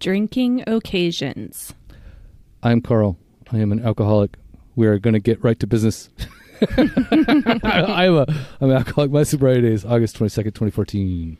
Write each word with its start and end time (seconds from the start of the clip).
Drinking 0.00 0.64
Occasions. 0.66 1.74
I'm 2.62 2.80
Carl. 2.80 3.18
I 3.52 3.58
am 3.58 3.70
an 3.70 3.84
alcoholic. 3.84 4.38
We 4.74 4.86
are 4.86 4.98
going 4.98 5.12
to 5.12 5.20
get 5.20 5.44
right 5.44 5.60
to 5.60 5.66
business. 5.66 6.08
I, 6.78 8.06
am 8.06 8.16
a 8.16 8.26
I'm 8.62 8.70
an 8.70 8.76
alcoholic. 8.76 9.10
My 9.10 9.24
sobriety 9.24 9.70
is 9.70 9.84
August 9.84 10.18
22nd, 10.18 10.44
2014. 10.44 11.36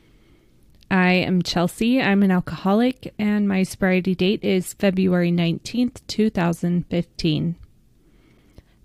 I 0.91 1.13
am 1.13 1.41
Chelsea. 1.41 2.03
I'm 2.03 2.23
an 2.23 2.31
alcoholic, 2.31 3.15
and 3.19 3.49
my 3.49 3.63
sobriety 3.63 4.15
date 4.15 4.45
is 4.45 4.75
February 4.75 5.33
19th, 5.33 6.03
2015. 6.07 7.57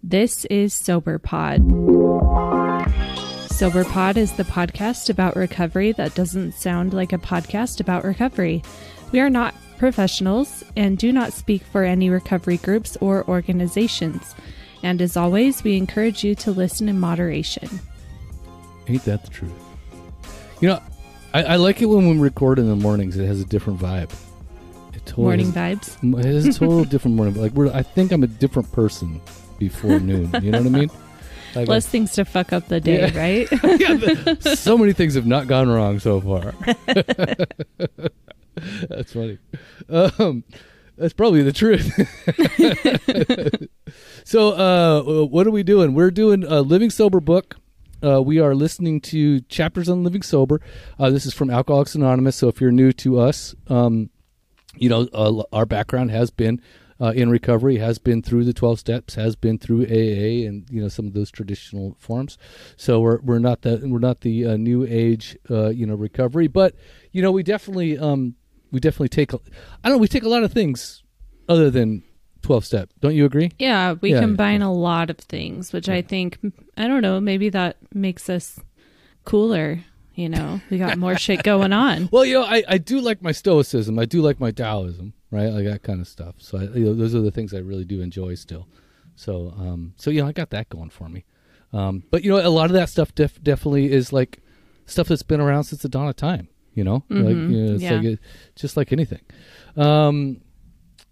This 0.01 0.45
is 0.45 0.73
Sober 0.73 1.19
Pod. 1.19 1.59
Sober 3.51 3.83
Pod 3.83 4.15
is 4.15 4.31
the 4.33 4.45
podcast 4.45 5.09
about 5.09 5.35
recovery 5.35 5.91
that 5.93 6.15
doesn't 6.15 6.53
sound 6.53 6.93
like 6.93 7.11
a 7.11 7.17
podcast 7.17 7.81
about 7.81 8.05
recovery. 8.05 8.63
We 9.11 9.19
are 9.19 9.29
not 9.29 9.53
professionals 9.85 10.63
and 10.75 10.97
do 10.97 11.11
not 11.11 11.31
speak 11.31 11.61
for 11.61 11.83
any 11.83 12.09
recovery 12.09 12.57
groups 12.57 12.97
or 13.01 13.23
organizations. 13.27 14.33
And 14.81 14.99
as 14.99 15.15
always, 15.15 15.63
we 15.63 15.77
encourage 15.77 16.23
you 16.23 16.33
to 16.33 16.49
listen 16.49 16.89
in 16.89 16.99
moderation. 16.99 17.69
Ain't 18.87 19.05
that 19.05 19.23
the 19.23 19.29
truth? 19.29 19.51
You 20.59 20.69
know, 20.69 20.81
I, 21.35 21.43
I 21.43 21.55
like 21.57 21.83
it 21.83 21.85
when 21.85 22.09
we 22.09 22.17
record 22.17 22.57
in 22.57 22.67
the 22.67 22.75
mornings. 22.75 23.15
It 23.15 23.27
has 23.27 23.39
a 23.39 23.45
different 23.45 23.77
vibe. 23.79 24.11
It 24.95 25.05
totally 25.05 25.25
morning 25.25 25.51
has, 25.51 25.77
vibes. 25.77 26.19
It 26.19 26.25
has 26.25 26.47
a 26.47 26.53
total 26.59 26.83
different 26.83 27.15
morning. 27.15 27.35
Like 27.35 27.51
we're, 27.51 27.71
I 27.71 27.83
think 27.83 28.11
I'm 28.11 28.23
a 28.23 28.27
different 28.27 28.71
person 28.71 29.21
before 29.59 29.99
noon. 29.99 30.31
You 30.41 30.49
know 30.49 30.63
what 30.63 30.67
I 30.67 30.79
mean? 30.79 30.89
Like 31.55 31.69
Less 31.69 31.87
things 31.87 32.11
to 32.13 32.25
fuck 32.25 32.51
up 32.51 32.67
the 32.67 32.81
day, 32.81 32.99
yeah. 32.99 33.17
right? 33.17 33.49
yeah, 33.79 33.93
the, 33.93 34.55
so 34.57 34.77
many 34.77 34.91
things 34.91 35.15
have 35.15 35.25
not 35.25 35.47
gone 35.47 35.69
wrong 35.69 35.99
so 35.99 36.19
far. 36.19 36.53
That's 38.89 39.13
funny. 39.13 39.37
Um, 39.89 40.43
that's 40.97 41.13
probably 41.13 41.41
the 41.41 41.51
truth. 41.51 41.91
so, 44.23 44.51
uh, 44.51 45.25
what 45.25 45.45
are 45.45 45.51
we 45.51 45.61
doing? 45.61 45.93
We're 45.93 46.11
doing 46.11 46.45
a 46.45 46.61
Living 46.61 46.89
Sober 46.89 47.19
book. 47.19 47.57
Uh, 48.05 48.21
we 48.21 48.39
are 48.39 48.53
listening 48.53 49.01
to 49.01 49.41
chapters 49.41 49.89
on 49.89 50.03
living 50.03 50.21
sober. 50.21 50.61
Uh, 50.99 51.09
this 51.09 51.25
is 51.25 51.33
from 51.33 51.49
Alcoholics 51.49 51.95
Anonymous. 51.95 52.35
So, 52.35 52.47
if 52.47 52.61
you're 52.61 52.71
new 52.71 52.91
to 52.93 53.19
us, 53.19 53.55
um, 53.67 54.09
you 54.77 54.89
know 54.89 55.07
uh, 55.13 55.43
our 55.51 55.65
background 55.65 56.11
has 56.11 56.29
been 56.29 56.61
uh, 57.01 57.13
in 57.15 57.29
recovery, 57.29 57.77
has 57.77 57.97
been 57.97 58.21
through 58.21 58.45
the 58.45 58.53
12 58.53 58.79
steps, 58.79 59.15
has 59.15 59.35
been 59.35 59.57
through 59.57 59.85
AA, 59.85 60.47
and 60.47 60.65
you 60.69 60.81
know 60.81 60.87
some 60.87 61.07
of 61.07 61.13
those 61.13 61.31
traditional 61.31 61.95
forms. 61.99 62.37
So 62.77 62.99
we're 62.99 63.19
we're 63.21 63.39
not 63.39 63.63
the 63.63 63.81
we're 63.83 63.99
not 63.99 64.21
the 64.21 64.45
uh, 64.45 64.57
new 64.57 64.85
age 64.87 65.37
you 65.49 65.85
know 65.85 65.95
recovery, 65.95 66.47
but 66.47 66.75
you 67.11 67.21
know 67.21 67.31
we 67.31 67.43
definitely 67.43 67.97
um, 67.97 68.35
we 68.75 68.81
definitely 68.81 69.09
take. 69.09 69.33
I 69.33 69.37
don't 69.85 69.93
know. 69.93 69.97
We 69.97 70.09
take 70.09 70.23
a 70.23 70.29
lot 70.29 70.43
of 70.43 70.51
things 70.51 71.01
other 71.47 71.71
than 71.71 72.03
12 72.41 72.65
step. 72.65 72.89
Don't 72.99 73.15
you 73.15 73.25
agree? 73.25 73.51
Yeah, 73.57 73.95
we 74.01 74.11
yeah, 74.11 74.19
combine 74.19 74.59
yeah. 74.59 74.67
a 74.67 74.69
lot 74.69 75.09
of 75.09 75.17
things, 75.17 75.71
which 75.71 75.87
I 75.87 76.01
think, 76.01 76.37
I 76.75 76.87
don't 76.87 77.01
know, 77.01 77.21
maybe 77.21 77.49
that 77.49 77.77
makes 77.93 78.29
us 78.29 78.59
cooler. 79.23 79.79
You 80.13 80.29
know, 80.29 80.61
we 80.69 80.77
got 80.77 80.97
more 80.97 81.17
shit 81.17 81.43
going 81.51 81.73
on. 81.73 82.09
Well, 82.11 82.25
you 82.25 82.35
know, 82.35 82.43
I, 82.43 82.63
I 82.67 82.77
do 82.77 82.99
like 82.99 83.21
my 83.21 83.31
stoicism. 83.31 83.97
I 83.97 84.05
do 84.05 84.21
like 84.21 84.39
my 84.39 84.51
Taoism, 84.51 85.13
right? 85.31 85.47
Like 85.47 85.65
that 85.65 85.83
kind 85.83 86.01
of 86.01 86.07
stuff. 86.07 86.35
So, 86.39 86.57
I, 86.57 86.63
you 86.63 86.85
know, 86.85 86.93
those 86.93 87.15
are 87.15 87.21
the 87.21 87.31
things 87.31 87.53
I 87.53 87.59
really 87.59 87.85
do 87.85 88.01
enjoy 88.01 88.35
still. 88.35 88.67
So, 89.15 89.53
um, 89.57 89.93
so 89.95 90.11
you 90.11 90.21
know, 90.21 90.27
I 90.27 90.33
got 90.33 90.49
that 90.49 90.69
going 90.69 90.89
for 90.89 91.07
me. 91.07 91.23
Um, 91.73 92.03
but 92.11 92.23
you 92.23 92.31
know, 92.31 92.45
a 92.45 92.49
lot 92.49 92.65
of 92.65 92.73
that 92.73 92.89
stuff 92.89 93.15
def- 93.15 93.41
definitely 93.41 93.91
is 93.91 94.13
like 94.13 94.39
stuff 94.85 95.07
that's 95.07 95.23
been 95.23 95.41
around 95.41 95.63
since 95.63 95.81
the 95.81 95.89
dawn 95.89 96.07
of 96.07 96.15
time. 96.15 96.49
You 96.75 96.83
know, 96.83 97.03
mm-hmm. 97.09 97.23
like 97.23 97.35
you 97.35 97.65
know, 97.65 97.73
it's 97.73 97.83
yeah. 97.83 97.93
like 97.95 98.03
it, 98.03 98.19
just 98.55 98.77
like 98.77 98.91
anything. 98.91 99.21
Um, 99.75 100.41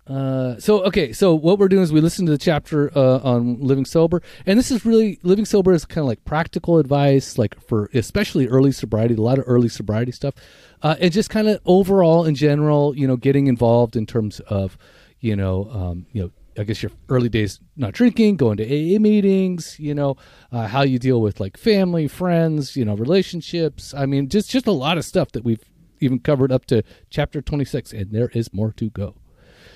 uh, 0.05 0.59
so 0.59 0.83
okay, 0.83 1.14
so 1.14 1.33
what 1.33 1.58
we're 1.58 1.70
doing 1.70 1.81
is 1.81 1.94
we 1.94 2.02
listen 2.02 2.25
to 2.25 2.31
the 2.31 2.38
chapter 2.38 2.92
uh, 2.97 3.20
on 3.20 3.61
living 3.61 3.86
sober, 3.86 4.22
and 4.45 4.59
this 4.59 4.70
is 4.70 4.86
really 4.86 5.17
living 5.23 5.45
sober 5.45 5.72
is 5.72 5.86
kind 5.86 6.04
of 6.04 6.08
like 6.08 6.23
practical 6.26 6.77
advice, 6.77 7.38
like 7.38 7.60
for 7.67 7.89
especially 7.93 8.48
early 8.48 8.73
sobriety, 8.73 9.14
a 9.14 9.21
lot 9.21 9.39
of 9.39 9.45
early 9.48 9.70
sobriety 9.70 10.11
stuff, 10.11 10.36
uh, 10.82 10.95
and 10.99 11.14
just 11.14 11.30
kind 11.30 11.48
of 11.48 11.61
overall 11.65 12.26
in 12.26 12.36
general, 12.36 12.95
you 12.98 13.08
know, 13.08 13.15
getting 13.15 13.48
involved 13.48 13.95
in 13.95 14.05
terms 14.05 14.42
of, 14.42 14.77
you 15.21 15.38
know, 15.38 15.70
um, 15.71 16.05
you 16.11 16.21
know, 16.23 16.32
I 16.58 16.64
guess 16.64 16.83
your 16.83 16.91
early 17.09 17.30
days 17.30 17.59
not 17.75 17.93
drinking, 17.93 18.37
going 18.37 18.58
to 18.58 18.64
AA 18.64 18.99
meetings, 18.99 19.80
you 19.80 19.93
know, 19.93 20.17
uh, 20.52 20.67
how 20.67 20.83
you 20.83 20.99
deal 20.99 21.21
with 21.21 21.39
like 21.39 21.58
family, 21.58 22.08
friends, 22.08 22.75
you 22.75 22.86
know, 22.86 22.95
relationships. 22.95 23.93
I 23.93 24.05
mean, 24.05 24.30
just 24.30 24.49
just 24.49 24.67
a 24.67 24.71
lot 24.71 24.97
of 24.97 25.05
stuff 25.05 25.31
that 25.31 25.43
we've 25.43 25.64
even 25.99 26.19
covered 26.19 26.52
up 26.52 26.65
to 26.65 26.83
chapter 27.09 27.41
26 27.41 27.93
and 27.93 28.11
there 28.11 28.30
is 28.30 28.53
more 28.53 28.71
to 28.73 28.89
go. 28.89 29.15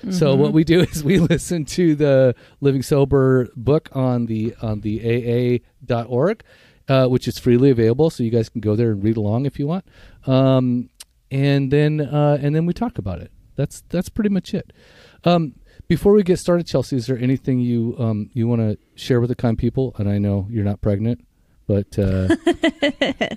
Mm-hmm. 0.00 0.12
So 0.12 0.34
what 0.34 0.52
we 0.52 0.64
do 0.64 0.80
is 0.92 1.02
we 1.02 1.18
listen 1.18 1.64
to 1.66 1.94
the 1.94 2.34
Living 2.60 2.82
Sober 2.82 3.48
book 3.56 3.88
on 3.92 4.26
the 4.26 4.54
on 4.62 4.80
the 4.80 5.60
AA.org, 5.90 6.42
uh, 6.88 7.06
which 7.06 7.26
is 7.26 7.38
freely 7.38 7.70
available, 7.70 8.10
so 8.10 8.22
you 8.22 8.30
guys 8.30 8.48
can 8.48 8.60
go 8.60 8.76
there 8.76 8.90
and 8.90 9.02
read 9.02 9.16
along 9.16 9.46
if 9.46 9.58
you 9.58 9.66
want. 9.66 9.84
Um, 10.26 10.90
and 11.30 11.70
then 11.70 12.00
uh, 12.00 12.38
and 12.40 12.54
then 12.54 12.66
we 12.66 12.72
talk 12.72 12.98
about 12.98 13.20
it. 13.20 13.32
That's 13.56 13.82
that's 13.88 14.08
pretty 14.08 14.30
much 14.30 14.54
it. 14.54 14.72
Um, 15.24 15.54
before 15.88 16.12
we 16.12 16.22
get 16.22 16.38
started, 16.38 16.66
Chelsea, 16.66 16.96
is 16.96 17.06
there 17.06 17.18
anything 17.18 17.60
you 17.60 17.96
um, 17.98 18.30
you 18.34 18.46
want 18.46 18.60
to 18.60 18.78
share 18.94 19.20
with 19.20 19.28
the 19.28 19.34
kind 19.34 19.58
people? 19.58 19.94
And 19.98 20.08
I 20.08 20.18
know 20.18 20.46
you're 20.50 20.64
not 20.64 20.80
pregnant, 20.80 21.26
but 21.66 21.98
uh, 21.98 22.28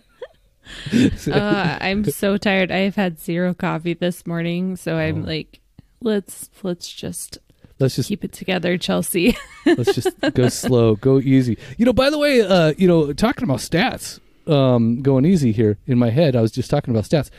uh, 1.31 1.77
I'm 1.81 2.03
so 2.05 2.37
tired. 2.37 2.71
I 2.71 2.79
have 2.79 2.95
had 2.95 3.19
zero 3.19 3.53
coffee 3.53 3.93
this 3.93 4.27
morning, 4.27 4.75
so 4.75 4.97
I'm 4.97 5.23
oh. 5.23 5.27
like, 5.27 5.59
let's 6.01 6.49
let's 6.63 6.91
just 6.91 7.37
let's 7.79 7.95
just 7.95 8.09
keep 8.09 8.23
it 8.23 8.33
together, 8.33 8.77
Chelsea. 8.77 9.37
let's 9.65 9.95
just 9.95 10.09
go 10.33 10.49
slow, 10.49 10.95
go 10.95 11.19
easy. 11.19 11.57
You 11.77 11.85
know, 11.85 11.93
by 11.93 12.09
the 12.09 12.17
way, 12.17 12.41
uh, 12.41 12.73
you 12.77 12.87
know, 12.87 13.13
talking 13.13 13.43
about 13.43 13.59
stats, 13.59 14.19
um, 14.47 15.01
going 15.01 15.25
easy 15.25 15.51
here 15.51 15.77
in 15.87 15.97
my 15.97 16.09
head. 16.09 16.35
I 16.35 16.41
was 16.41 16.51
just 16.51 16.69
talking 16.69 16.93
about 16.93 17.05
stats. 17.05 17.29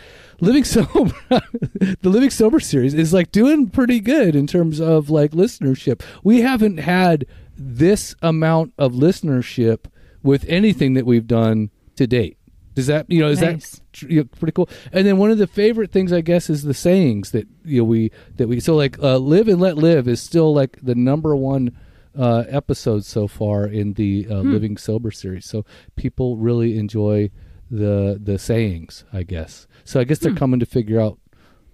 Living 0.43 0.65
Sober, 0.65 1.15
the 1.31 2.11
Living 2.11 2.29
Sober 2.29 2.59
series 2.59 2.95
is 2.95 3.13
like 3.13 3.31
doing 3.31 3.71
pretty 3.71 4.01
good 4.01 4.35
in 4.35 4.49
terms 4.49 4.81
of 4.81 5.09
like 5.09 5.31
listenership. 5.31 6.03
We 6.25 6.41
haven't 6.41 6.79
had 6.79 7.27
this 7.57 8.17
amount 8.23 8.73
of 8.77 8.93
listenership 8.93 9.85
with 10.21 10.45
anything 10.49 10.95
that 10.95 11.07
we've 11.07 11.29
done 11.29 11.71
to 11.95 12.09
date. 12.09 12.39
Does 12.75 12.89
that 12.89 13.09
you 13.09 13.21
know 13.21 13.29
is 13.29 13.41
nice. 13.41 13.81
that 13.93 14.11
you 14.11 14.23
know, 14.23 14.29
pretty 14.37 14.51
cool? 14.51 14.69
And 14.93 15.07
then 15.07 15.17
one 15.17 15.31
of 15.31 15.39
the 15.39 15.47
favorite 15.47 15.93
things 15.93 16.13
I 16.13 16.23
guess 16.23 16.51
is 16.51 16.65
the 16.65 16.75
sayings 16.75 17.31
that 17.31 17.47
you 17.65 17.79
know 17.79 17.85
we 17.85 18.11
that 18.37 18.49
we 18.49 18.59
so 18.59 18.75
like 18.75 18.99
uh, 18.99 19.19
live 19.19 19.47
and 19.47 19.61
let 19.61 19.77
live 19.77 20.09
is 20.09 20.21
still 20.21 20.53
like 20.53 20.77
the 20.83 20.97
number 20.97 21.37
one 21.37 21.79
uh, 22.19 22.45
episode 22.49 23.05
so 23.05 23.29
far 23.29 23.65
in 23.65 23.93
the 23.93 24.27
uh, 24.29 24.41
hmm. 24.41 24.51
Living 24.51 24.77
Sober 24.77 25.13
series. 25.13 25.47
So 25.47 25.65
people 25.95 26.37
really 26.37 26.77
enjoy 26.77 27.31
the 27.71 28.19
the 28.21 28.39
sayings, 28.39 29.05
I 29.13 29.23
guess. 29.23 29.69
So 29.85 30.01
I 30.01 30.05
guess 30.05 30.19
they're 30.19 30.33
hmm. 30.33 30.39
coming 30.39 30.61
to 30.61 30.67
figure 30.67 31.01
out 31.01 31.19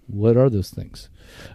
what 0.07 0.37
are 0.37 0.49
those 0.49 0.69
things. 0.69 1.09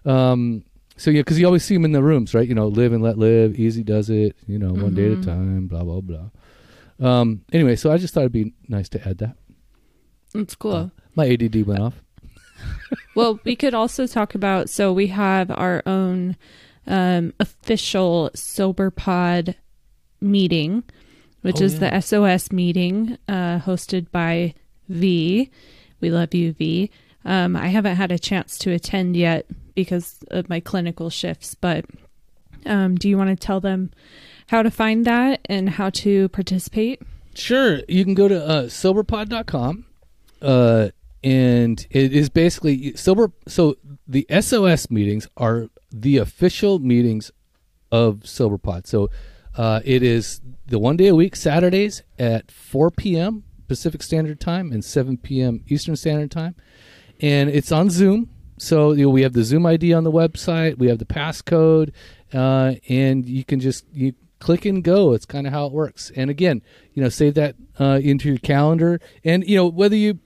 Um, 0.05 0.65
so 0.97 1.11
yeah, 1.11 1.21
because 1.21 1.39
you 1.39 1.47
always 1.47 1.65
see 1.65 1.75
them 1.75 1.85
in 1.85 1.93
the 1.93 2.03
rooms, 2.03 2.35
right? 2.35 2.49
You 2.49 2.55
know, 2.55 2.69
live 2.69 2.93
and 2.93 3.03
let 3.03 3.19
live. 3.19 3.59
Easy 3.59 3.83
does 3.83 4.11
it. 4.11 4.37
You 4.47 4.59
know, 4.59 4.73
mm-hmm. 4.73 4.83
one 4.83 4.95
day 4.95 5.07
at 5.07 5.13
a 5.13 5.15
mm-hmm. 5.17 5.31
time. 5.31 5.67
Blah 5.67 5.83
blah 5.83 6.01
blah. 6.01 6.31
Um, 7.01 7.45
anyway, 7.53 7.77
so 7.77 7.91
I 7.91 7.99
just 7.99 8.15
thought 8.15 8.21
it'd 8.21 8.33
be 8.33 8.55
nice 8.69 8.89
to 8.91 9.09
add 9.09 9.19
that. 9.19 9.37
It's 10.35 10.55
cool. 10.55 10.73
Uh, 10.73 10.89
my 11.15 11.29
ADD 11.29 11.67
went 11.67 11.81
off. 11.81 12.03
well, 13.15 13.41
we 13.45 13.57
could 13.57 13.75
also 13.75 14.07
talk 14.07 14.35
about. 14.35 14.71
So 14.71 14.93
we 14.93 15.09
have 15.09 15.51
our 15.51 15.83
own 15.87 16.37
um, 16.87 17.33
official 17.41 18.31
sober 18.35 18.91
pod 18.91 19.57
meeting, 20.21 20.85
which 21.43 21.61
oh, 21.61 21.65
is 21.65 21.75
yeah. 21.75 21.91
the 21.91 22.01
SOS 22.01 22.53
meeting 22.53 23.19
uh, 23.29 23.59
hosted 23.61 24.11
by 24.11 24.55
V. 24.89 25.51
We 26.05 26.11
love 26.11 26.35
you. 26.35 26.89
Um, 27.25 27.57
I 27.57 27.69
haven't 27.69 27.97
had 27.97 28.13
a 28.13 28.19
chance 28.19 28.59
to 28.59 28.73
attend 28.73 29.17
yet 29.17 29.47
because 29.75 30.19
of 30.31 30.51
my 30.51 30.61
clinical 30.61 31.09
shifts, 31.09 31.55
but 31.55 31.87
um, 32.67 32.97
do 32.97 33.09
you 33.09 33.17
want 33.17 33.31
to 33.31 33.37
tell 33.37 33.59
them 33.59 33.91
how 34.49 34.63
to 34.63 34.71
find 34.71 35.07
that 35.07 35.41
and 35.47 35.71
how 35.71 35.89
to 36.05 36.29
participate? 36.29 37.01
Sure. 37.35 37.81
You 37.89 38.05
can 38.05 38.13
go 38.13 38.29
to 38.29 38.45
uh, 38.45 38.63
soberpod.com. 38.65 39.87
Uh, 40.43 40.91
and 41.23 41.87
it 41.91 42.13
is 42.13 42.29
basically 42.29 42.95
sober. 42.97 43.33
So 43.49 43.79
the 44.07 44.27
SOS 44.43 44.91
meetings 44.91 45.27
are 45.39 45.69
the 45.91 46.19
official 46.19 46.81
meetings 46.81 47.31
of 47.91 48.25
SoberPod. 48.25 48.87
So 48.87 49.09
uh, 49.57 49.81
it 49.87 50.03
is 50.03 50.43
the 50.67 50.79
one 50.79 50.99
day 50.99 51.09
a 51.09 51.15
week, 51.15 51.35
Saturdays 51.35 52.03
at 52.19 52.51
4 52.51 52.91
p.m. 52.91 53.45
Pacific 53.69 54.03
Standard 54.03 54.41
Time 54.41 54.73
and 54.73 54.85
7 54.85 55.19
p.m. 55.19 55.65
Eastern 55.69 55.97
Standard 55.97 56.31
Time. 56.31 56.55
And 57.21 57.49
it's 57.51 57.73
on 57.73 57.91
Zoom. 57.91 58.31
So 58.59 58.93
you 58.93 59.05
know, 59.05 59.11
we 59.11 59.23
have 59.23 59.33
the 59.33 59.45
Zoom 59.45 59.67
ID 59.67 59.93
on 59.93 60.05
the 60.05 60.13
website, 60.13 60.79
we 60.79 60.89
have 60.89 60.99
the 60.99 61.05
passcode, 61.05 61.93
uh, 62.33 62.75
and 62.89 63.29
you 63.29 63.45
can 63.45 63.61
just 63.61 63.85
you 63.93 64.15
click 64.39 64.65
and 64.65 64.85
go. 64.85 65.13
It's 65.13 65.27
kind 65.27 65.47
of 65.47 65.53
how 65.53 65.67
it 65.67 65.73
works. 65.73 66.13
And 66.15 66.31
again, 66.31 66.63
you 66.93 67.03
know, 67.03 67.09
save 67.09 67.35
that 67.35 67.57
uh, 67.81 68.01
into 68.03 68.29
your 68.29 68.39
calendar. 68.39 69.01
And 69.25 69.47
you 69.49 69.57
know, 69.57 69.67
whether 69.67 69.97
you 69.97 70.21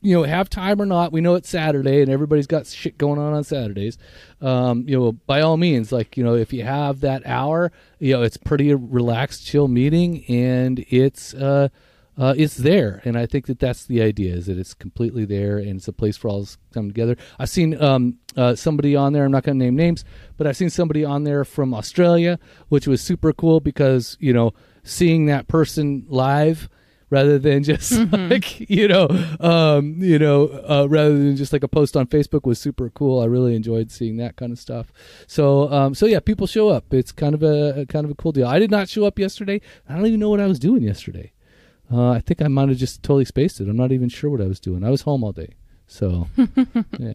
you 0.00 0.14
know 0.14 0.22
have 0.22 0.48
time 0.48 0.80
or 0.80 0.86
not, 0.86 1.12
we 1.12 1.20
know 1.20 1.34
it's 1.34 1.48
Saturday 1.48 2.00
and 2.00 2.10
everybody's 2.10 2.46
got 2.46 2.66
shit 2.66 2.96
going 2.98 3.18
on 3.18 3.32
on 3.32 3.44
Saturdays. 3.44 3.98
Um, 4.40 4.84
you 4.86 4.98
know, 4.98 5.12
by 5.12 5.40
all 5.40 5.56
means, 5.56 5.92
like 5.92 6.16
you 6.16 6.24
know, 6.24 6.34
if 6.34 6.52
you 6.52 6.62
have 6.62 7.00
that 7.00 7.26
hour, 7.26 7.72
you 7.98 8.12
know, 8.12 8.22
it's 8.22 8.36
pretty 8.36 8.72
relaxed, 8.74 9.44
chill 9.44 9.68
meeting, 9.68 10.24
and 10.26 10.84
it's 10.88 11.34
uh, 11.34 11.68
uh, 12.16 12.34
it's 12.36 12.56
there. 12.56 13.00
And 13.04 13.18
I 13.18 13.26
think 13.26 13.46
that 13.46 13.58
that's 13.58 13.86
the 13.86 14.02
idea 14.02 14.34
is 14.34 14.46
that 14.46 14.58
it's 14.58 14.74
completely 14.74 15.24
there 15.24 15.58
and 15.58 15.76
it's 15.76 15.88
a 15.88 15.92
place 15.92 16.16
for 16.16 16.28
all 16.28 16.44
to 16.44 16.56
come 16.72 16.88
together. 16.88 17.16
I've 17.38 17.48
seen 17.48 17.80
um, 17.82 18.18
uh, 18.36 18.54
somebody 18.54 18.94
on 18.96 19.12
there. 19.12 19.24
I'm 19.24 19.32
not 19.32 19.42
going 19.42 19.58
to 19.58 19.64
name 19.64 19.76
names, 19.76 20.04
but 20.36 20.46
I've 20.46 20.56
seen 20.56 20.70
somebody 20.70 21.04
on 21.04 21.24
there 21.24 21.44
from 21.44 21.74
Australia, 21.74 22.38
which 22.68 22.86
was 22.86 23.00
super 23.00 23.32
cool 23.32 23.60
because 23.60 24.16
you 24.20 24.32
know 24.32 24.52
seeing 24.82 25.26
that 25.26 25.48
person 25.48 26.04
live 26.08 26.68
rather 27.10 27.38
than 27.38 27.62
just 27.72 27.92
mm-hmm. 27.92 28.30
like 28.30 28.68
you 28.68 28.88
know 28.88 29.08
um, 29.40 29.96
you 29.98 30.18
know 30.18 30.48
uh, 30.68 30.86
rather 30.88 31.16
than 31.16 31.36
just 31.36 31.52
like 31.52 31.62
a 31.62 31.68
post 31.68 31.96
on 31.96 32.06
facebook 32.06 32.44
was 32.44 32.58
super 32.58 32.90
cool 32.90 33.20
i 33.20 33.24
really 33.24 33.54
enjoyed 33.54 33.90
seeing 33.90 34.16
that 34.16 34.36
kind 34.36 34.52
of 34.52 34.58
stuff 34.58 34.92
so 35.26 35.70
um, 35.72 35.94
so 35.94 36.06
yeah 36.06 36.20
people 36.20 36.46
show 36.46 36.68
up 36.68 36.92
it's 36.92 37.12
kind 37.12 37.34
of 37.34 37.42
a, 37.42 37.82
a, 37.82 37.86
kind 37.86 38.04
of 38.04 38.10
a 38.10 38.14
cool 38.14 38.32
deal 38.32 38.46
i 38.46 38.58
did 38.58 38.70
not 38.70 38.88
show 38.88 39.04
up 39.04 39.18
yesterday 39.18 39.60
i 39.88 39.94
don't 39.94 40.06
even 40.06 40.20
know 40.20 40.30
what 40.30 40.40
i 40.40 40.46
was 40.46 40.58
doing 40.58 40.82
yesterday 40.82 41.32
uh, 41.92 42.10
i 42.10 42.20
think 42.20 42.42
i 42.42 42.48
might 42.48 42.68
have 42.68 42.78
just 42.78 43.02
totally 43.02 43.24
spaced 43.24 43.60
it. 43.60 43.68
I'm 43.68 43.76
not 43.76 43.92
even 43.92 44.08
sure 44.08 44.30
what 44.30 44.40
i 44.40 44.46
was 44.46 44.60
doing. 44.60 44.84
I 44.84 44.90
was 44.90 45.02
home 45.02 45.24
all 45.24 45.32
day. 45.32 45.54
So 45.86 46.28
yeah. 46.98 47.14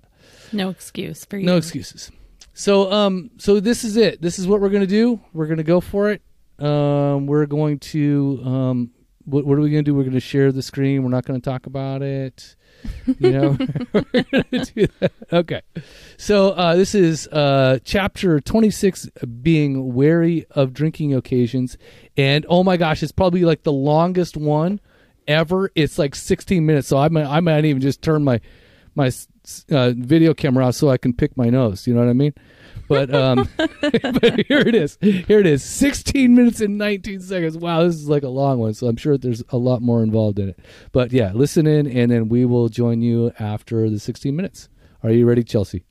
No 0.52 0.70
excuse 0.70 1.26
for 1.26 1.38
you. 1.38 1.46
no 1.46 1.58
excuses. 1.58 2.12
So 2.54 2.92
um 2.92 3.32
so 3.38 3.60
this 3.60 3.84
is 3.84 3.98
it. 3.98 4.22
This 4.22 4.38
is 4.40 4.48
what 4.48 4.62
we're 4.62 4.70
gonna 4.70 4.86
do. 4.88 5.20
We're 5.34 5.48
gonna 5.48 5.64
go 5.64 5.82
for 5.82 6.12
it. 6.12 6.22
Um, 6.60 7.26
we're 7.26 7.46
going 7.46 7.80
to 7.80 8.42
um, 8.44 8.92
what, 9.26 9.46
what 9.46 9.58
are 9.58 9.62
we 9.62 9.70
going 9.70 9.84
to 9.84 9.90
do? 9.90 9.96
We're 9.96 10.04
going 10.04 10.14
to 10.14 10.20
share 10.20 10.52
the 10.52 10.62
screen. 10.62 11.04
We're 11.04 11.10
not 11.10 11.26
going 11.26 11.40
to 11.40 11.50
talk 11.50 11.66
about 11.68 12.02
it. 12.02 12.56
You 13.20 13.32
know, 13.32 13.58
okay. 15.34 15.62
So 16.18 16.52
uh, 16.52 16.76
this 16.76 16.96
is 16.96 17.28
uh, 17.28 17.80
chapter 17.84 18.40
twenty 18.40 18.70
six, 18.70 19.10
being 19.42 19.94
wary 19.94 20.46
of 20.52 20.74
drinking 20.74 21.14
occasions, 21.14 21.78
and 22.18 22.46
oh 22.50 22.64
my 22.64 22.78
gosh, 22.78 23.04
it's 23.04 23.12
probably 23.12 23.46
like 23.46 23.64
the 23.64 23.72
longest 23.72 24.38
one 24.38 24.80
ever. 25.28 25.72
It's 25.76 25.98
like 25.98 26.16
sixteen 26.16 26.66
minutes, 26.66 26.88
so 26.88 26.98
I 26.98 27.10
might 27.10 27.26
I 27.26 27.40
might 27.40 27.66
even 27.66 27.82
just 27.82 28.02
turn 28.02 28.24
my 28.24 28.40
my 28.96 29.12
uh, 29.72 29.94
video 29.96 30.34
camera 30.34 30.68
off 30.68 30.76
so 30.76 30.90
I 30.90 30.98
can 30.98 31.14
pick 31.14 31.36
my 31.38 31.50
nose. 31.50 31.88
You 31.88 31.94
know 31.94 32.02
what 32.02 32.10
I 32.10 32.14
mean? 32.14 32.34
But 32.90 33.14
um, 33.14 33.48
but 33.58 34.46
here 34.48 34.60
it 34.60 34.74
is. 34.74 34.98
Here 35.00 35.40
it 35.40 35.46
is. 35.46 35.64
16 35.64 36.34
minutes 36.34 36.60
and 36.60 36.78
19 36.78 37.22
seconds. 37.22 37.56
Wow, 37.56 37.84
this 37.84 37.96
is 37.96 38.10
like 38.10 38.24
a 38.24 38.30
long 38.30 38.58
one. 38.58 38.74
So 38.74 38.88
I'm 38.88 38.98
sure 38.98 39.16
there's 39.18 39.44
a 39.50 39.58
lot 39.58 39.82
more 39.82 40.02
involved 40.02 40.40
in 40.40 40.50
it. 40.50 40.60
But 40.92 41.12
yeah, 41.12 41.32
listen 41.34 41.68
in, 41.68 41.86
and 41.88 42.12
then 42.12 42.30
we 42.30 42.46
will 42.46 42.68
join 42.68 43.02
you 43.02 43.32
after 43.40 43.90
the 43.90 44.00
16 44.00 44.36
minutes. 44.36 44.70
Are 45.04 45.12
you 45.12 45.26
ready, 45.28 45.44
Chelsea? 45.44 45.86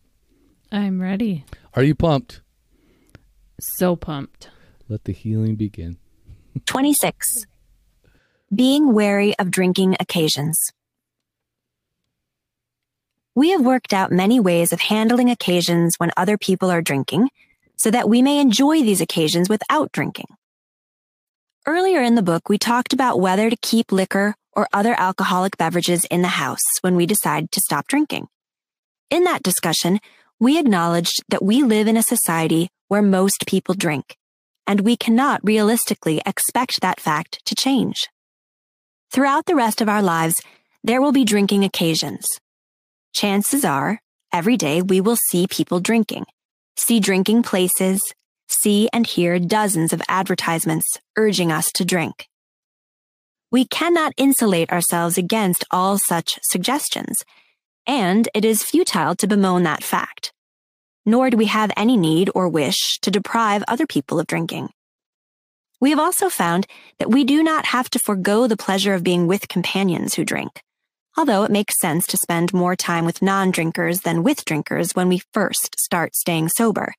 I'm 0.73 1.01
ready. 1.01 1.45
Are 1.75 1.85
you 1.85 1.95
pumped? 1.95 2.43
So 3.61 3.95
pumped. 3.97 4.51
Let 4.89 5.05
the 5.05 5.13
healing 5.13 5.55
begin. 5.55 5.99
26. 6.67 7.47
Being 8.53 8.93
wary 8.93 9.39
of 9.39 9.51
drinking 9.51 9.97
occasions. 10.01 10.73
We 13.39 13.51
have 13.51 13.65
worked 13.65 13.93
out 13.93 14.11
many 14.11 14.41
ways 14.41 14.73
of 14.73 14.81
handling 14.81 15.31
occasions 15.31 15.95
when 15.99 16.11
other 16.17 16.37
people 16.37 16.73
are 16.73 16.83
drinking 16.83 17.31
so 17.77 17.89
that 17.89 18.09
we 18.09 18.21
may 18.21 18.41
enjoy 18.41 18.83
these 18.83 19.01
occasions 19.01 19.49
without 19.49 19.93
drinking. 19.93 20.27
Earlier 21.65 22.03
in 22.03 22.17
the 22.17 22.23
book, 22.31 22.49
we 22.49 22.59
talked 22.59 22.93
about 22.93 23.21
whether 23.21 23.49
to 23.49 23.57
keep 23.63 23.93
liquor 23.93 24.35
or 24.55 24.67
other 24.73 24.93
alcoholic 24.99 25.57
beverages 25.57 26.05
in 26.07 26.23
the 26.23 26.35
house 26.43 26.65
when 26.81 26.97
we 26.97 27.07
decide 27.07 27.53
to 27.53 27.61
stop 27.61 27.87
drinking. 27.87 28.27
In 29.09 29.23
that 29.23 29.45
discussion, 29.45 30.01
we 30.41 30.59
acknowledged 30.59 31.23
that 31.29 31.45
we 31.45 31.63
live 31.63 31.87
in 31.87 31.97
a 31.97 32.03
society 32.03 32.71
where 32.89 33.03
most 33.03 33.47
people 33.47 33.77
drink, 33.77 34.17
and 34.67 34.81
we 34.81 34.97
cannot 34.97 35.43
realistically 35.45 36.21
expect 36.27 36.81
that 36.81 36.99
fact 36.99 37.39
to 37.45 37.55
change. 37.55 38.09
Throughout 39.13 39.47
the 39.47 39.55
rest 39.55 39.81
of 39.81 39.89
our 39.89 40.03
lives, 40.03 40.35
there 40.83 41.01
will 41.01 41.13
be 41.13 41.25
drinking 41.25 41.63
occasions, 41.63 42.27
chances 43.13 43.65
are 43.65 44.01
every 44.33 44.57
day 44.57 44.83
we 44.83 45.01
will 45.01 45.17
see 45.31 45.47
people 45.47 45.81
drinking, 45.81 46.25
see 46.77 47.01
drinking 47.01 47.43
places, 47.43 48.01
see 48.49 48.89
and 48.93 49.07
hear 49.07 49.39
dozens 49.39 49.93
of 49.93 50.03
advertisements 50.09 50.99
urging 51.17 51.53
us 51.53 51.71
to 51.73 51.85
drink. 51.85 52.27
We 53.51 53.65
cannot 53.65 54.13
insulate 54.17 54.71
ourselves 54.71 55.17
against 55.17 55.65
all 55.71 55.99
such 55.99 56.39
suggestions, 56.43 57.25
and 57.87 58.29
it 58.35 58.45
is 58.45 58.63
futile 58.63 59.15
to 59.17 59.27
bemoan 59.27 59.63
that 59.63 59.83
fact. 59.83 60.33
Nor 61.07 61.31
do 61.31 61.37
we 61.37 61.47
have 61.47 61.71
any 61.77 61.97
need 61.97 62.31
or 62.35 62.49
wish 62.49 62.99
to 63.01 63.11
deprive 63.11 63.65
other 63.67 63.87
people 63.87 64.21
of 64.21 64.27
drinking. 64.27 64.69
We 65.81 65.91
have 65.91 65.99
also 65.99 66.29
found 66.29 66.67
that 66.99 67.11
we 67.11 67.25
do 67.25 67.43
not 67.43 67.67
have 67.67 67.89
to 67.91 67.99
forego 67.99 68.47
the 68.47 68.57
pleasure 68.57 68.95
of 68.95 69.05
being 69.05 69.27
with 69.27 69.49
companions 69.49 70.15
who 70.15 70.25
drink 70.25 70.63
although 71.19 71.43
it 71.43 71.51
makes 71.51 71.81
sense 71.81 72.07
to 72.07 72.17
spend 72.17 72.55
more 72.55 72.77
time 72.77 73.05
with 73.05 73.21
non-drinkers 73.21 74.03
than 74.03 74.23
with 74.23 74.45
drinkers 74.45 74.93
when 74.93 75.09
we 75.09 75.21
first 75.35 75.75
start 75.77 76.15
staying 76.15 76.49
sober. 76.49 76.95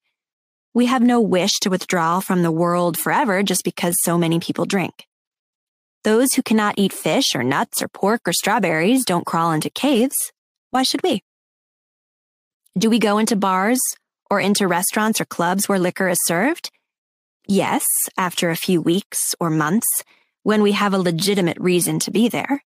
We 0.73 0.87
have 0.87 1.01
no 1.01 1.21
wish 1.21 1.53
to 1.61 1.69
withdraw 1.69 2.19
from 2.19 2.43
the 2.43 2.51
world 2.51 2.97
forever 2.97 3.41
just 3.43 3.63
because 3.63 3.95
so 4.01 4.17
many 4.17 4.41
people 4.41 4.65
drink. 4.65 5.07
Those 6.03 6.33
who 6.33 6.43
cannot 6.43 6.75
eat 6.77 6.91
fish 6.91 7.33
or 7.33 7.43
nuts 7.43 7.81
or 7.81 7.87
pork 7.87 8.27
or 8.27 8.33
strawberries 8.33 9.05
don't 9.05 9.25
crawl 9.25 9.53
into 9.53 9.69
caves. 9.69 10.17
Why 10.71 10.83
should 10.83 11.01
we? 11.01 11.23
Do 12.77 12.89
we 12.89 12.99
go 12.99 13.19
into 13.19 13.37
bars 13.37 13.79
or 14.29 14.41
into 14.41 14.67
restaurants 14.67 15.21
or 15.21 15.25
clubs 15.25 15.69
where 15.69 15.79
liquor 15.79 16.09
is 16.09 16.19
served? 16.25 16.71
Yes, 17.47 17.85
after 18.17 18.49
a 18.49 18.57
few 18.57 18.81
weeks 18.81 19.33
or 19.39 19.49
months, 19.49 20.03
when 20.43 20.61
we 20.61 20.73
have 20.73 20.93
a 20.93 20.99
legitimate 20.99 21.57
reason 21.57 21.99
to 21.99 22.11
be 22.11 22.27
there. 22.27 22.61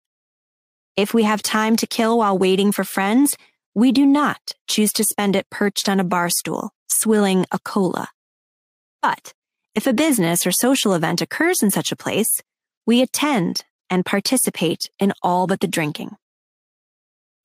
If 0.95 1.15
we 1.15 1.23
have 1.23 1.41
time 1.43 1.77
to 1.77 1.87
kill 1.87 2.19
while 2.19 2.37
waiting 2.37 2.71
for 2.71 2.85
friends, 2.85 3.39
we 3.75 3.93
do 3.93 4.05
not 4.05 4.53
choose 4.69 4.93
to 4.93 5.05
spend 5.05 5.35
it 5.35 5.49
perched 5.49 5.89
on 5.89 5.99
a 5.99 6.05
bar 6.05 6.29
stool, 6.29 6.73
swilling 6.87 7.47
a 7.51 7.59
cola. 7.59 8.09
But 9.01 9.33
if 9.75 9.87
a 9.87 9.95
business 9.95 10.47
or 10.47 10.53
social 10.53 10.93
event 10.93 11.23
occurs 11.23 11.63
in 11.63 11.71
such 11.71 11.93
a 11.93 11.97
place, 11.97 12.43
we 12.85 13.01
attend 13.01 13.65
and 13.89 14.05
participate 14.05 14.91
in 14.99 15.15
all 15.23 15.47
but 15.47 15.61
the 15.61 15.67
drinking. 15.67 16.17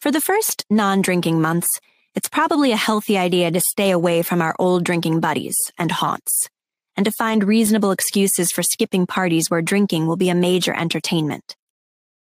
For 0.01 0.11
the 0.11 0.21
first 0.21 0.65
non-drinking 0.69 1.39
months, 1.39 1.69
it's 2.15 2.27
probably 2.27 2.73
a 2.73 2.77
healthy 2.77 3.17
idea 3.17 3.49
to 3.49 3.61
stay 3.61 3.91
away 3.91 4.23
from 4.23 4.41
our 4.41 4.55
old 4.59 4.83
drinking 4.83 5.21
buddies 5.21 5.55
and 5.77 5.93
haunts, 5.93 6.49
and 6.97 7.05
to 7.05 7.11
find 7.11 7.45
reasonable 7.45 7.91
excuses 7.91 8.51
for 8.51 8.61
skipping 8.61 9.07
parties 9.07 9.49
where 9.49 9.61
drinking 9.61 10.05
will 10.05 10.17
be 10.17 10.29
a 10.29 10.35
major 10.35 10.73
entertainment. 10.73 11.55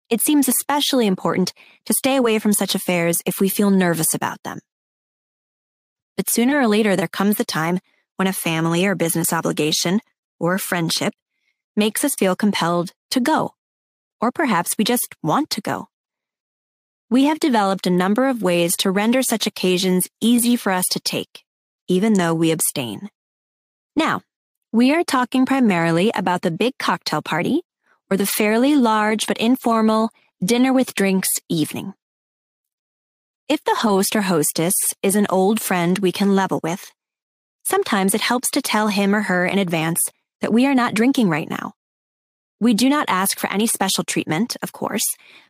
It 0.10 0.22
seems 0.22 0.48
especially 0.48 1.06
important 1.06 1.54
to 1.86 1.94
stay 1.94 2.16
away 2.16 2.40
from 2.40 2.54
such 2.54 2.74
affairs 2.74 3.20
if 3.26 3.40
we 3.40 3.48
feel 3.48 3.70
nervous 3.70 4.16
about 4.16 4.42
them. 4.44 4.60
But 6.18 6.30
sooner 6.30 6.60
or 6.60 6.68
later, 6.68 6.96
there 6.96 7.08
comes 7.08 7.38
the 7.38 7.46
time 7.46 7.80
when 8.16 8.28
a 8.28 8.34
family 8.34 8.86
or 8.86 8.96
business 8.96 9.32
obligation 9.32 10.02
or 10.40 10.58
friendship 10.58 11.14
makes 11.76 12.04
us 12.04 12.16
feel 12.16 12.36
compelled 12.36 12.92
to 13.12 13.20
go, 13.20 13.54
or 14.20 14.32
perhaps 14.32 14.76
we 14.78 14.84
just 14.84 15.16
want 15.22 15.50
to 15.52 15.62
go. 15.62 15.88
We 17.10 17.26
have 17.26 17.40
developed 17.40 17.88
a 17.88 17.92
number 17.92 18.28
of 18.28 18.42
ways 18.42 18.76
to 18.78 18.92
render 18.92 19.22
such 19.22 19.48
occasions 19.48 20.10
easy 20.20 20.56
for 20.56 20.72
us 20.72 20.86
to 20.92 21.00
take, 21.00 21.44
even 21.88 22.14
though 22.14 22.34
we 22.34 22.52
abstain. 22.52 23.10
Now, 23.96 24.22
we 24.72 24.94
are 24.94 25.04
talking 25.04 25.46
primarily 25.46 26.12
about 26.14 26.42
the 26.42 26.52
big 26.52 26.78
cocktail 26.78 27.22
party 27.22 27.62
or 28.10 28.18
the 28.18 28.26
fairly 28.26 28.76
large 28.76 29.28
but 29.28 29.38
informal 29.38 30.10
dinner 30.44 30.74
with 30.74 30.96
drinks 30.96 31.30
evening. 31.50 31.94
If 33.48 33.64
the 33.64 33.76
host 33.76 34.16
or 34.16 34.22
hostess 34.22 34.76
is 35.02 35.16
an 35.16 35.28
old 35.30 35.60
friend 35.60 36.00
we 36.00 36.12
can 36.12 36.36
level 36.36 36.60
with, 36.64 36.92
sometimes 37.64 38.14
it 38.14 38.22
helps 38.22 38.52
to 38.52 38.62
tell 38.62 38.90
him 38.90 39.16
or 39.16 39.24
her 39.24 39.46
in 39.46 39.60
advance 39.60 40.02
that 40.42 40.54
we 40.54 40.66
are 40.66 40.76
not 40.76 40.94
drinking 40.94 41.30
right 41.30 41.50
now. 41.50 41.74
We 42.62 42.74
do 42.74 42.90
not 42.90 43.06
ask 43.08 43.40
for 43.40 43.52
any 43.52 43.68
special 43.68 44.04
treatment, 44.04 44.58
of 44.62 44.72
course, 44.72 45.06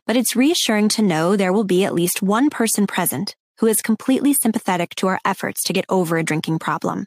but 0.06 0.16
it's 0.16 0.36
reassuring 0.36 0.88
to 0.90 1.02
know 1.02 1.34
there 1.34 1.52
will 1.52 1.64
be 1.64 1.84
at 1.84 1.94
least 1.94 2.22
one 2.22 2.50
person 2.50 2.86
present 2.86 3.34
who 3.58 3.66
is 3.66 3.82
completely 3.82 4.32
sympathetic 4.32 4.94
to 4.96 5.06
our 5.06 5.20
efforts 5.24 5.62
to 5.64 5.72
get 5.72 5.84
over 5.88 6.16
a 6.16 6.22
drinking 6.22 6.58
problem. 6.58 7.06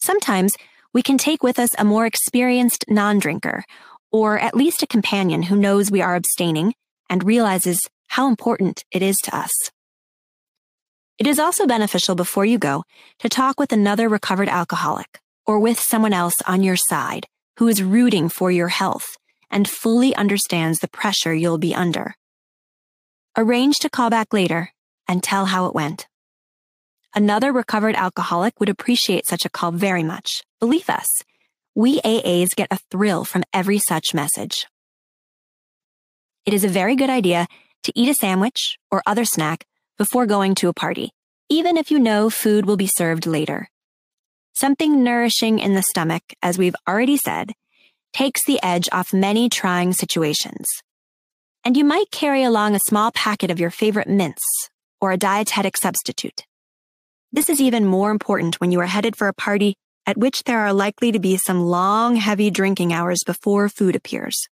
Sometimes 0.00 0.54
we 0.94 1.02
can 1.02 1.18
take 1.18 1.42
with 1.42 1.58
us 1.58 1.70
a 1.78 1.84
more 1.84 2.06
experienced 2.06 2.84
non-drinker 2.88 3.64
or 4.12 4.38
at 4.38 4.56
least 4.56 4.82
a 4.82 4.86
companion 4.86 5.44
who 5.44 5.56
knows 5.56 5.90
we 5.90 6.02
are 6.02 6.16
abstaining 6.16 6.74
and 7.08 7.24
realizes 7.24 7.88
how 8.08 8.28
important 8.28 8.84
it 8.90 9.02
is 9.02 9.16
to 9.18 9.36
us. 9.36 9.52
It 11.18 11.26
is 11.26 11.38
also 11.38 11.66
beneficial 11.66 12.14
before 12.14 12.44
you 12.44 12.58
go 12.58 12.84
to 13.18 13.28
talk 13.28 13.60
with 13.60 13.72
another 13.72 14.08
recovered 14.08 14.48
alcoholic 14.48 15.20
or 15.46 15.60
with 15.60 15.78
someone 15.78 16.12
else 16.12 16.34
on 16.46 16.62
your 16.62 16.76
side 16.76 17.26
who 17.58 17.68
is 17.68 17.82
rooting 17.82 18.28
for 18.28 18.50
your 18.50 18.68
health 18.68 19.16
and 19.50 19.68
fully 19.68 20.14
understands 20.14 20.78
the 20.78 20.88
pressure 20.88 21.34
you'll 21.34 21.58
be 21.58 21.74
under. 21.74 22.14
arrange 23.36 23.78
to 23.78 23.90
call 23.90 24.10
back 24.10 24.32
later 24.32 24.70
and 25.08 25.22
tell 25.22 25.46
how 25.46 25.66
it 25.66 25.74
went. 25.74 26.06
Another 27.14 27.52
recovered 27.52 27.94
alcoholic 27.96 28.60
would 28.60 28.68
appreciate 28.68 29.26
such 29.26 29.44
a 29.44 29.50
call 29.50 29.72
very 29.72 30.02
much. 30.02 30.42
Believe 30.60 30.88
us, 30.88 31.22
we 31.74 32.00
AAs 32.00 32.54
get 32.56 32.68
a 32.70 32.78
thrill 32.90 33.24
from 33.24 33.44
every 33.52 33.78
such 33.78 34.12
message. 34.12 34.66
It 36.44 36.54
is 36.54 36.64
a 36.64 36.68
very 36.68 36.96
good 36.96 37.10
idea 37.10 37.46
to 37.84 37.92
eat 37.94 38.08
a 38.08 38.14
sandwich 38.14 38.78
or 38.90 39.02
other 39.06 39.24
snack 39.24 39.64
before 39.96 40.26
going 40.26 40.54
to 40.56 40.68
a 40.68 40.74
party, 40.74 41.10
even 41.48 41.76
if 41.76 41.90
you 41.90 41.98
know 41.98 42.30
food 42.30 42.66
will 42.66 42.76
be 42.76 42.86
served 42.86 43.26
later. 43.26 43.68
Something 44.52 45.04
nourishing 45.04 45.58
in 45.58 45.74
the 45.74 45.82
stomach, 45.82 46.22
as 46.42 46.58
we've 46.58 46.74
already 46.88 47.16
said, 47.16 47.52
takes 48.12 48.44
the 48.44 48.60
edge 48.62 48.88
off 48.92 49.12
many 49.12 49.48
trying 49.48 49.92
situations. 49.92 50.66
And 51.64 51.76
you 51.76 51.84
might 51.84 52.10
carry 52.10 52.42
along 52.42 52.74
a 52.74 52.80
small 52.80 53.12
packet 53.12 53.50
of 53.50 53.60
your 53.60 53.70
favorite 53.70 54.08
mints 54.08 54.42
or 55.00 55.12
a 55.12 55.16
dietetic 55.16 55.76
substitute. 55.76 56.46
This 57.32 57.48
is 57.48 57.60
even 57.60 57.84
more 57.84 58.10
important 58.10 58.60
when 58.60 58.72
you 58.72 58.80
are 58.80 58.86
headed 58.86 59.16
for 59.16 59.28
a 59.28 59.34
party 59.34 59.76
at 60.10 60.18
which 60.18 60.42
there 60.42 60.58
are 60.58 60.72
likely 60.72 61.12
to 61.12 61.20
be 61.20 61.36
some 61.36 61.60
long, 61.60 62.16
heavy 62.16 62.50
drinking 62.50 62.92
hours 62.92 63.22
before 63.24 63.68
food 63.68 63.94
appears. 63.94 64.48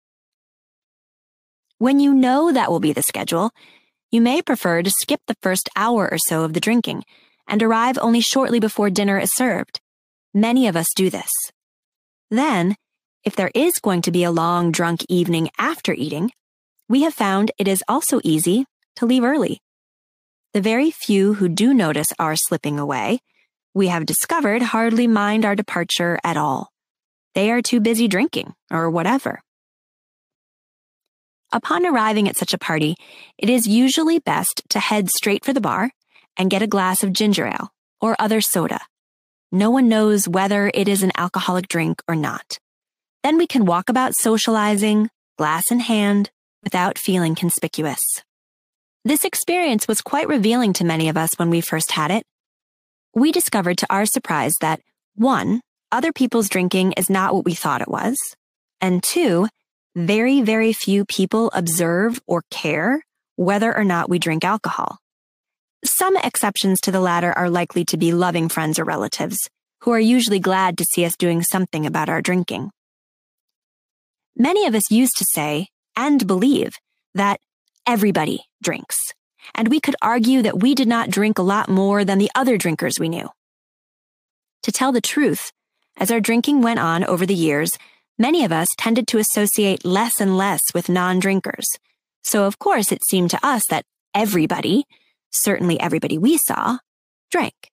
When 1.78 2.00
you 2.00 2.12
know 2.12 2.52
that 2.52 2.72
will 2.72 2.80
be 2.80 2.92
the 2.92 3.04
schedule, 3.04 3.52
you 4.10 4.20
may 4.20 4.42
prefer 4.42 4.82
to 4.82 4.90
skip 4.90 5.22
the 5.28 5.38
first 5.44 5.70
hour 5.76 6.10
or 6.12 6.18
so 6.18 6.44
of 6.44 6.54
the 6.54 6.60
drinking 6.60 7.04
and 7.48 7.62
arrive 7.62 8.00
only 8.02 8.20
shortly 8.20 8.60
before 8.60 8.90
dinner 8.90 9.20
is 9.20 9.36
served. 9.36 9.80
Many 10.34 10.68
of 10.68 10.76
us 10.76 10.88
do 10.96 11.12
this. 11.12 11.30
Then, 12.32 12.76
if 13.24 13.36
there 13.36 13.52
is 13.54 13.78
going 13.78 14.02
to 14.04 14.12
be 14.12 14.24
a 14.24 14.32
long 14.32 14.72
drunk 14.72 15.06
evening 15.08 15.52
after 15.60 15.94
eating, 15.94 16.32
we 16.90 17.04
have 17.04 17.14
found 17.14 17.52
it 17.60 17.68
is 17.68 17.84
also 17.88 18.20
easy 18.24 18.66
to 18.96 19.06
leave 19.06 19.24
early. 19.24 19.60
The 20.54 20.62
very 20.62 20.90
few 20.90 21.36
who 21.36 21.48
do 21.48 21.76
notice 21.76 22.08
our 22.18 22.36
slipping 22.36 22.80
away, 22.80 23.20
we 23.74 23.88
have 23.88 24.06
discovered 24.06 24.62
hardly 24.62 25.08
mind 25.08 25.46
our 25.46 25.56
departure 25.56 26.20
at 26.24 26.38
all. 26.38 26.72
They 27.36 27.52
are 27.52 27.62
too 27.62 27.80
busy 27.80 28.08
drinking 28.08 28.54
or 28.72 28.90
whatever. 28.90 29.42
Upon 31.52 31.86
arriving 31.86 32.28
at 32.28 32.38
such 32.38 32.54
a 32.54 32.58
party, 32.60 32.96
it 33.38 33.50
is 33.50 33.68
usually 33.68 34.20
best 34.20 34.64
to 34.70 34.80
head 34.80 35.10
straight 35.10 35.46
for 35.46 35.54
the 35.54 35.62
bar 35.62 35.92
and 36.38 36.50
get 36.50 36.62
a 36.62 36.68
glass 36.68 37.04
of 37.04 37.14
ginger 37.14 37.48
ale 37.48 37.72
or 38.02 38.16
other 38.20 38.42
soda. 38.42 38.80
No 39.52 39.70
one 39.70 39.88
knows 39.88 40.28
whether 40.28 40.72
it 40.74 40.88
is 40.88 41.04
an 41.04 41.12
alcoholic 41.16 41.68
drink 41.68 42.02
or 42.08 42.16
not. 42.16 42.58
Then 43.24 43.38
we 43.38 43.48
can 43.48 43.66
walk 43.66 43.90
about 43.90 44.16
socializing, 44.16 45.10
glass 45.38 45.72
in 45.72 45.80
hand, 45.80 46.32
without 46.64 46.98
feeling 46.98 47.36
conspicuous. 47.36 48.02
This 49.06 49.26
experience 49.26 49.88
was 49.88 50.02
quite 50.02 50.28
revealing 50.28 50.74
to 50.74 50.86
many 50.86 51.08
of 51.08 51.18
us 51.18 51.34
when 51.38 51.50
we 51.50 51.62
first 51.62 51.92
had 51.92 52.10
it. 52.10 52.24
We 53.16 53.32
discovered 53.32 53.78
to 53.80 53.88
our 53.90 54.06
surprise 54.06 54.56
that 54.62 54.82
one, 55.16 55.62
other 55.92 56.12
people's 56.12 56.50
drinking 56.50 56.94
is 56.94 57.10
not 57.10 57.34
what 57.34 57.46
we 57.46 57.54
thought 57.54 57.82
it 57.82 57.88
was. 57.88 58.18
And 58.82 59.04
two, 59.04 59.48
very, 59.96 60.42
very 60.42 60.74
few 60.74 61.06
people 61.06 61.52
observe 61.54 62.20
or 62.26 62.44
care 62.50 63.04
whether 63.36 63.76
or 63.76 63.84
not 63.84 64.10
we 64.10 64.18
drink 64.18 64.44
alcohol. 64.44 64.98
Some 65.86 66.18
exceptions 66.18 66.82
to 66.82 66.92
the 66.92 67.00
latter 67.00 67.32
are 67.34 67.50
likely 67.50 67.86
to 67.86 67.98
be 67.98 68.14
loving 68.14 68.50
friends 68.50 68.80
or 68.80 68.84
relatives, 68.84 69.38
who 69.82 69.92
are 69.92 70.00
usually 70.00 70.40
glad 70.40 70.78
to 70.78 70.86
see 70.86 71.06
us 71.06 71.16
doing 71.16 71.44
something 71.44 71.86
about 71.86 72.10
our 72.10 72.22
drinking. 72.22 72.72
Many 74.36 74.66
of 74.66 74.74
us 74.74 74.90
used 74.90 75.18
to 75.18 75.26
say, 75.26 75.68
and 75.96 76.26
believe, 76.26 76.74
that 77.14 77.40
everybody 77.86 78.46
drinks. 78.64 78.98
And 79.56 79.68
we 79.68 79.80
could 79.80 79.96
argue 80.02 80.42
that 80.42 80.60
we 80.60 80.76
did 80.76 80.88
not 80.88 81.10
drink 81.10 81.38
a 81.38 81.44
lot 81.44 81.70
more 81.70 82.04
than 82.04 82.18
the 82.18 82.32
other 82.36 82.58
drinkers 82.58 83.00
we 83.00 83.10
knew. 83.10 83.30
To 84.64 84.72
tell 84.72 84.92
the 84.92 85.02
truth, 85.02 85.52
as 85.98 86.12
our 86.12 86.20
drinking 86.20 86.62
went 86.62 86.80
on 86.80 87.04
over 87.04 87.26
the 87.26 87.36
years, 87.36 87.78
many 88.18 88.44
of 88.44 88.52
us 88.52 88.70
tended 88.78 89.08
to 89.08 89.18
associate 89.18 89.86
less 89.86 90.20
and 90.20 90.38
less 90.38 90.62
with 90.74 90.90
non 90.90 91.20
drinkers. 91.20 91.68
So, 92.24 92.46
of 92.46 92.60
course, 92.60 92.92
it 92.92 93.04
seemed 93.10 93.30
to 93.32 93.46
us 93.46 93.64
that 93.70 93.86
everybody, 94.14 94.86
certainly 95.32 95.80
everybody 95.80 96.18
we 96.18 96.38
saw, 96.38 96.78
drank. 97.30 97.70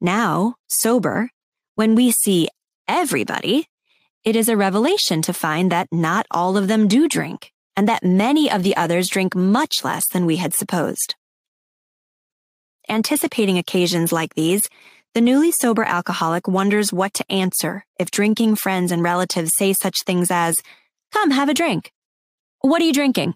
Now, 0.00 0.54
sober, 0.68 1.30
when 1.74 1.94
we 1.94 2.12
see 2.12 2.48
everybody, 2.86 3.66
it 4.24 4.36
is 4.36 4.48
a 4.48 4.56
revelation 4.56 5.22
to 5.22 5.32
find 5.32 5.72
that 5.72 5.88
not 5.90 6.26
all 6.30 6.56
of 6.56 6.68
them 6.68 6.88
do 6.88 7.08
drink 7.08 7.52
and 7.80 7.88
that 7.88 8.04
many 8.04 8.50
of 8.50 8.62
the 8.62 8.76
others 8.76 9.08
drink 9.08 9.34
much 9.34 9.82
less 9.82 10.06
than 10.06 10.26
we 10.26 10.36
had 10.36 10.52
supposed. 10.52 11.14
Anticipating 12.90 13.56
occasions 13.56 14.12
like 14.12 14.34
these, 14.34 14.68
the 15.14 15.22
newly 15.22 15.50
sober 15.50 15.82
alcoholic 15.82 16.46
wonders 16.46 16.92
what 16.92 17.14
to 17.14 17.32
answer 17.32 17.86
if 17.98 18.10
drinking 18.10 18.56
friends 18.56 18.92
and 18.92 19.02
relatives 19.02 19.52
say 19.56 19.72
such 19.72 20.02
things 20.04 20.30
as, 20.30 20.60
Come, 21.10 21.30
have 21.30 21.48
a 21.48 21.54
drink. 21.54 21.90
What 22.60 22.82
are 22.82 22.84
you 22.84 22.92
drinking? 22.92 23.32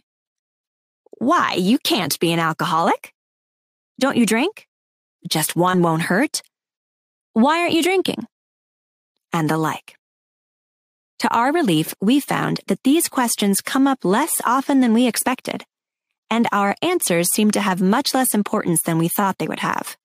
Why, 1.12 1.54
you 1.54 1.78
can't 1.78 2.20
be 2.20 2.30
an 2.30 2.38
alcoholic. 2.38 3.14
Don't 3.98 4.18
you 4.18 4.26
drink? 4.26 4.68
Just 5.26 5.56
one 5.56 5.80
won't 5.80 6.02
hurt. 6.02 6.42
Why 7.32 7.60
aren't 7.60 7.72
you 7.72 7.82
drinking? 7.82 8.26
And 9.32 9.48
the 9.48 9.56
like. 9.56 9.96
To 11.20 11.28
our 11.34 11.52
relief, 11.52 11.94
we 12.00 12.20
found 12.20 12.60
that 12.66 12.82
these 12.82 13.08
questions 13.08 13.60
come 13.60 13.86
up 13.86 14.04
less 14.04 14.40
often 14.44 14.80
than 14.80 14.92
we 14.92 15.06
expected, 15.06 15.64
and 16.30 16.46
our 16.52 16.74
answers 16.82 17.28
seem 17.32 17.50
to 17.52 17.60
have 17.60 17.80
much 17.80 18.14
less 18.14 18.34
importance 18.34 18.82
than 18.82 18.98
we 18.98 19.08
thought 19.08 19.38
they 19.38 19.48
would 19.48 19.60
have. 19.60 19.96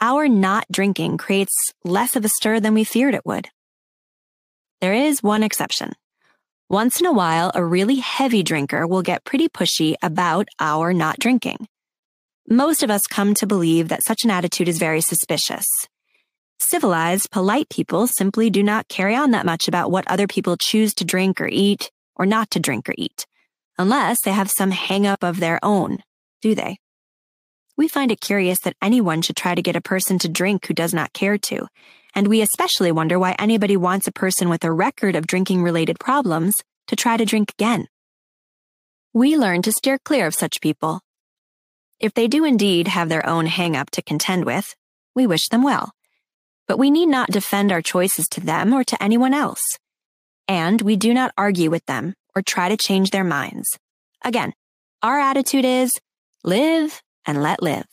Our 0.00 0.28
not 0.28 0.66
drinking 0.70 1.18
creates 1.18 1.54
less 1.84 2.16
of 2.16 2.24
a 2.24 2.28
stir 2.28 2.58
than 2.58 2.74
we 2.74 2.84
feared 2.84 3.14
it 3.14 3.24
would. 3.24 3.48
There 4.80 4.94
is 4.94 5.22
one 5.22 5.44
exception. 5.44 5.92
Once 6.68 7.00
in 7.00 7.06
a 7.06 7.12
while, 7.12 7.52
a 7.54 7.64
really 7.64 7.96
heavy 7.96 8.42
drinker 8.42 8.86
will 8.86 9.02
get 9.02 9.24
pretty 9.24 9.48
pushy 9.48 9.94
about 10.02 10.48
our 10.58 10.92
not 10.92 11.18
drinking. 11.20 11.68
Most 12.48 12.82
of 12.82 12.90
us 12.90 13.02
come 13.02 13.34
to 13.34 13.46
believe 13.46 13.88
that 13.88 14.04
such 14.04 14.24
an 14.24 14.30
attitude 14.30 14.68
is 14.68 14.78
very 14.78 15.00
suspicious, 15.00 15.66
Civilized, 16.62 17.32
polite 17.32 17.68
people 17.68 18.06
simply 18.06 18.48
do 18.48 18.62
not 18.62 18.88
carry 18.88 19.16
on 19.16 19.32
that 19.32 19.44
much 19.44 19.66
about 19.66 19.90
what 19.90 20.08
other 20.08 20.28
people 20.28 20.56
choose 20.56 20.94
to 20.94 21.04
drink 21.04 21.40
or 21.40 21.48
eat 21.48 21.90
or 22.14 22.24
not 22.24 22.52
to 22.52 22.60
drink 22.60 22.88
or 22.88 22.94
eat, 22.96 23.26
unless 23.78 24.22
they 24.22 24.30
have 24.30 24.48
some 24.48 24.70
hang 24.70 25.04
up 25.04 25.24
of 25.24 25.40
their 25.40 25.58
own, 25.62 25.98
do 26.40 26.54
they? 26.54 26.78
We 27.76 27.88
find 27.88 28.12
it 28.12 28.20
curious 28.20 28.60
that 28.60 28.76
anyone 28.80 29.22
should 29.22 29.36
try 29.36 29.56
to 29.56 29.60
get 29.60 29.74
a 29.74 29.82
person 29.82 30.20
to 30.20 30.28
drink 30.28 30.66
who 30.66 30.72
does 30.72 30.94
not 30.94 31.12
care 31.12 31.36
to, 31.36 31.66
and 32.14 32.28
we 32.28 32.40
especially 32.40 32.92
wonder 32.92 33.18
why 33.18 33.34
anybody 33.40 33.76
wants 33.76 34.06
a 34.06 34.12
person 34.12 34.48
with 34.48 34.62
a 34.62 34.72
record 34.72 35.16
of 35.16 35.26
drinking 35.26 35.64
related 35.64 35.98
problems 35.98 36.54
to 36.86 36.94
try 36.94 37.16
to 37.16 37.24
drink 37.24 37.50
again. 37.50 37.88
We 39.12 39.36
learn 39.36 39.62
to 39.62 39.72
steer 39.72 39.98
clear 39.98 40.28
of 40.28 40.34
such 40.34 40.60
people. 40.60 41.00
If 41.98 42.14
they 42.14 42.28
do 42.28 42.44
indeed 42.44 42.86
have 42.86 43.08
their 43.08 43.28
own 43.28 43.46
hang 43.46 43.76
up 43.76 43.90
to 43.90 44.02
contend 44.02 44.44
with, 44.44 44.76
we 45.14 45.26
wish 45.26 45.48
them 45.48 45.64
well 45.64 45.92
but 46.66 46.78
we 46.78 46.90
need 46.90 47.06
not 47.06 47.30
defend 47.30 47.72
our 47.72 47.82
choices 47.82 48.28
to 48.28 48.40
them 48.40 48.72
or 48.72 48.84
to 48.84 49.02
anyone 49.02 49.34
else. 49.34 49.62
And 50.48 50.80
we 50.82 50.96
do 50.96 51.14
not 51.14 51.32
argue 51.36 51.70
with 51.70 51.84
them 51.86 52.14
or 52.34 52.42
try 52.42 52.68
to 52.68 52.76
change 52.76 53.10
their 53.10 53.24
minds. 53.24 53.78
Again, 54.24 54.52
our 55.02 55.18
attitude 55.18 55.64
is 55.64 55.92
live 56.44 57.02
and 57.26 57.42
let 57.42 57.62
live. 57.62 57.86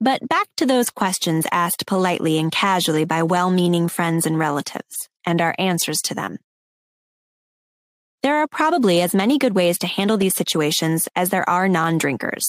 But 0.00 0.28
back 0.28 0.46
to 0.58 0.66
those 0.66 0.90
questions 0.90 1.46
asked 1.50 1.86
politely 1.86 2.38
and 2.38 2.52
casually 2.52 3.04
by 3.04 3.22
well 3.22 3.50
meaning 3.50 3.88
friends 3.88 4.26
and 4.26 4.38
relatives, 4.38 5.08
and 5.24 5.40
our 5.40 5.54
answers 5.58 6.00
to 6.02 6.14
them. 6.14 6.38
There 8.22 8.36
are 8.36 8.46
probably 8.46 9.00
as 9.00 9.14
many 9.14 9.38
good 9.38 9.54
ways 9.54 9.78
to 9.78 9.86
handle 9.86 10.16
these 10.16 10.34
situations 10.34 11.08
as 11.16 11.30
there 11.30 11.48
are 11.48 11.68
non 11.68 11.96
drinkers, 11.96 12.46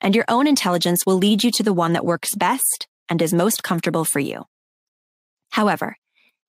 and 0.00 0.14
your 0.14 0.24
own 0.28 0.46
intelligence 0.46 1.04
will 1.06 1.16
lead 1.16 1.44
you 1.44 1.50
to 1.52 1.62
the 1.62 1.74
one 1.74 1.92
that 1.92 2.06
works 2.06 2.34
best 2.34 2.86
and 3.10 3.20
is 3.20 3.34
most 3.34 3.62
comfortable 3.62 4.04
for 4.04 4.20
you. 4.20 4.44
However, 5.50 5.96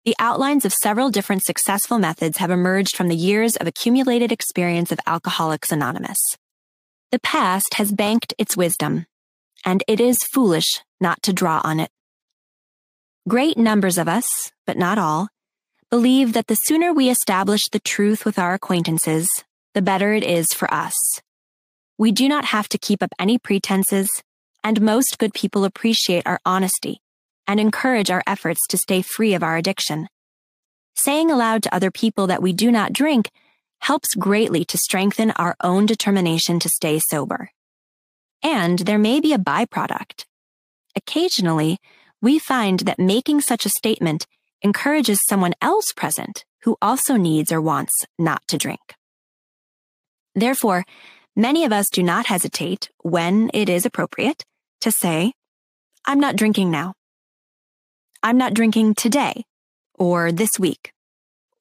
the 0.04 0.14
outlines 0.18 0.64
of 0.64 0.72
several 0.72 1.10
different 1.10 1.44
successful 1.44 1.98
methods 1.98 2.38
have 2.38 2.50
emerged 2.50 2.96
from 2.96 3.08
the 3.08 3.16
years 3.16 3.56
of 3.56 3.66
accumulated 3.66 4.30
experience 4.30 4.92
of 4.92 5.00
Alcoholics 5.06 5.72
Anonymous. 5.72 6.18
The 7.10 7.18
past 7.18 7.74
has 7.74 7.90
banked 7.90 8.34
its 8.38 8.56
wisdom, 8.56 9.06
and 9.64 9.82
it 9.88 10.00
is 10.00 10.18
foolish 10.22 10.80
not 11.00 11.22
to 11.22 11.32
draw 11.32 11.60
on 11.64 11.80
it. 11.80 11.90
Great 13.26 13.56
numbers 13.56 13.98
of 13.98 14.08
us, 14.08 14.26
but 14.66 14.76
not 14.76 14.98
all, 14.98 15.28
believe 15.90 16.34
that 16.34 16.48
the 16.48 16.56
sooner 16.64 16.92
we 16.92 17.08
establish 17.08 17.62
the 17.72 17.80
truth 17.80 18.24
with 18.24 18.38
our 18.38 18.52
acquaintances, 18.52 19.26
the 19.72 19.82
better 19.82 20.12
it 20.12 20.22
is 20.24 20.52
for 20.52 20.72
us. 20.72 20.94
We 21.96 22.12
do 22.12 22.28
not 22.28 22.46
have 22.46 22.68
to 22.70 22.78
keep 22.78 23.02
up 23.02 23.14
any 23.18 23.38
pretenses 23.38 24.10
and 24.64 24.80
most 24.80 25.18
good 25.18 25.34
people 25.34 25.64
appreciate 25.64 26.26
our 26.26 26.40
honesty 26.44 27.00
and 27.46 27.60
encourage 27.60 28.10
our 28.10 28.22
efforts 28.26 28.66
to 28.70 28.78
stay 28.78 29.02
free 29.02 29.34
of 29.34 29.42
our 29.42 29.58
addiction. 29.58 30.08
Saying 30.96 31.30
aloud 31.30 31.62
to 31.64 31.74
other 31.74 31.90
people 31.90 32.26
that 32.26 32.42
we 32.42 32.54
do 32.54 32.72
not 32.72 32.92
drink 32.94 33.30
helps 33.80 34.14
greatly 34.14 34.64
to 34.64 34.78
strengthen 34.78 35.30
our 35.32 35.54
own 35.62 35.84
determination 35.84 36.58
to 36.60 36.68
stay 36.70 36.98
sober. 37.10 37.50
And 38.42 38.78
there 38.80 38.98
may 38.98 39.20
be 39.20 39.34
a 39.34 39.38
byproduct. 39.38 40.24
Occasionally, 40.96 41.78
we 42.22 42.38
find 42.38 42.80
that 42.80 42.98
making 42.98 43.42
such 43.42 43.66
a 43.66 43.70
statement 43.70 44.26
encourages 44.62 45.20
someone 45.28 45.52
else 45.60 45.92
present 45.94 46.44
who 46.62 46.76
also 46.80 47.16
needs 47.16 47.52
or 47.52 47.60
wants 47.60 47.92
not 48.18 48.40
to 48.48 48.56
drink. 48.56 48.94
Therefore, 50.34 50.84
many 51.36 51.64
of 51.64 51.72
us 51.72 51.86
do 51.92 52.02
not 52.02 52.26
hesitate 52.26 52.88
when 53.02 53.50
it 53.52 53.68
is 53.68 53.84
appropriate 53.84 54.44
to 54.84 54.92
say, 54.92 55.32
I'm 56.04 56.20
not 56.20 56.36
drinking 56.36 56.70
now. 56.70 56.94
I'm 58.22 58.38
not 58.38 58.54
drinking 58.54 58.94
today 58.94 59.44
or 59.98 60.30
this 60.30 60.58
week, 60.58 60.92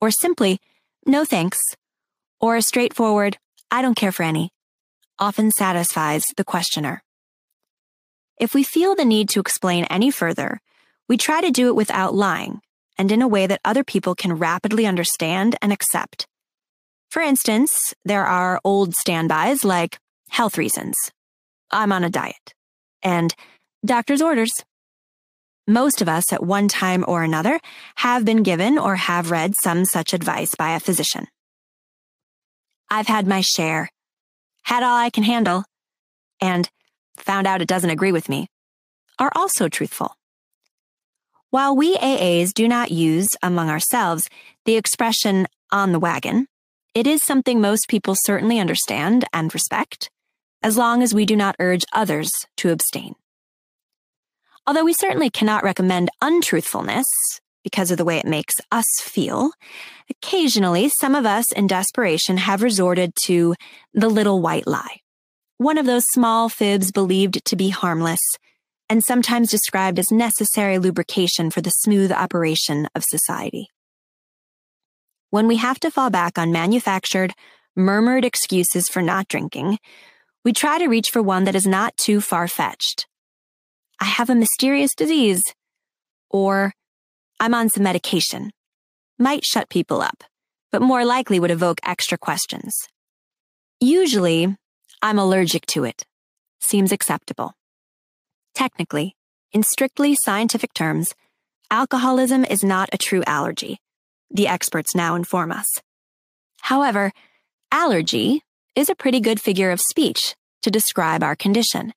or 0.01 0.11
simply, 0.11 0.59
no 1.05 1.23
thanks, 1.23 1.59
or 2.41 2.57
a 2.57 2.61
straightforward, 2.61 3.37
I 3.71 3.81
don't 3.81 3.95
care 3.95 4.11
for 4.11 4.23
any, 4.23 4.49
often 5.19 5.51
satisfies 5.51 6.25
the 6.35 6.43
questioner. 6.43 7.01
If 8.39 8.53
we 8.53 8.63
feel 8.63 8.95
the 8.95 9.05
need 9.05 9.29
to 9.29 9.39
explain 9.39 9.85
any 9.85 10.11
further, 10.11 10.59
we 11.07 11.15
try 11.15 11.39
to 11.41 11.51
do 11.51 11.67
it 11.67 11.75
without 11.75 12.13
lying 12.13 12.59
and 12.97 13.11
in 13.11 13.21
a 13.21 13.27
way 13.27 13.47
that 13.47 13.61
other 13.63 13.83
people 13.83 14.15
can 14.15 14.33
rapidly 14.33 14.85
understand 14.85 15.55
and 15.61 15.71
accept. 15.71 16.27
For 17.09 17.21
instance, 17.21 17.93
there 18.03 18.25
are 18.25 18.59
old 18.65 18.93
standbys 18.95 19.63
like 19.63 19.99
health 20.29 20.57
reasons, 20.57 20.97
I'm 21.71 21.91
on 21.91 22.03
a 22.03 22.09
diet, 22.09 22.53
and 23.03 23.36
doctor's 23.86 24.22
orders. 24.22 24.51
Most 25.67 26.01
of 26.01 26.10
us 26.10 26.33
at 26.33 26.43
one 26.43 26.67
time 26.67 27.05
or 27.07 27.24
another 27.24 27.60
have 27.95 28.25
been 28.25 28.43
given 28.43 28.77
or 28.77 28.95
have 28.95 29.31
read 29.31 29.53
some 29.62 29.86
such 29.86 30.13
advice 30.13 30.55
by 30.55 30.72
a 30.72 30.79
physician. 30.79 31.27
I've 32.89 33.07
had 33.07 33.27
my 33.27 33.41
share, 33.41 33.89
had 34.63 34.83
all 34.83 34.98
I 34.98 35.10
can 35.10 35.24
handle, 35.24 35.63
and 36.41 36.69
found 37.17 37.48
out 37.48 37.62
it 37.62 37.67
doesn't 37.67 37.89
agree 37.89 38.12
with 38.12 38.29
me, 38.29 38.48
are 39.19 39.31
also 39.36 39.69
truthful. 39.69 40.15
While 41.50 41.75
we 41.75 41.95
AAs 41.98 42.53
do 42.53 42.67
not 42.67 42.91
use 42.91 43.29
among 43.41 43.69
ourselves 43.69 44.27
the 44.65 44.75
expression 44.75 45.48
on 45.72 45.91
the 45.91 46.00
wagon, 46.00 46.48
it 46.93 47.07
is 47.07 47.24
something 47.24 47.62
most 47.62 47.88
people 47.88 48.15
certainly 48.15 48.60
understand 48.60 49.25
and 49.33 49.53
respect, 49.53 50.10
as 50.63 50.77
long 50.77 51.03
as 51.03 51.13
we 51.13 51.25
do 51.25 51.36
not 51.36 51.55
urge 51.60 51.84
others 51.93 52.32
to 52.58 52.72
abstain. 52.72 53.13
Although 54.65 54.86
we 54.86 54.93
certainly 54.93 55.29
cannot 55.29 55.63
recommend 55.63 56.10
untruthfulness 56.22 57.05
because 57.63 57.91
of 57.91 57.98
the 57.98 58.05
way 58.05 58.17
it 58.17 58.25
makes 58.25 58.55
us 58.72 58.86
feel, 59.01 59.51
occasionally 60.10 60.89
some 61.00 61.15
of 61.15 61.25
us 61.25 61.51
in 61.51 61.67
desperation 61.67 62.38
have 62.38 62.63
resorted 62.63 63.12
to 63.25 63.55
the 63.93 64.10
little 64.10 64.41
white 64.41 64.65
lie, 64.65 65.00
one 65.58 65.77
of 65.77 65.86
those 65.86 66.05
small 66.13 66.50
fibs 66.50 66.91
believed 66.91 67.43
to 67.46 67.55
be 67.55 67.70
harmless 67.70 68.22
and 68.89 69.03
sometimes 69.03 69.51
described 69.51 70.00
as 70.00 70.12
necessary 70.12 70.77
lubrication 70.77 71.50
for 71.50 71.62
the 71.62 71.70
smooth 71.70 72.12
operation 72.12 72.88
of 72.96 73.03
society. 73.03 73.67
When 75.29 75.48
we 75.48 75.55
have 75.58 75.79
to 75.82 75.91
fall 75.91 76.10
back 76.10 76.38
on 76.38 76.51
manufactured, 76.51 77.34
murmured 77.75 78.24
excuses 78.24 78.88
for 78.88 79.01
not 79.01 79.27
drinking, 79.27 79.79
we 80.43 80.53
try 80.53 80.77
to 80.77 80.88
reach 80.88 81.09
for 81.09 81.21
one 81.21 81.45
that 81.45 81.55
is 81.55 81.65
not 81.65 81.95
too 81.97 82.19
far 82.19 82.47
fetched. 82.47 83.07
I 84.00 84.05
have 84.05 84.29
a 84.29 84.35
mysterious 84.35 84.93
disease, 84.93 85.43
or 86.29 86.73
I'm 87.39 87.53
on 87.53 87.69
some 87.69 87.83
medication, 87.83 88.51
might 89.17 89.45
shut 89.45 89.69
people 89.69 90.01
up, 90.01 90.23
but 90.71 90.81
more 90.81 91.05
likely 91.05 91.39
would 91.39 91.51
evoke 91.51 91.79
extra 91.83 92.17
questions. 92.17 92.75
Usually, 93.79 94.55
I'm 95.01 95.19
allergic 95.19 95.65
to 95.67 95.83
it. 95.83 96.05
Seems 96.59 96.91
acceptable. 96.91 97.53
Technically, 98.53 99.15
in 99.51 99.63
strictly 99.63 100.15
scientific 100.15 100.73
terms, 100.73 101.13
alcoholism 101.69 102.43
is 102.45 102.63
not 102.63 102.89
a 102.91 102.97
true 102.97 103.23
allergy. 103.27 103.79
The 104.29 104.47
experts 104.47 104.95
now 104.95 105.15
inform 105.15 105.51
us. 105.51 105.67
However, 106.62 107.12
allergy 107.71 108.41
is 108.75 108.89
a 108.89 108.95
pretty 108.95 109.19
good 109.19 109.39
figure 109.39 109.71
of 109.71 109.79
speech 109.79 110.36
to 110.62 110.71
describe 110.71 111.23
our 111.23 111.36
condition. 111.36 111.93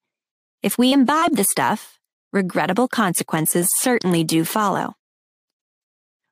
If 0.62 0.76
we 0.78 0.92
imbibe 0.92 1.36
the 1.36 1.44
stuff, 1.44 1.98
regrettable 2.32 2.88
consequences 2.88 3.68
certainly 3.78 4.24
do 4.24 4.44
follow. 4.44 4.94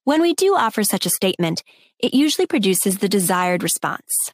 When 0.05 0.21
we 0.21 0.35
do 0.35 0.55
offer 0.55 0.83
such 0.83 1.07
a 1.07 1.11
statement, 1.11 1.63
it 1.99 2.13
usually 2.13 2.47
produces 2.47 2.99
the 2.99 3.09
desired 3.09 3.63
response. 3.63 4.33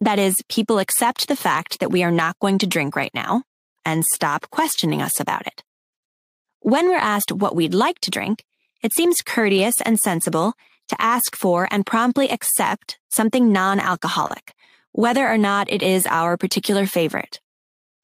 That 0.00 0.18
is, 0.18 0.36
people 0.48 0.78
accept 0.78 1.28
the 1.28 1.36
fact 1.36 1.80
that 1.80 1.90
we 1.90 2.02
are 2.02 2.10
not 2.10 2.38
going 2.38 2.58
to 2.58 2.66
drink 2.66 2.96
right 2.96 3.12
now, 3.12 3.42
and 3.84 4.04
stop 4.04 4.48
questioning 4.50 5.02
us 5.02 5.20
about 5.20 5.46
it. 5.46 5.62
When 6.60 6.88
we're 6.88 6.96
asked 6.96 7.32
what 7.32 7.54
we'd 7.54 7.74
like 7.74 8.00
to 8.00 8.10
drink, 8.10 8.44
it 8.82 8.94
seems 8.94 9.20
courteous 9.20 9.80
and 9.82 9.98
sensible 9.98 10.54
to 10.88 11.00
ask 11.00 11.36
for 11.36 11.68
and 11.70 11.84
promptly 11.84 12.30
accept 12.30 12.98
something 13.10 13.52
non-alcoholic, 13.52 14.54
whether 14.92 15.28
or 15.28 15.38
not 15.38 15.70
it 15.70 15.82
is 15.82 16.06
our 16.06 16.36
particular 16.36 16.86
favorite. 16.86 17.40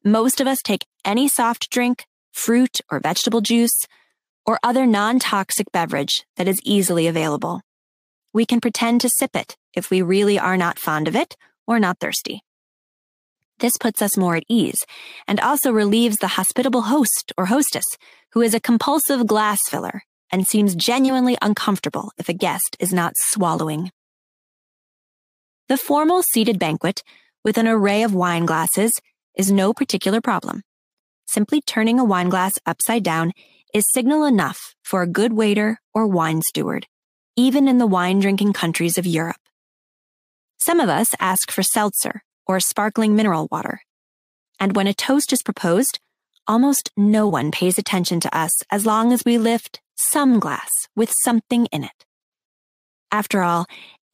Most 0.05 0.41
of 0.41 0.47
us 0.47 0.63
take 0.63 0.87
any 1.05 1.29
soft 1.29 1.71
drink, 1.71 2.07
fruit 2.33 2.81
or 2.91 3.01
vegetable 3.01 3.41
juice, 3.41 3.87
or 4.47 4.61
other 4.63 4.87
non-toxic 4.87 5.73
beverage 5.73 6.25
that 6.37 6.47
is 6.47 6.61
easily 6.63 7.07
available. 7.07 7.61
We 8.33 8.47
can 8.47 8.61
pretend 8.61 9.01
to 9.01 9.09
sip 9.09 9.35
it 9.35 9.57
if 9.75 9.91
we 9.91 10.03
really 10.03 10.39
are 10.39 10.57
not 10.57 10.79
fond 10.79 11.09
of 11.09 11.17
it 11.17 11.37
or 11.67 11.81
not 11.81 11.99
thirsty. 11.99 12.43
This 13.59 13.79
puts 13.79 14.03
us 14.03 14.17
more 14.17 14.37
at 14.37 14.45
ease 14.49 14.85
and 15.27 15.41
also 15.41 15.73
relieves 15.73 16.19
the 16.19 16.29
hospitable 16.29 16.83
host 16.83 17.33
or 17.39 17.47
hostess 17.47 17.87
who 18.33 18.43
is 18.43 18.55
a 18.55 18.61
compulsive 18.61 19.27
glass 19.27 19.59
filler 19.69 20.03
and 20.31 20.47
seems 20.47 20.75
genuinely 20.75 21.39
uncomfortable 21.41 22.13
if 22.19 22.29
a 22.29 22.35
guest 22.35 22.77
is 22.79 22.93
not 22.93 23.15
swallowing. 23.17 23.91
The 25.69 25.77
formal 25.77 26.23
seated 26.23 26.61
banquet 26.61 27.03
with 27.45 27.59
an 27.59 27.67
array 27.67 28.05
of 28.05 28.15
wine 28.15 28.47
glasses 28.47 28.93
is 29.37 29.51
no 29.51 29.73
particular 29.73 30.21
problem. 30.21 30.63
Simply 31.27 31.61
turning 31.61 31.99
a 31.99 32.05
wine 32.05 32.29
glass 32.29 32.55
upside 32.67 33.03
down 33.03 33.33
is 33.75 33.91
signal 33.91 34.25
enough 34.25 34.77
for 34.85 35.03
a 35.03 35.09
good 35.09 35.33
waiter 35.33 35.81
or 35.93 36.07
wine 36.07 36.43
steward, 36.43 36.87
even 37.35 37.67
in 37.67 37.79
the 37.79 37.87
wine 37.87 38.21
drinking 38.21 38.53
countries 38.53 38.97
of 38.97 39.07
Europe. 39.07 39.41
Some 40.57 40.79
of 40.79 40.89
us 40.89 41.17
ask 41.19 41.51
for 41.51 41.65
seltzer 41.65 42.23
or 42.47 42.61
sparkling 42.61 43.17
mineral 43.17 43.49
water. 43.51 43.81
And 44.61 44.77
when 44.77 44.87
a 44.87 44.95
toast 44.95 45.33
is 45.33 45.43
proposed, 45.43 45.99
almost 46.47 46.93
no 46.97 47.27
one 47.27 47.51
pays 47.51 47.77
attention 47.77 48.21
to 48.21 48.37
us 48.37 48.53
as 48.71 48.87
long 48.87 49.13
as 49.13 49.25
we 49.25 49.37
lift 49.37 49.81
some 49.97 50.39
glass 50.39 50.71
with 50.95 51.13
something 51.25 51.67
in 51.67 51.83
it. 51.83 52.07
After 53.11 53.43
all, 53.43 53.67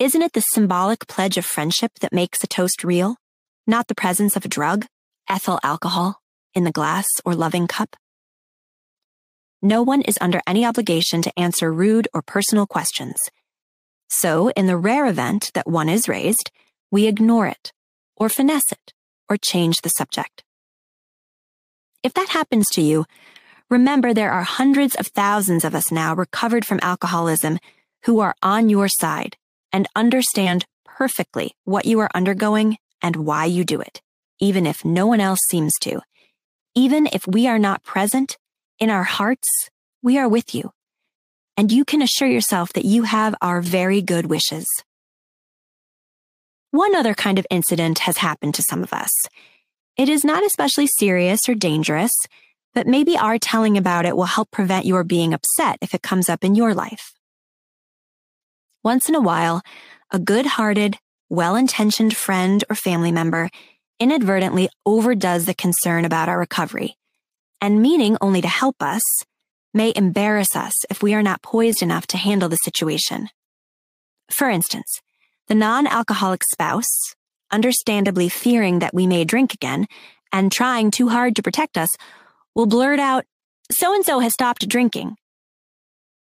isn't 0.02 0.22
it 0.22 0.32
the 0.32 0.40
symbolic 0.40 1.06
pledge 1.06 1.36
of 1.36 1.44
friendship 1.44 1.92
that 2.00 2.12
makes 2.12 2.42
a 2.42 2.48
toast 2.48 2.82
real, 2.82 3.14
not 3.68 3.86
the 3.86 3.94
presence 3.94 4.34
of 4.34 4.44
a 4.44 4.48
drug, 4.48 4.84
ethyl 5.30 5.60
alcohol, 5.62 6.20
in 6.54 6.64
the 6.64 6.72
glass 6.72 7.06
or 7.24 7.36
loving 7.36 7.68
cup? 7.68 7.94
No 9.62 9.80
one 9.84 10.02
is 10.02 10.18
under 10.20 10.42
any 10.44 10.64
obligation 10.64 11.22
to 11.22 11.38
answer 11.38 11.72
rude 11.72 12.08
or 12.12 12.20
personal 12.20 12.66
questions. 12.66 13.22
So, 14.08 14.48
in 14.56 14.66
the 14.66 14.76
rare 14.76 15.06
event 15.06 15.52
that 15.54 15.68
one 15.68 15.88
is 15.88 16.08
raised, 16.08 16.50
we 16.90 17.06
ignore 17.06 17.46
it 17.46 17.72
or 18.16 18.28
finesse 18.28 18.72
it, 18.72 18.92
or 19.28 19.36
change 19.36 19.82
the 19.82 19.88
subject. 19.88 20.42
If 22.02 22.12
that 22.14 22.30
happens 22.30 22.68
to 22.70 22.82
you, 22.82 23.04
remember 23.70 24.12
there 24.12 24.32
are 24.32 24.42
hundreds 24.42 24.96
of 24.96 25.06
thousands 25.06 25.64
of 25.64 25.76
us 25.76 25.92
now 25.92 26.12
recovered 26.12 26.64
from 26.64 26.80
alcoholism 26.82 27.60
who 28.04 28.18
are 28.18 28.34
on 28.42 28.68
your 28.68 28.88
side 28.88 29.36
and 29.72 29.88
understand 29.96 30.66
perfectly 30.84 31.52
what 31.64 31.84
you 31.84 32.00
are 32.00 32.10
undergoing 32.14 32.78
and 33.00 33.16
why 33.16 33.44
you 33.44 33.64
do 33.64 33.80
it, 33.80 34.00
even 34.40 34.66
if 34.66 34.84
no 34.84 35.06
one 35.06 35.20
else 35.20 35.40
seems 35.48 35.74
to. 35.80 36.00
Even 36.74 37.08
if 37.12 37.26
we 37.26 37.46
are 37.46 37.58
not 37.58 37.82
present, 37.82 38.36
in 38.78 38.90
our 38.90 39.04
hearts, 39.04 39.70
we 40.02 40.18
are 40.18 40.28
with 40.28 40.54
you. 40.54 40.72
And 41.56 41.70
you 41.70 41.84
can 41.84 42.02
assure 42.02 42.28
yourself 42.28 42.72
that 42.72 42.84
you 42.84 43.04
have 43.04 43.34
our 43.40 43.60
very 43.60 44.02
good 44.02 44.26
wishes. 44.26 44.66
One 46.70 46.94
other 46.94 47.14
kind 47.14 47.38
of 47.38 47.46
incident 47.50 48.00
has 48.00 48.16
happened 48.16 48.54
to 48.56 48.62
some 48.62 48.82
of 48.82 48.92
us. 48.92 49.10
It 49.96 50.08
is 50.08 50.24
not 50.24 50.44
especially 50.44 50.86
serious 50.86 51.48
or 51.48 51.54
dangerous, 51.54 52.12
but 52.74 52.86
maybe 52.86 53.16
our 53.16 53.38
telling 53.38 53.76
about 53.76 54.06
it 54.06 54.16
will 54.16 54.24
help 54.24 54.50
prevent 54.50 54.86
your 54.86 55.04
being 55.04 55.34
upset 55.34 55.76
if 55.82 55.94
it 55.94 56.02
comes 56.02 56.28
up 56.28 56.42
in 56.42 56.54
your 56.54 56.74
life. 56.74 57.12
Once 58.84 59.08
in 59.08 59.14
a 59.14 59.20
while, 59.20 59.62
a 60.10 60.18
good-hearted, 60.18 60.98
well-intentioned 61.30 62.16
friend 62.16 62.64
or 62.68 62.74
family 62.74 63.12
member 63.12 63.48
inadvertently 64.00 64.68
overdoes 64.84 65.44
the 65.44 65.54
concern 65.54 66.04
about 66.04 66.28
our 66.28 66.38
recovery, 66.38 66.96
and 67.60 67.80
meaning 67.80 68.16
only 68.20 68.40
to 68.40 68.48
help 68.48 68.76
us, 68.82 69.02
may 69.72 69.92
embarrass 69.94 70.56
us 70.56 70.72
if 70.90 71.02
we 71.02 71.14
are 71.14 71.22
not 71.22 71.42
poised 71.42 71.82
enough 71.82 72.06
to 72.08 72.16
handle 72.16 72.48
the 72.48 72.56
situation. 72.56 73.28
For 74.30 74.50
instance, 74.50 75.00
the 75.46 75.54
non 75.54 75.86
alcoholic 75.86 76.42
spouse, 76.44 77.14
understandably 77.50 78.28
fearing 78.28 78.80
that 78.80 78.94
we 78.94 79.06
may 79.06 79.24
drink 79.24 79.54
again 79.54 79.86
and 80.32 80.50
trying 80.50 80.90
too 80.90 81.08
hard 81.08 81.36
to 81.36 81.42
protect 81.42 81.78
us, 81.78 81.90
will 82.54 82.66
blurt 82.66 82.98
out, 82.98 83.24
so 83.70 83.94
and 83.94 84.04
so 84.04 84.18
has 84.18 84.32
stopped 84.32 84.68
drinking. 84.68 85.16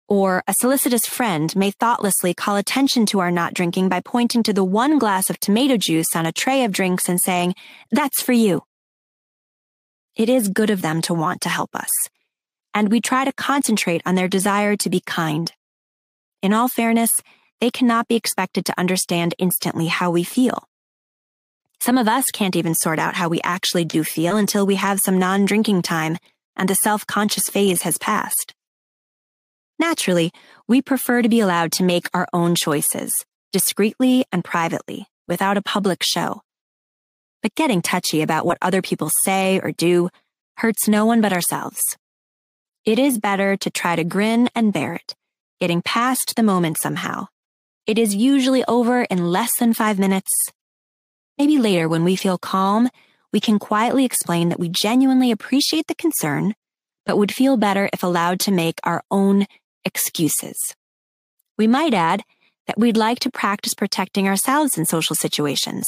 Or 0.07 0.43
a 0.47 0.55
solicitous 0.55 1.07
friend 1.07 1.55
may 1.57 1.71
thoughtlessly 1.71 2.35
call 2.35 2.57
attention 2.57 3.07
to 3.07 3.21
our 3.21 3.31
not 3.31 3.55
drinking 3.55 3.89
by 3.89 4.01
pointing 4.01 4.43
to 4.43 4.53
the 4.53 4.65
one 4.65 4.99
glass 4.99 5.31
of 5.31 5.41
tomato 5.41 5.77
juice 5.77 6.15
on 6.15 6.27
a 6.27 6.33
tray 6.33 6.65
of 6.65 6.73
drinks 6.73 7.09
and 7.09 7.21
saying, 7.21 7.55
That's 7.91 8.21
for 8.21 8.33
you. 8.33 8.63
It 10.15 10.29
is 10.29 10.49
good 10.49 10.71
of 10.71 10.83
them 10.83 11.01
to 11.03 11.15
want 11.15 11.41
to 11.41 11.49
help 11.49 11.75
us, 11.75 11.91
and 12.75 12.91
we 12.91 13.01
try 13.01 13.25
to 13.25 13.33
concentrate 13.33 14.03
on 14.05 14.15
their 14.15 14.29
desire 14.29 14.77
to 14.77 14.91
be 14.91 15.01
kind. 15.01 15.51
In 16.43 16.53
all 16.53 16.69
fairness, 16.69 17.11
they 17.61 17.71
cannot 17.71 18.07
be 18.07 18.15
expected 18.15 18.67
to 18.67 18.79
understand 18.79 19.35
instantly 19.39 19.87
how 19.87 20.11
we 20.11 20.23
feel. 20.23 20.69
Some 21.81 21.99
of 21.99 22.09
us 22.09 22.31
can't 22.31 22.57
even 22.57 22.75
sort 22.75 22.99
out 22.99 23.15
how 23.15 23.29
we 23.29 23.41
actually 23.43 23.85
do 23.85 24.05
feel 24.05 24.37
until 24.37 24.67
we 24.67 24.77
have 24.77 25.01
some 25.01 25.19
non 25.19 25.45
drinking 25.45 25.83
time 25.83 26.19
and 26.57 26.69
the 26.69 26.75
self 26.75 27.07
conscious 27.07 27.49
phase 27.49 27.83
has 27.83 27.99
passed. 27.99 28.54
Naturally, 29.79 30.31
we 30.69 30.81
prefer 30.81 31.23
to 31.23 31.29
be 31.29 31.41
allowed 31.41 31.73
to 31.73 31.85
make 31.85 32.09
our 32.15 32.29
own 32.33 32.55
choices, 32.55 33.13
discreetly 33.53 34.25
and 34.31 34.45
privately, 34.45 35.07
without 35.27 35.57
a 35.57 35.63
public 35.63 36.03
show. 36.03 36.43
But 37.43 37.55
getting 37.55 37.83
touchy 37.83 38.23
about 38.23 38.47
what 38.47 38.59
other 38.63 38.83
people 38.83 39.11
say 39.25 39.61
or 39.61 39.73
do 39.73 40.11
hurts 40.59 40.89
no 40.89 41.05
one 41.05 41.21
but 41.21 41.33
ourselves. 41.33 41.81
It 42.85 42.99
is 42.99 43.19
better 43.19 43.57
to 43.57 43.71
try 43.71 43.97
to 43.97 44.05
grin 44.05 44.49
and 44.55 44.73
bear 44.73 44.95
it, 44.95 45.15
getting 45.61 45.83
past 45.83 46.35
the 46.37 46.43
moment 46.43 46.79
somehow. 46.81 47.27
It 47.87 47.99
is 47.99 48.15
usually 48.15 48.65
over 48.67 49.03
in 49.03 49.31
less 49.31 49.59
than 49.59 49.75
five 49.75 49.99
minutes. 49.99 50.31
Maybe 51.37 51.59
later, 51.59 51.89
when 51.89 52.05
we 52.05 52.17
feel 52.17 52.39
calm, 52.39 52.89
we 53.33 53.41
can 53.41 53.59
quietly 53.59 54.05
explain 54.05 54.49
that 54.51 54.61
we 54.61 54.69
genuinely 54.69 55.31
appreciate 55.31 55.89
the 55.89 55.95
concern, 55.95 56.55
but 57.05 57.19
would 57.19 57.35
feel 57.35 57.57
better 57.57 57.91
if 57.93 58.03
allowed 58.03 58.39
to 58.41 58.53
make 58.53 58.79
our 58.85 59.03
own 59.11 59.47
excuses. 59.85 60.57
We 61.57 61.67
might 61.67 61.95
add 61.95 62.23
that 62.67 62.79
we'd 62.79 62.97
like 62.97 63.21
to 63.21 63.31
practice 63.31 63.75
protecting 63.75 64.27
ourselves 64.27 64.79
in 64.79 64.85
social 64.85 65.15
situations 65.15 65.85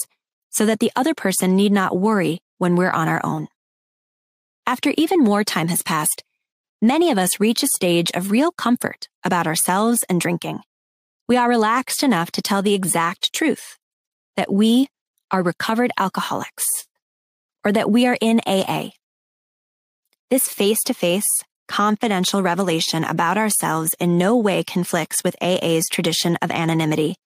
so 0.50 0.66
that 0.66 0.78
the 0.78 0.92
other 0.96 1.14
person 1.14 1.56
need 1.56 1.72
not 1.72 1.98
worry 1.98 2.40
when 2.58 2.76
we're 2.76 2.90
on 2.90 3.08
our 3.08 3.20
own. 3.24 3.48
After 4.66 4.92
even 4.96 5.20
more 5.20 5.44
time 5.44 5.68
has 5.68 5.82
passed, 5.82 6.24
many 6.80 7.10
of 7.10 7.18
us 7.18 7.40
reach 7.40 7.62
a 7.62 7.68
stage 7.68 8.10
of 8.14 8.30
real 8.30 8.50
comfort 8.50 9.08
about 9.24 9.46
ourselves 9.46 10.04
and 10.08 10.20
drinking. 10.20 10.60
We 11.28 11.36
are 11.36 11.48
relaxed 11.48 12.02
enough 12.02 12.30
to 12.32 12.42
tell 12.42 12.62
the 12.62 12.74
exact 12.74 13.32
truth 13.32 13.78
that 14.36 14.52
we 14.52 14.88
are 15.30 15.42
recovered 15.42 15.90
alcoholics 15.98 16.64
or 17.64 17.72
that 17.72 17.90
we 17.90 18.06
are 18.06 18.16
in 18.20 18.40
AA. 18.46 18.90
This 20.30 20.48
face 20.48 20.82
to 20.84 20.94
face, 20.94 21.26
confidential 21.68 22.42
revelation 22.42 23.04
about 23.04 23.38
ourselves 23.38 23.94
in 23.98 24.18
no 24.18 24.36
way 24.36 24.64
conflicts 24.64 25.22
with 25.24 25.36
AA's 25.42 25.88
tradition 25.88 26.36
of 26.42 26.50
anonymity, 26.50 27.16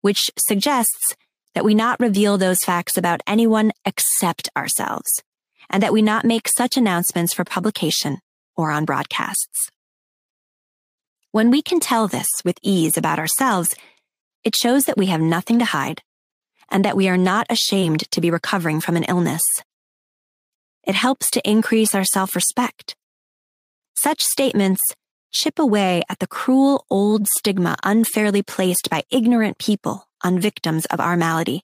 which 0.00 0.30
suggests 0.38 1.14
that 1.54 1.64
we 1.64 1.74
not 1.74 1.98
reveal 2.00 2.36
those 2.36 2.64
facts 2.64 2.96
about 2.96 3.22
anyone 3.26 3.72
except 3.84 4.48
ourselves, 4.56 5.22
and 5.70 5.82
that 5.82 5.92
we 5.92 6.02
not 6.02 6.24
make 6.24 6.48
such 6.48 6.76
announcements 6.76 7.32
for 7.32 7.44
publication 7.44 8.18
or 8.56 8.70
on 8.70 8.84
broadcasts. 8.84 9.70
When 11.32 11.50
we 11.50 11.62
can 11.62 11.80
tell 11.80 12.08
this 12.08 12.28
with 12.44 12.58
ease 12.62 12.96
about 12.96 13.18
ourselves, 13.18 13.74
it 14.44 14.54
shows 14.54 14.84
that 14.84 14.96
we 14.96 15.06
have 15.06 15.20
nothing 15.20 15.58
to 15.58 15.64
hide 15.64 16.02
and 16.70 16.84
that 16.84 16.96
we 16.96 17.08
are 17.08 17.16
not 17.16 17.46
ashamed 17.50 18.10
to 18.10 18.20
be 18.20 18.30
recovering 18.30 18.80
from 18.80 18.96
an 18.96 19.04
illness. 19.04 19.42
It 20.84 20.94
helps 20.94 21.30
to 21.32 21.48
increase 21.48 21.94
our 21.94 22.04
self 22.04 22.34
respect 22.34 22.96
such 23.96 24.22
statements 24.22 24.82
chip 25.32 25.58
away 25.58 26.02
at 26.08 26.18
the 26.18 26.26
cruel 26.26 26.84
old 26.90 27.26
stigma 27.28 27.76
unfairly 27.82 28.42
placed 28.42 28.88
by 28.90 29.02
ignorant 29.10 29.58
people 29.58 30.08
on 30.22 30.38
victims 30.38 30.86
of 30.86 31.00
our 31.00 31.16
malady 31.16 31.62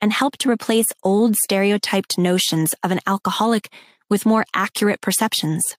and 0.00 0.12
help 0.12 0.36
to 0.38 0.50
replace 0.50 0.86
old 1.02 1.34
stereotyped 1.36 2.18
notions 2.18 2.74
of 2.82 2.90
an 2.90 3.00
alcoholic 3.06 3.72
with 4.10 4.26
more 4.26 4.44
accurate 4.54 5.00
perceptions. 5.00 5.76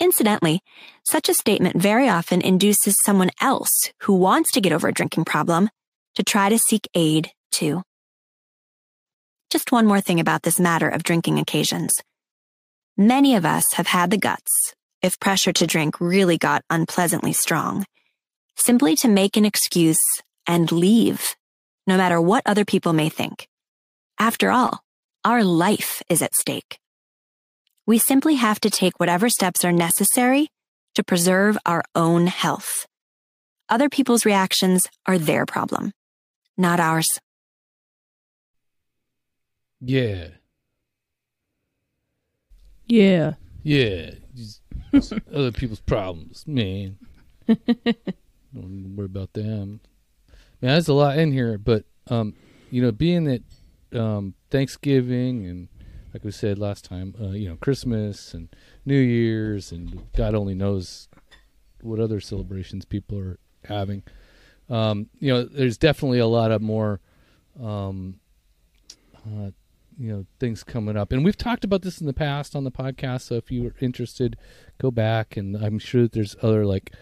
Incidentally, 0.00 0.60
such 1.04 1.28
a 1.28 1.34
statement 1.34 1.80
very 1.80 2.08
often 2.08 2.40
induces 2.40 2.96
someone 3.04 3.30
else 3.40 3.92
who 4.02 4.14
wants 4.14 4.50
to 4.52 4.60
get 4.60 4.72
over 4.72 4.88
a 4.88 4.92
drinking 4.92 5.24
problem 5.24 5.70
to 6.16 6.22
try 6.22 6.48
to 6.48 6.58
seek 6.58 6.88
aid 6.94 7.30
too. 7.50 7.82
Just 9.50 9.72
one 9.72 9.86
more 9.86 10.00
thing 10.00 10.20
about 10.20 10.42
this 10.42 10.58
matter 10.58 10.88
of 10.88 11.04
drinking 11.04 11.38
occasions. 11.38 11.92
Many 12.96 13.34
of 13.34 13.44
us 13.44 13.64
have 13.72 13.88
had 13.88 14.12
the 14.12 14.18
guts, 14.18 14.72
if 15.02 15.18
pressure 15.18 15.52
to 15.54 15.66
drink 15.66 16.00
really 16.00 16.38
got 16.38 16.62
unpleasantly 16.70 17.32
strong, 17.32 17.84
simply 18.54 18.94
to 18.96 19.08
make 19.08 19.36
an 19.36 19.44
excuse 19.44 19.98
and 20.46 20.70
leave, 20.70 21.34
no 21.88 21.96
matter 21.96 22.20
what 22.20 22.44
other 22.46 22.64
people 22.64 22.92
may 22.92 23.08
think. 23.08 23.48
After 24.20 24.52
all, 24.52 24.78
our 25.24 25.42
life 25.42 26.02
is 26.08 26.22
at 26.22 26.36
stake. 26.36 26.78
We 27.84 27.98
simply 27.98 28.36
have 28.36 28.60
to 28.60 28.70
take 28.70 29.00
whatever 29.00 29.28
steps 29.28 29.64
are 29.64 29.72
necessary 29.72 30.48
to 30.94 31.02
preserve 31.02 31.58
our 31.66 31.82
own 31.96 32.28
health. 32.28 32.86
Other 33.68 33.88
people's 33.88 34.24
reactions 34.24 34.86
are 35.04 35.18
their 35.18 35.46
problem, 35.46 35.90
not 36.56 36.78
ours. 36.78 37.08
Yeah. 39.80 40.28
Yeah. 42.86 43.34
Yeah. 43.62 44.10
Just 44.34 44.62
other 45.32 45.52
people's 45.52 45.80
problems, 45.80 46.44
man. 46.46 46.98
Don't 47.46 48.96
worry 48.96 49.06
about 49.06 49.32
them. 49.32 49.80
Man, 50.60 50.72
there's 50.72 50.88
a 50.88 50.94
lot 50.94 51.18
in 51.18 51.32
here, 51.32 51.58
but 51.58 51.84
um, 52.08 52.34
you 52.70 52.82
know, 52.82 52.92
being 52.92 53.24
that 53.24 53.42
um, 53.98 54.34
Thanksgiving 54.50 55.46
and 55.46 55.68
like 56.12 56.24
we 56.24 56.30
said 56.30 56.58
last 56.58 56.84
time, 56.84 57.14
uh, 57.20 57.30
you 57.30 57.48
know, 57.48 57.56
Christmas 57.56 58.34
and 58.34 58.48
New 58.84 58.98
Year's 58.98 59.72
and 59.72 60.02
God 60.14 60.34
only 60.34 60.54
knows 60.54 61.08
what 61.80 61.98
other 61.98 62.20
celebrations 62.20 62.84
people 62.84 63.18
are 63.18 63.38
having. 63.64 64.04
Um, 64.70 65.08
you 65.18 65.32
know, 65.32 65.44
there's 65.44 65.76
definitely 65.76 66.20
a 66.20 66.26
lot 66.26 66.52
of 66.52 66.62
more 66.62 67.00
um, 67.60 68.20
uh, 69.26 69.50
you 69.98 70.12
know 70.12 70.26
things 70.38 70.64
coming 70.64 70.96
up. 70.96 71.12
And 71.12 71.24
we've 71.24 71.36
talked 71.36 71.64
about 71.64 71.82
this 71.82 72.00
in 72.00 72.06
the 72.06 72.12
past 72.12 72.56
on 72.56 72.64
the 72.64 72.70
podcast 72.70 73.22
so 73.22 73.34
if 73.36 73.50
you're 73.50 73.74
interested 73.80 74.36
go 74.78 74.90
back 74.90 75.36
and 75.36 75.56
i'm 75.56 75.78
sure 75.78 76.02
that 76.02 76.12
there's 76.12 76.36
other 76.42 76.66
like 76.66 76.92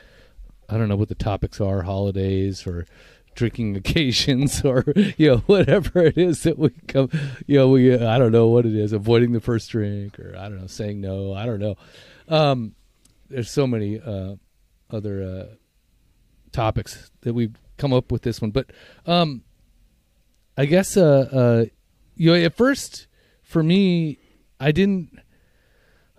i 0.69 0.77
don't 0.77 0.89
know 0.89 0.97
what 0.97 1.09
the 1.09 1.15
topics 1.15 1.61
are 1.61 1.83
holidays 1.83 2.67
or 2.67 2.87
drinking 3.35 3.77
occasions 3.83 4.65
or 4.65 4.85
you 5.17 5.31
know 5.31 5.37
whatever 5.47 6.01
it 6.01 6.19
is 6.19 6.43
that 6.43 6.59
we 6.59 6.71
come 6.89 7.09
you 7.47 7.57
know 7.59 7.69
we 7.69 7.95
i 7.95 8.19
don't 8.19 8.33
know 8.33 8.49
what 8.49 8.67
it 8.67 8.75
is 8.75 8.93
avoiding 8.93 9.33
the 9.33 9.41
first 9.41 9.71
drink 9.71 10.19
or 10.19 10.35
i 10.39 10.49
don't 10.49 10.61
know 10.61 10.67
saying 10.67 11.01
no 11.01 11.33
i 11.33 11.47
don't 11.47 11.61
know. 11.61 11.77
Um 12.29 12.75
there's 13.29 13.51
so 13.51 13.67
many 13.67 14.01
uh 14.01 14.37
other 14.91 15.23
uh 15.23 15.55
topics 16.53 17.11
that 17.23 17.33
we've 17.33 17.57
come 17.79 17.93
up 17.95 18.13
with 18.13 18.23
this 18.23 18.41
one 18.41 18.51
but 18.51 18.71
um 19.07 19.43
i 20.59 20.67
guess 20.67 20.97
uh 20.99 21.29
uh 21.33 21.65
you 22.17 22.31
know, 22.31 22.37
at 22.37 22.55
first 22.55 23.07
for 23.43 23.63
me, 23.63 24.19
I 24.59 24.73
didn't. 24.73 25.19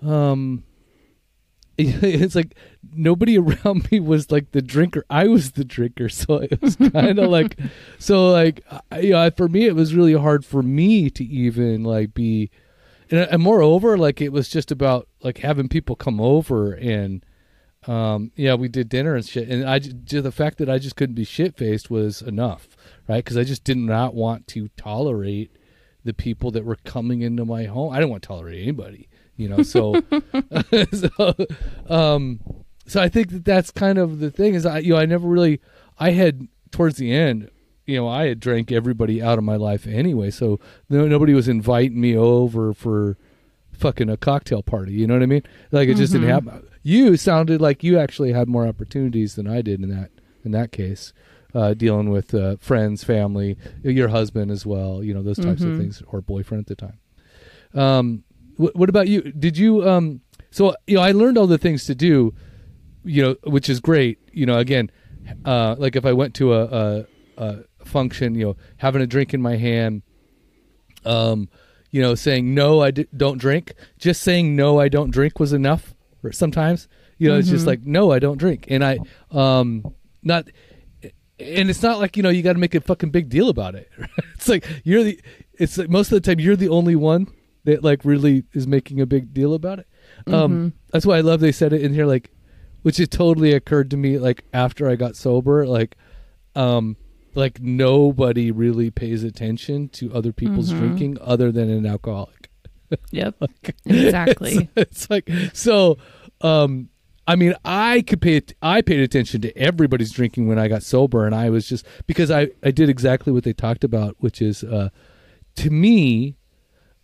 Um, 0.02 0.64
it's 1.78 2.36
like 2.36 2.56
nobody 2.94 3.38
around 3.40 3.92
me 3.92 4.00
was 4.00 4.32
like 4.32 4.52
the 4.52 4.62
drinker. 4.62 5.04
I 5.10 5.28
was 5.28 5.54
the 5.54 5.66
drinker, 5.66 6.10
so 6.10 6.36
it 6.36 6.62
was 6.62 6.76
kind 6.76 7.18
of 7.18 7.30
like, 7.30 7.58
so 8.00 8.32
like, 8.32 8.64
you 9.02 9.12
know, 9.12 9.32
for 9.32 9.48
me, 9.48 9.66
it 9.66 9.76
was 9.76 9.96
really 9.96 10.14
hard 10.14 10.46
for 10.46 10.62
me 10.62 11.10
to 11.10 11.24
even 11.24 11.84
like 11.84 12.14
be, 12.14 12.52
and, 13.10 13.22
and 13.22 13.42
moreover, 13.42 13.98
like 13.98 14.22
it 14.22 14.32
was 14.32 14.50
just 14.50 14.72
about 14.72 15.08
like 15.24 15.40
having 15.40 15.68
people 15.68 15.96
come 15.96 16.22
over 16.22 16.74
and, 16.74 17.26
um, 17.88 18.32
yeah, 18.36 18.54
we 18.54 18.70
did 18.70 18.88
dinner 18.88 19.16
and 19.16 19.26
shit, 19.26 19.50
and 19.50 19.68
I 19.68 19.80
just 19.80 20.24
the 20.24 20.32
fact 20.32 20.58
that 20.60 20.70
I 20.70 20.78
just 20.78 20.96
couldn't 20.96 21.16
be 21.16 21.26
shit 21.26 21.58
faced 21.58 21.90
was 21.90 22.22
enough, 22.22 22.78
right? 23.10 23.24
Because 23.24 23.36
I 23.36 23.44
just 23.44 23.66
did 23.66 23.78
not 23.78 24.14
want 24.14 24.48
to 24.50 24.70
tolerate 24.78 25.58
the 26.04 26.13
people 26.13 26.52
that 26.52 26.66
were 26.66 26.78
coming 26.84 27.22
into 27.22 27.46
my 27.46 27.66
home. 27.66 27.92
I 27.92 27.98
didn't 27.98 28.12
want 28.12 28.24
to 28.24 28.28
tolerate 28.28 28.62
anybody, 28.62 29.08
you 29.36 29.50
know. 29.50 29.63
So, 29.63 29.96
so, 30.94 31.36
um, 31.89 32.39
so 32.86 33.02
I 33.02 33.10
think 33.10 33.30
that 33.30 33.46
that's 33.46 33.72
kind 33.72 33.98
of 33.98 34.20
the 34.20 34.32
thing 34.32 34.54
is 34.54 34.66
I, 34.66 34.80
you 34.80 34.94
know, 34.94 35.00
I 35.00 35.06
never 35.06 35.28
really, 35.28 35.62
I 35.98 36.12
had 36.12 36.48
towards 36.72 36.98
the 36.98 37.12
end, 37.12 37.50
you 37.86 37.98
know, 37.98 38.08
I 38.08 38.28
had 38.28 38.39
drank 38.39 38.72
everybody 38.72 39.22
out 39.22 39.38
of 39.38 39.44
my 39.44 39.56
life 39.56 39.88
anyway. 39.88 40.32
So 40.32 40.60
no, 40.89 41.08
nobody 41.08 41.34
was 41.34 41.48
inviting 41.48 42.00
me 42.00 42.16
over 42.16 42.74
for 42.74 43.18
fucking 43.72 44.10
a 44.10 44.18
cocktail 44.18 44.63
party. 44.63 44.94
You 44.94 45.08
know 45.08 45.16
what 45.16 45.24
I 45.24 45.28
mean? 45.28 45.44
Like 45.72 45.89
it 45.89 45.98
just 45.98 46.13
mm-hmm. 46.13 46.26
didn't 46.26 46.48
happen. 46.48 46.68
You 46.82 47.18
sounded 47.18 47.62
like 47.62 47.84
you 47.84 47.98
actually 47.98 48.34
had 48.34 48.48
more 48.48 48.68
opportunities 48.68 49.36
than 49.36 49.48
I 49.48 49.62
did 49.62 49.82
in 49.82 49.89
that 49.89 50.12
in 50.44 50.52
that 50.52 50.72
case. 50.72 51.13
Uh, 51.54 51.74
dealing 51.74 52.10
with 52.10 52.34
uh, 52.34 52.58
friends, 52.60 53.04
family, 53.04 53.58
your 53.84 54.08
husband 54.10 54.52
as 54.52 54.66
well. 54.66 55.04
You 55.04 55.13
know 55.13 55.22
those 55.24 55.38
types 55.38 55.62
Mhm. 55.62 55.72
of 55.72 55.78
things, 55.78 56.02
or 56.08 56.22
boyfriend 56.22 56.62
at 56.62 56.68
the 56.68 56.76
time. 56.76 57.00
Um, 57.74 58.24
wh- 58.58 58.76
what 58.76 58.89
about 58.89 59.08
you? 59.08 59.22
Did 59.22 59.58
you? 59.58 59.88
Um, 59.88 60.22
so 60.52 60.76
you 60.88 60.96
know, 60.96 61.02
I 61.02 61.12
learned 61.12 61.38
all 61.38 61.48
the 61.48 61.58
things 61.58 61.86
to 61.86 61.96
do. 61.96 62.34
You 63.06 63.22
know, 63.22 63.36
which 63.52 63.70
is 63.70 63.80
great. 63.80 64.20
You 64.32 64.46
know, 64.46 64.58
again, 64.60 64.89
uh, 65.46 65.76
like 65.78 65.96
if 65.96 66.06
I 66.06 66.13
went 66.13 66.34
to 66.36 66.54
a, 66.54 66.63
a, 66.66 67.06
a 67.38 67.86
function, 67.86 68.34
you 68.36 68.46
know, 68.46 68.58
having 68.78 69.02
a 69.02 69.08
drink 69.08 69.34
in 69.34 69.42
my 69.42 69.58
hand, 69.58 70.04
um, 71.06 71.50
you 71.92 72.02
know, 72.02 72.16
saying 72.16 72.54
no, 72.56 72.82
I 72.82 72.92
d- 72.92 73.08
don't 73.16 73.38
drink. 73.38 73.74
Just 73.98 74.22
saying 74.24 74.56
no, 74.56 74.80
I 74.80 74.88
don't 74.89 75.12
drink 75.12 75.39
was 75.39 75.54
enough. 75.54 75.94
Or 76.24 76.32
Sometimes, 76.32 76.88
you 77.18 77.28
know, 77.30 77.38
it's 77.38 77.50
just 77.50 77.66
Mhm. 77.66 77.68
like 77.68 77.86
no, 77.86 78.12
I 78.12 78.20
don't 78.20 78.38
drink, 78.38 78.66
and 78.70 78.84
I, 78.84 79.00
um, 79.32 79.84
not, 80.24 80.48
and 81.44 81.70
it's 81.70 81.82
not 81.84 82.00
like 82.00 82.18
you 82.18 82.24
know 82.24 82.30
you 82.30 82.42
got 82.42 82.54
to 82.54 82.60
make 82.60 82.76
a 82.76 82.82
fucking 82.82 83.10
big 83.12 83.30
deal 83.30 83.50
about 83.50 83.76
it. 83.76 83.90
it's 84.36 84.48
like 84.50 84.66
you're 84.84 85.04
the, 85.04 85.20
it's 85.54 85.78
like 85.78 85.90
most 85.90 86.12
of 86.12 86.22
the 86.22 86.30
time 86.32 86.40
you're 86.40 86.56
the 86.56 86.70
only 86.70 86.96
one 86.96 87.28
that 87.66 87.84
like 87.84 88.04
really 88.04 88.44
is 88.54 88.68
making 88.68 89.00
a 89.02 89.06
big 89.06 89.34
deal 89.34 89.54
about 89.54 89.80
it. 89.80 89.88
Um, 90.28 90.34
Mhm. 90.34 90.74
that's 90.92 91.06
why 91.06 91.18
I 91.18 91.22
love 91.22 91.40
they 91.40 91.52
said 91.52 91.72
it 91.74 91.82
in 91.82 91.94
here, 91.94 92.06
like, 92.06 92.32
which 92.82 93.00
it 93.00 93.10
totally 93.12 93.54
occurred 93.54 93.90
to 93.92 93.98
me 93.98 94.18
like 94.20 94.44
after 94.54 94.90
I 94.90 94.96
got 94.96 95.16
sober, 95.16 95.66
like, 95.66 95.96
um, 96.56 96.98
like 97.36 97.62
nobody 97.62 98.52
really 98.52 98.92
pays 98.92 99.24
attention 99.24 99.90
to 99.90 100.14
other 100.14 100.32
people's 100.34 100.72
Mhm. 100.74 100.78
drinking 100.78 101.18
other 101.22 101.52
than 101.52 101.70
an 101.70 101.86
alcoholic. 101.86 102.50
Yep. 103.12 103.36
Like, 103.40 103.76
Exactly. 103.86 104.70
It's, 104.76 105.08
it's 105.08 105.10
like 105.10 105.30
so. 105.54 105.98
Um, 106.42 106.90
I 107.26 107.36
mean, 107.36 107.54
I 107.64 108.02
could 108.02 108.22
pay. 108.22 108.42
I 108.62 108.82
paid 108.82 109.00
attention 109.00 109.42
to 109.42 109.58
everybody's 109.58 110.12
drinking 110.12 110.48
when 110.48 110.60
I 110.60 110.68
got 110.68 110.84
sober, 110.84 111.26
and 111.26 111.34
I 111.34 111.50
was 111.50 111.68
just 111.68 111.86
because 112.06 112.30
I 112.30 112.50
I 112.62 112.72
did 112.72 112.90
exactly 112.90 113.32
what 113.32 113.44
they 113.44 113.54
talked 113.54 113.84
about, 113.84 114.16
which 114.20 114.42
is 114.42 114.64
uh, 114.64 114.90
to 115.56 115.70
me, 115.70 116.36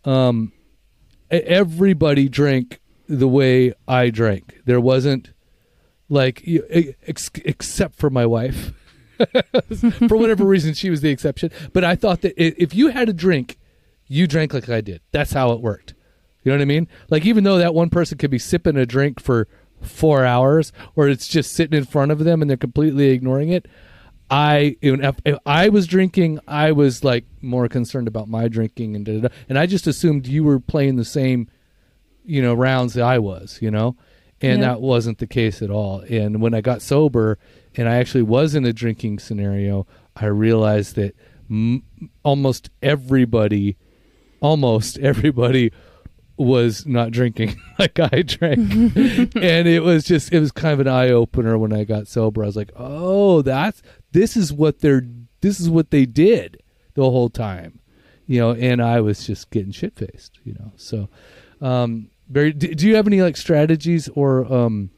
um, 0.04 0.52
everybody 1.30 2.28
drank 2.28 2.80
the 3.08 3.28
way 3.28 3.72
I 3.88 4.10
drank. 4.10 4.60
There 4.66 4.80
wasn't 4.80 5.32
like 6.08 6.42
ex- 6.46 7.30
except 7.44 7.94
for 7.94 8.10
my 8.10 8.26
wife. 8.26 8.72
for 10.08 10.16
whatever 10.16 10.44
reason, 10.44 10.74
she 10.74 10.90
was 10.90 11.00
the 11.00 11.10
exception. 11.10 11.50
But 11.72 11.84
I 11.84 11.94
thought 11.94 12.22
that 12.22 12.34
if 12.36 12.74
you 12.74 12.88
had 12.88 13.08
a 13.08 13.12
drink, 13.12 13.58
you 14.06 14.26
drank 14.26 14.52
like 14.52 14.68
I 14.68 14.80
did. 14.80 15.00
That's 15.12 15.32
how 15.32 15.52
it 15.52 15.60
worked. 15.60 15.94
You 16.42 16.52
know 16.52 16.56
what 16.56 16.62
I 16.62 16.66
mean? 16.66 16.88
Like 17.10 17.26
even 17.26 17.44
though 17.44 17.58
that 17.58 17.74
one 17.74 17.90
person 17.90 18.16
could 18.18 18.30
be 18.30 18.38
sipping 18.38 18.76
a 18.76 18.86
drink 18.86 19.20
for 19.20 19.46
four 19.82 20.24
hours, 20.24 20.72
or 20.96 21.08
it's 21.08 21.26
just 21.28 21.52
sitting 21.52 21.76
in 21.78 21.84
front 21.84 22.10
of 22.12 22.20
them 22.20 22.40
and 22.42 22.50
they're 22.50 22.56
completely 22.56 23.10
ignoring 23.10 23.48
it. 23.50 23.66
I 24.30 24.76
if, 24.80 25.16
if 25.24 25.38
I 25.44 25.68
was 25.70 25.86
drinking, 25.88 26.38
I 26.46 26.70
was 26.72 27.02
like 27.02 27.24
more 27.40 27.68
concerned 27.68 28.06
about 28.06 28.28
my 28.28 28.46
drinking 28.48 28.94
and 28.94 29.04
da, 29.04 29.14
da, 29.14 29.20
da. 29.28 29.34
and 29.48 29.58
I 29.58 29.66
just 29.66 29.86
assumed 29.88 30.26
you 30.28 30.44
were 30.44 30.60
playing 30.60 30.96
the 30.96 31.04
same, 31.04 31.48
you 32.24 32.40
know, 32.40 32.54
rounds 32.54 32.94
that 32.94 33.02
I 33.04 33.18
was, 33.18 33.58
you 33.60 33.70
know, 33.72 33.96
and 34.40 34.60
Yeah. 34.60 34.68
that 34.68 34.80
wasn't 34.80 35.18
the 35.18 35.26
case 35.26 35.62
at 35.62 35.70
all. 35.70 36.00
And 36.08 36.40
when 36.40 36.54
I 36.54 36.60
got 36.60 36.80
sober 36.80 37.38
and 37.76 37.88
I 37.88 37.96
actually 37.96 38.22
was 38.22 38.54
in 38.54 38.64
a 38.64 38.72
drinking 38.72 39.18
scenario, 39.18 39.86
I 40.14 40.26
realized 40.26 40.94
that 40.94 41.16
m- 41.50 41.82
almost 42.22 42.70
everybody, 42.82 43.76
almost 44.40 44.96
everybody 45.00 45.72
was 46.40 46.86
not 46.86 47.10
drinking 47.10 47.60
like 47.78 47.98
I 48.00 48.22
drank. 48.22 48.58
and 48.58 49.68
it 49.68 49.82
was 49.82 50.04
just 50.04 50.32
it 50.32 50.40
was 50.40 50.50
kind 50.50 50.72
of 50.72 50.80
an 50.80 50.88
eye 50.88 51.10
opener 51.10 51.58
when 51.58 51.72
I 51.72 51.84
got 51.84 52.08
sober. 52.08 52.42
I 52.42 52.46
was 52.46 52.56
like, 52.56 52.72
"Oh, 52.76 53.42
that's 53.42 53.82
this 54.12 54.36
is 54.36 54.52
what 54.52 54.80
they're 54.80 55.06
this 55.42 55.60
is 55.60 55.68
what 55.68 55.90
they 55.90 56.06
did 56.06 56.62
the 56.94 57.02
whole 57.02 57.28
time." 57.28 57.80
You 58.26 58.40
know, 58.40 58.52
and 58.52 58.80
I 58.80 59.00
was 59.00 59.26
just 59.26 59.50
getting 59.50 59.72
shit-faced, 59.72 60.38
you 60.44 60.54
know. 60.54 60.72
So 60.76 61.08
um 61.60 62.10
very 62.28 62.52
do, 62.52 62.74
do 62.74 62.88
you 62.88 62.96
have 62.96 63.06
any 63.06 63.20
like 63.20 63.36
strategies 63.36 64.08
or 64.14 64.50
um 64.52 64.90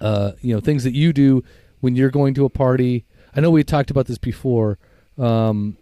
uh 0.00 0.32
you 0.40 0.54
know, 0.54 0.60
things 0.60 0.84
that 0.84 0.94
you 0.94 1.12
do 1.12 1.42
when 1.80 1.96
you're 1.96 2.10
going 2.10 2.34
to 2.34 2.44
a 2.44 2.50
party? 2.50 3.06
I 3.34 3.40
know 3.40 3.50
we 3.50 3.64
talked 3.64 3.90
about 3.90 4.06
this 4.06 4.18
before. 4.18 4.78
Um 5.16 5.78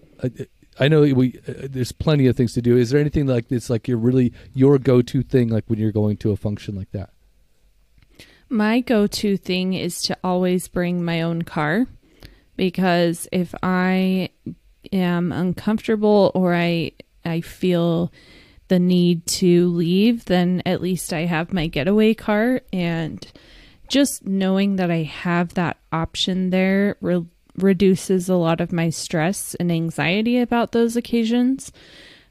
I, 0.80 0.88
know 0.88 1.02
we 1.02 1.40
uh, 1.46 1.68
there's 1.70 1.92
plenty 1.92 2.26
of 2.26 2.36
things 2.36 2.52
to 2.54 2.62
do. 2.62 2.76
Is 2.76 2.90
there 2.90 3.00
anything 3.00 3.26
like 3.26 3.48
this 3.48 3.68
like 3.70 3.88
your 3.88 3.98
really 3.98 4.32
your 4.54 4.78
go-to 4.78 5.22
thing 5.22 5.48
like 5.48 5.64
when 5.66 5.78
you're 5.78 5.92
going 5.92 6.16
to 6.18 6.30
a 6.30 6.36
function 6.36 6.76
like 6.76 6.90
that? 6.92 7.10
My 8.48 8.80
go 8.80 9.06
to 9.06 9.36
thing 9.36 9.74
is 9.74 10.00
to 10.02 10.16
always 10.24 10.68
bring 10.68 11.04
my 11.04 11.20
own 11.20 11.42
car 11.42 11.86
because 12.56 13.28
if 13.30 13.54
I 13.62 14.30
am 14.92 15.32
uncomfortable 15.32 16.32
or 16.34 16.54
I 16.54 16.92
I 17.24 17.40
feel 17.40 18.12
the 18.68 18.78
need 18.78 19.26
to 19.26 19.68
leave, 19.68 20.26
then 20.26 20.62
at 20.64 20.82
least 20.82 21.12
I 21.12 21.20
have 21.20 21.52
my 21.52 21.66
getaway 21.66 22.14
car 22.14 22.60
and 22.72 23.26
just 23.88 24.26
knowing 24.26 24.76
that 24.76 24.90
I 24.90 25.02
have 25.04 25.54
that 25.54 25.78
option 25.90 26.50
there 26.50 26.96
re- 27.00 27.24
reduces 27.62 28.28
a 28.28 28.36
lot 28.36 28.60
of 28.60 28.72
my 28.72 28.90
stress 28.90 29.54
and 29.56 29.70
anxiety 29.70 30.38
about 30.38 30.72
those 30.72 30.96
occasions. 30.96 31.72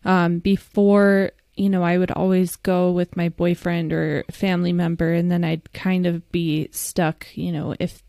Um, 0.05 0.39
before, 0.39 1.31
you 1.55 1.69
know, 1.69 1.83
I 1.83 1.97
would 1.97 2.11
always 2.11 2.55
go 2.55 2.91
with 2.91 3.17
my 3.17 3.29
boyfriend 3.29 3.91
or 3.93 4.23
family 4.31 4.73
member, 4.73 5.11
and 5.13 5.31
then 5.31 5.43
I'd 5.43 5.73
kind 5.73 6.05
of 6.05 6.29
be 6.31 6.69
stuck. 6.71 7.27
You 7.35 7.51
know, 7.51 7.75
if 7.79 8.03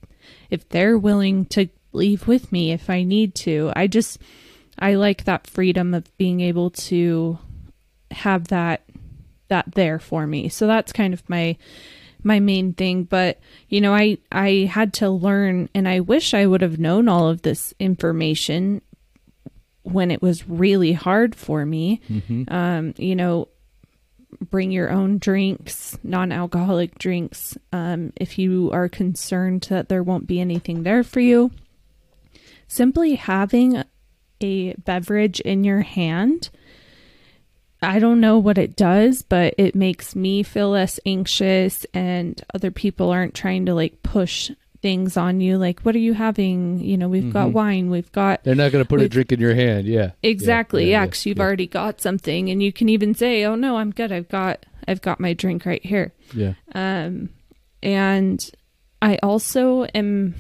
if 0.51 0.69
they're 0.69 0.99
willing 0.99 1.47
to 1.47 1.69
leave 1.93 2.29
with 2.29 2.53
me 2.53 2.73
if 2.73 2.91
I 2.91 3.03
need 3.03 3.35
to, 3.37 3.73
I 3.75 3.87
just 3.87 4.19
I 4.79 4.95
like 4.95 5.25
that 5.25 5.47
freedom 5.47 5.95
of 5.95 6.17
being 6.19 6.41
able 6.41 6.71
to 6.71 7.39
have 8.11 8.49
that 8.49 8.83
that 9.49 9.75
there 9.75 9.99
for 9.99 10.27
me. 10.27 10.49
So 10.49 10.67
that's 10.67 10.93
kind 10.93 11.13
of 11.13 11.29
my 11.29 11.57
my 12.23 12.41
main 12.41 12.73
thing 12.73 13.05
but 13.05 13.39
you 13.69 13.81
know 13.81 13.95
i 13.95 14.19
i 14.33 14.69
had 14.71 14.93
to 14.93 15.09
learn 15.09 15.69
and 15.75 15.89
i 15.89 16.01
wish 16.01 16.35
i 16.35 16.45
would 16.45 16.61
have 16.61 16.79
known 16.79 17.09
all 17.09 17.29
of 17.29 17.43
this 17.43 17.73
information 17.79 18.81
when 19.83 20.11
it 20.11 20.21
was 20.21 20.49
really 20.49 20.93
hard 20.93 21.35
for 21.35 21.65
me. 21.65 22.01
Um 22.49 22.95
you 22.99 23.17
know 23.17 23.49
bring 24.51 24.71
your 24.71 24.91
own 24.91 25.17
drinks 25.19 25.99
non-alcoholic 26.03 26.99
drinks 26.99 27.57
um 27.73 28.13
if 28.17 28.39
you 28.39 28.71
are 28.73 28.89
concerned 28.89 29.63
that 29.71 29.89
there 29.89 30.03
won't 30.03 30.27
be 30.27 30.41
anything 30.41 30.83
there 30.83 31.03
for 31.03 31.21
you. 31.21 31.51
Simply 32.67 33.15
having 33.15 33.83
a 34.43 34.75
beverage 34.75 35.41
in 35.41 35.65
your 35.65 35.81
hand 35.81 36.51
I 37.81 37.99
don't 38.01 38.21
know 38.21 38.39
what 38.39 38.59
it 38.59 38.75
does, 38.77 39.23
but 39.23 39.55
it 39.57 39.75
makes 39.75 40.17
me 40.17 40.43
feel 40.43 40.71
less 40.71 40.99
anxious 41.07 41.87
and 41.95 42.41
other 42.55 42.71
people 42.73 43.11
aren't 43.11 43.35
trying 43.35 43.67
to 43.67 43.75
like 43.75 44.03
push 44.03 44.51
things 44.81 45.17
on 45.17 45.41
you 45.41 45.59
like 45.59 45.81
what 45.81 45.95
are 45.97 45.99
you 46.01 46.15
having? 46.15 46.79
You 46.79 46.97
know, 46.97 47.09
we've 47.09 47.33
got 47.33 47.49
Mhm. 47.49 47.53
wine, 47.53 47.91
we've 47.91 48.11
got 48.13 48.45
They're 48.45 48.55
not 48.55 48.71
going 48.71 48.85
to 48.85 48.89
put 48.89 49.01
a 49.01 49.09
drink 49.09 49.33
in 49.33 49.41
your 49.41 49.55
hand. 49.55 49.87
Yeah. 49.89 50.13
Exactly. 50.23 50.91
Yeah, 50.91 51.03
yeah, 51.03 51.07
cuz 51.09 51.27
you've 51.27 51.39
yeah. 51.39 51.43
already 51.45 51.67
got 51.67 52.01
something 52.01 52.49
and 52.49 52.63
you 52.63 52.73
can 52.73 52.89
even 52.89 53.15
say, 53.15 53.45
"Oh 53.45 53.57
no, 53.57 53.77
I'm 53.79 53.91
good. 53.91 54.13
I've 54.13 54.29
got 54.29 54.65
I've 54.87 55.03
got 55.03 55.19
my 55.21 55.33
drink 55.33 55.67
right 55.67 55.85
here." 55.85 56.13
Yeah. 56.35 56.55
Um, 56.75 57.31
and 57.83 58.49
I 59.03 59.19
also 59.23 59.85
am, 59.95 60.35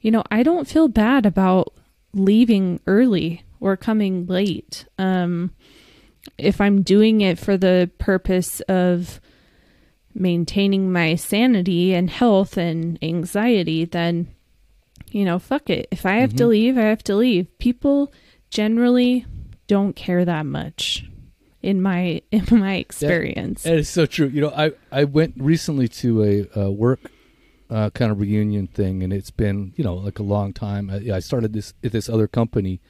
you 0.00 0.10
know, 0.10 0.24
I 0.30 0.42
don't 0.42 0.66
feel 0.68 0.88
bad 0.88 1.24
about 1.26 1.72
leaving 2.12 2.80
early 2.86 3.42
or 3.60 3.76
coming 3.76 4.26
late. 4.26 4.84
Um, 4.98 5.52
if 6.38 6.60
I'm 6.60 6.82
doing 6.82 7.20
it 7.20 7.38
for 7.38 7.56
the 7.56 7.90
purpose 7.98 8.60
of 8.62 9.20
maintaining 10.14 10.92
my 10.92 11.14
sanity 11.14 11.94
and 11.94 12.10
health 12.10 12.56
and 12.56 12.98
anxiety, 13.02 13.84
then, 13.84 14.28
you 15.10 15.24
know, 15.24 15.38
fuck 15.38 15.70
it. 15.70 15.88
If 15.90 16.04
I 16.04 16.16
have 16.16 16.34
to 16.36 16.44
Mhm. 16.44 16.48
leave, 16.48 16.78
I 16.78 16.82
have 16.82 17.02
to 17.04 17.16
leave. 17.16 17.46
People 17.58 18.12
generally 18.50 19.24
don't 19.68 19.96
care 19.96 20.24
that 20.24 20.44
much 20.44 21.06
in 21.62 21.80
my 21.80 22.20
in 22.32 22.44
my 22.50 22.74
experience. 22.74 23.62
That 23.62 23.78
is 23.78 23.88
so 23.88 24.04
true. 24.06 24.26
You 24.28 24.42
know, 24.42 24.50
I 24.54 24.72
I 24.90 25.04
went 25.04 25.34
recently 25.38 25.88
to 25.88 26.22
a, 26.22 26.60
uh 26.66 26.70
work 26.70 27.00
uh, 27.70 27.88
kind 27.90 28.12
of 28.12 28.20
reunion 28.20 28.66
thing, 28.66 29.02
and 29.02 29.12
it's 29.14 29.30
been 29.30 29.72
you 29.76 29.84
know 29.84 29.94
like 29.94 30.18
a 30.18 30.22
long 30.22 30.52
time. 30.52 30.90
I, 30.90 31.16
I 31.16 31.20
started 31.20 31.54
this 31.54 31.72
at 31.82 31.92
this 31.92 32.08
other 32.10 32.28
company 32.28 32.80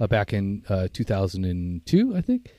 uh, 0.00 0.06
back 0.06 0.32
in 0.32 0.62
uh, 0.70 0.88
2002, 0.90 2.16
I 2.16 2.22
think, 2.22 2.50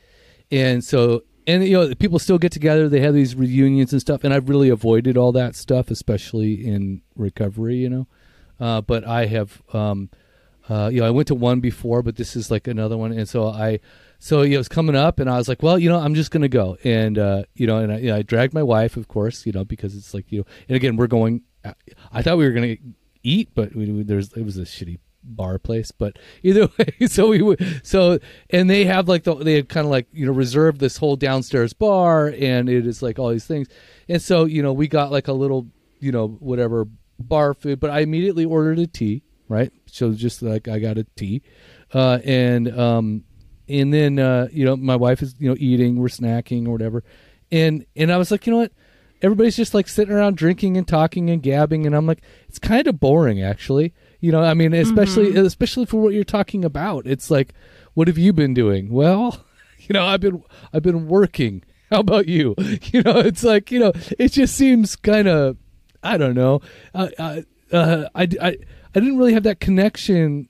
and 0.51 0.83
so 0.83 1.23
and 1.47 1.65
you 1.65 1.73
know 1.73 1.93
people 1.95 2.19
still 2.19 2.37
get 2.37 2.51
together. 2.51 2.89
They 2.89 2.99
have 3.01 3.13
these 3.13 3.35
reunions 3.35 3.91
and 3.91 4.01
stuff, 4.01 4.23
and 4.23 4.33
I've 4.33 4.49
really 4.49 4.69
avoided 4.69 5.17
all 5.17 5.31
that 5.33 5.55
stuff, 5.55 5.89
especially 5.89 6.65
in 6.65 7.01
recovery. 7.15 7.77
You 7.77 7.89
know, 7.89 8.07
uh, 8.59 8.81
but 8.81 9.05
I 9.05 9.25
have. 9.27 9.61
Um, 9.73 10.09
uh, 10.69 10.89
you 10.93 11.01
know, 11.01 11.07
I 11.07 11.09
went 11.09 11.27
to 11.27 11.35
one 11.35 11.59
before, 11.59 12.01
but 12.01 12.15
this 12.15 12.35
is 12.35 12.51
like 12.51 12.67
another 12.67 12.95
one, 12.95 13.11
and 13.11 13.27
so 13.27 13.47
I, 13.47 13.79
so 14.19 14.43
you 14.43 14.51
know, 14.51 14.55
it 14.55 14.57
was 14.59 14.67
coming 14.69 14.95
up, 14.95 15.19
and 15.19 15.29
I 15.29 15.35
was 15.35 15.49
like, 15.49 15.63
well, 15.63 15.77
you 15.77 15.89
know, 15.89 15.97
I'm 15.97 16.13
just 16.13 16.31
gonna 16.31 16.47
go, 16.47 16.77
and 16.83 17.17
uh, 17.17 17.43
you 17.55 17.65
know, 17.65 17.79
and 17.79 17.91
I, 17.91 17.97
you 17.97 18.07
know, 18.07 18.17
I 18.17 18.21
dragged 18.21 18.53
my 18.53 18.63
wife, 18.63 18.95
of 18.95 19.07
course, 19.07 19.45
you 19.45 19.51
know, 19.51 19.65
because 19.65 19.95
it's 19.95 20.13
like 20.13 20.31
you 20.31 20.39
know, 20.39 20.45
and 20.69 20.75
again, 20.77 20.95
we're 20.95 21.07
going. 21.07 21.41
I 22.11 22.21
thought 22.21 22.37
we 22.37 22.45
were 22.45 22.53
gonna 22.53 22.77
eat, 23.23 23.49
but 23.53 23.75
we, 23.75 23.91
we, 23.91 24.03
there's 24.03 24.31
it 24.33 24.43
was 24.43 24.57
a 24.57 24.61
shitty 24.61 24.99
bar 25.23 25.59
place. 25.59 25.91
But 25.91 26.17
either 26.43 26.67
way, 26.77 27.07
so 27.07 27.29
we 27.29 27.41
would 27.41 27.81
so 27.83 28.19
and 28.49 28.69
they 28.69 28.85
have 28.85 29.07
like 29.07 29.23
the 29.23 29.35
they 29.35 29.55
had 29.55 29.69
kind 29.69 29.85
of 29.85 29.91
like 29.91 30.07
you 30.11 30.25
know 30.25 30.31
reserved 30.31 30.79
this 30.79 30.97
whole 30.97 31.15
downstairs 31.15 31.73
bar, 31.73 32.27
and 32.27 32.69
it 32.69 32.87
is 32.87 33.01
like 33.01 33.19
all 33.19 33.29
these 33.29 33.45
things, 33.45 33.67
and 34.07 34.21
so 34.21 34.45
you 34.45 34.61
know 34.61 34.73
we 34.73 34.87
got 34.87 35.11
like 35.11 35.27
a 35.27 35.33
little 35.33 35.67
you 35.99 36.11
know 36.11 36.27
whatever 36.27 36.87
bar 37.19 37.53
food, 37.53 37.79
but 37.79 37.89
I 37.89 37.99
immediately 37.99 38.45
ordered 38.45 38.79
a 38.79 38.87
tea, 38.87 39.23
right? 39.47 39.71
So 39.85 40.11
just 40.11 40.41
like 40.41 40.67
I 40.67 40.79
got 40.79 40.97
a 40.97 41.05
tea, 41.15 41.41
uh, 41.93 42.19
and 42.23 42.77
um, 42.77 43.23
and 43.69 43.93
then 43.93 44.19
uh, 44.19 44.47
you 44.51 44.65
know 44.65 44.75
my 44.75 44.95
wife 44.95 45.21
is 45.21 45.35
you 45.39 45.49
know 45.49 45.55
eating, 45.59 45.97
we're 45.97 46.07
snacking 46.07 46.67
or 46.67 46.71
whatever, 46.71 47.03
and 47.51 47.85
and 47.95 48.11
I 48.11 48.17
was 48.17 48.31
like, 48.31 48.45
you 48.45 48.53
know 48.53 48.59
what, 48.59 48.71
everybody's 49.21 49.55
just 49.55 49.73
like 49.73 49.87
sitting 49.87 50.13
around 50.13 50.37
drinking 50.37 50.77
and 50.77 50.87
talking 50.87 51.29
and 51.29 51.41
gabbing, 51.41 51.85
and 51.85 51.95
I'm 51.95 52.05
like, 52.05 52.21
it's 52.47 52.59
kind 52.59 52.87
of 52.87 52.99
boring 52.99 53.41
actually. 53.41 53.93
You 54.21 54.31
know, 54.31 54.41
I 54.41 54.53
mean, 54.53 54.73
especially 54.73 55.31
mm-hmm. 55.31 55.45
especially 55.45 55.85
for 55.85 55.99
what 55.99 56.13
you're 56.13 56.23
talking 56.23 56.63
about. 56.63 57.05
It's 57.07 57.29
like, 57.29 57.53
what 57.95 58.07
have 58.07 58.17
you 58.17 58.31
been 58.31 58.53
doing? 58.53 58.89
Well, 58.89 59.43
you 59.79 59.93
know, 59.93 60.05
I've 60.05 60.21
been 60.21 60.43
I've 60.71 60.83
been 60.83 61.07
working. 61.07 61.63
How 61.89 61.99
about 61.99 62.27
you? 62.27 62.55
You 62.93 63.01
know, 63.03 63.17
it's 63.17 63.43
like 63.43 63.71
you 63.71 63.79
know, 63.79 63.91
it 64.17 64.31
just 64.31 64.55
seems 64.55 64.95
kind 64.95 65.27
of 65.27 65.57
I 66.03 66.17
don't 66.17 66.35
know. 66.35 66.61
Uh, 66.93 67.07
uh, 67.17 67.41
uh, 67.71 68.09
I, 68.15 68.27
I, 68.41 68.57
I 68.93 68.99
didn't 68.99 69.17
really 69.17 69.33
have 69.33 69.43
that 69.43 69.59
connection 69.59 70.49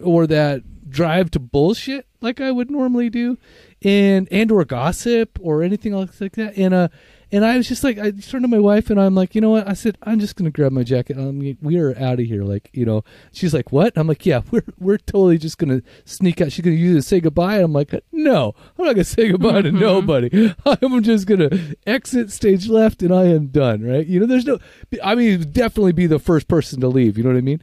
or 0.00 0.26
that 0.26 0.90
drive 0.90 1.30
to 1.32 1.38
bullshit 1.38 2.06
like 2.20 2.40
I 2.40 2.50
would 2.50 2.70
normally 2.70 3.08
do, 3.10 3.38
and 3.82 4.28
and 4.30 4.50
or 4.50 4.64
gossip 4.64 5.38
or 5.40 5.62
anything 5.62 5.92
else 5.92 6.20
like 6.20 6.32
that. 6.32 6.56
And 6.56 6.74
uh, 6.74 6.88
and 7.32 7.44
I 7.44 7.56
was 7.56 7.66
just 7.66 7.82
like, 7.82 7.98
I 7.98 8.12
turned 8.12 8.44
to 8.44 8.48
my 8.48 8.60
wife 8.60 8.88
and 8.88 9.00
I'm 9.00 9.16
like, 9.16 9.34
you 9.34 9.40
know 9.40 9.50
what? 9.50 9.68
I 9.68 9.72
said, 9.72 9.98
I'm 10.02 10.20
just 10.20 10.36
gonna 10.36 10.50
grab 10.50 10.70
my 10.70 10.84
jacket. 10.84 11.16
I 11.18 11.22
mean, 11.22 11.58
we 11.60 11.76
are 11.78 11.96
out 11.98 12.20
of 12.20 12.26
here. 12.26 12.44
Like, 12.44 12.70
you 12.72 12.84
know, 12.86 13.02
she's 13.32 13.52
like, 13.52 13.72
what? 13.72 13.92
I'm 13.96 14.06
like, 14.06 14.24
yeah, 14.24 14.42
we're 14.52 14.62
we're 14.78 14.98
totally 14.98 15.36
just 15.36 15.58
gonna 15.58 15.82
sneak 16.04 16.40
out. 16.40 16.52
She's 16.52 16.64
gonna 16.64 16.76
use 16.76 16.92
it 16.92 17.00
to 17.00 17.02
say 17.02 17.20
goodbye. 17.20 17.56
And 17.56 17.64
I'm 17.64 17.72
like, 17.72 17.92
no, 18.12 18.54
I'm 18.78 18.84
not 18.84 18.94
gonna 18.94 19.04
say 19.04 19.28
goodbye 19.30 19.62
to 19.62 19.70
mm-hmm. 19.70 19.78
nobody. 19.80 20.54
I'm 20.66 21.02
just 21.02 21.26
gonna 21.26 21.50
exit 21.84 22.30
stage 22.30 22.68
left 22.68 23.02
and 23.02 23.12
I 23.12 23.24
am 23.24 23.48
done. 23.48 23.82
Right? 23.82 24.06
You 24.06 24.20
know, 24.20 24.26
there's 24.26 24.46
no. 24.46 24.58
I 25.02 25.16
mean, 25.16 25.50
definitely 25.50 25.92
be 25.92 26.06
the 26.06 26.20
first 26.20 26.46
person 26.46 26.80
to 26.80 26.88
leave. 26.88 27.18
You 27.18 27.24
know 27.24 27.30
what 27.30 27.38
I 27.38 27.42
mean? 27.42 27.60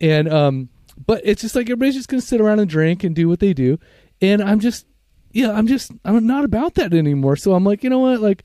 And 0.00 0.32
um, 0.32 0.70
but 1.06 1.20
it's 1.24 1.42
just 1.42 1.54
like 1.54 1.66
everybody's 1.66 1.94
just 1.94 2.08
gonna 2.08 2.20
sit 2.20 2.40
around 2.40 2.58
and 2.58 2.68
drink 2.68 3.04
and 3.04 3.14
do 3.14 3.28
what 3.28 3.38
they 3.38 3.52
do, 3.52 3.78
and 4.20 4.42
I'm 4.42 4.58
just, 4.58 4.86
yeah, 5.30 5.52
I'm 5.52 5.68
just, 5.68 5.92
I'm 6.04 6.26
not 6.26 6.44
about 6.44 6.74
that 6.74 6.92
anymore. 6.92 7.36
So 7.36 7.54
I'm 7.54 7.64
like, 7.64 7.84
you 7.84 7.90
know 7.90 8.00
what, 8.00 8.20
like 8.20 8.42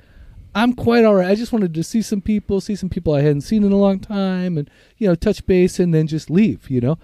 I'm 0.56 0.74
quite 0.74 1.06
all 1.06 1.16
right. 1.16 1.30
I 1.30 1.36
just 1.36 1.54
wanted 1.54 1.74
to 1.74 1.84
see 1.84 2.02
some 2.02 2.22
people, 2.22 2.62
see 2.62 2.76
some 2.76 2.90
people 2.90 3.14
I 3.14 3.22
hadn't 3.22 3.42
seen 3.42 3.64
in 3.64 3.72
a 3.72 3.78
long 3.78 4.00
time, 4.00 4.58
and 4.58 4.70
you 4.98 5.08
know, 5.08 5.16
touch 5.16 5.46
base, 5.46 5.80
and 5.80 5.94
then 5.94 6.08
just 6.08 6.30
leave. 6.30 6.70
You 6.70 6.82
know, 6.82 7.00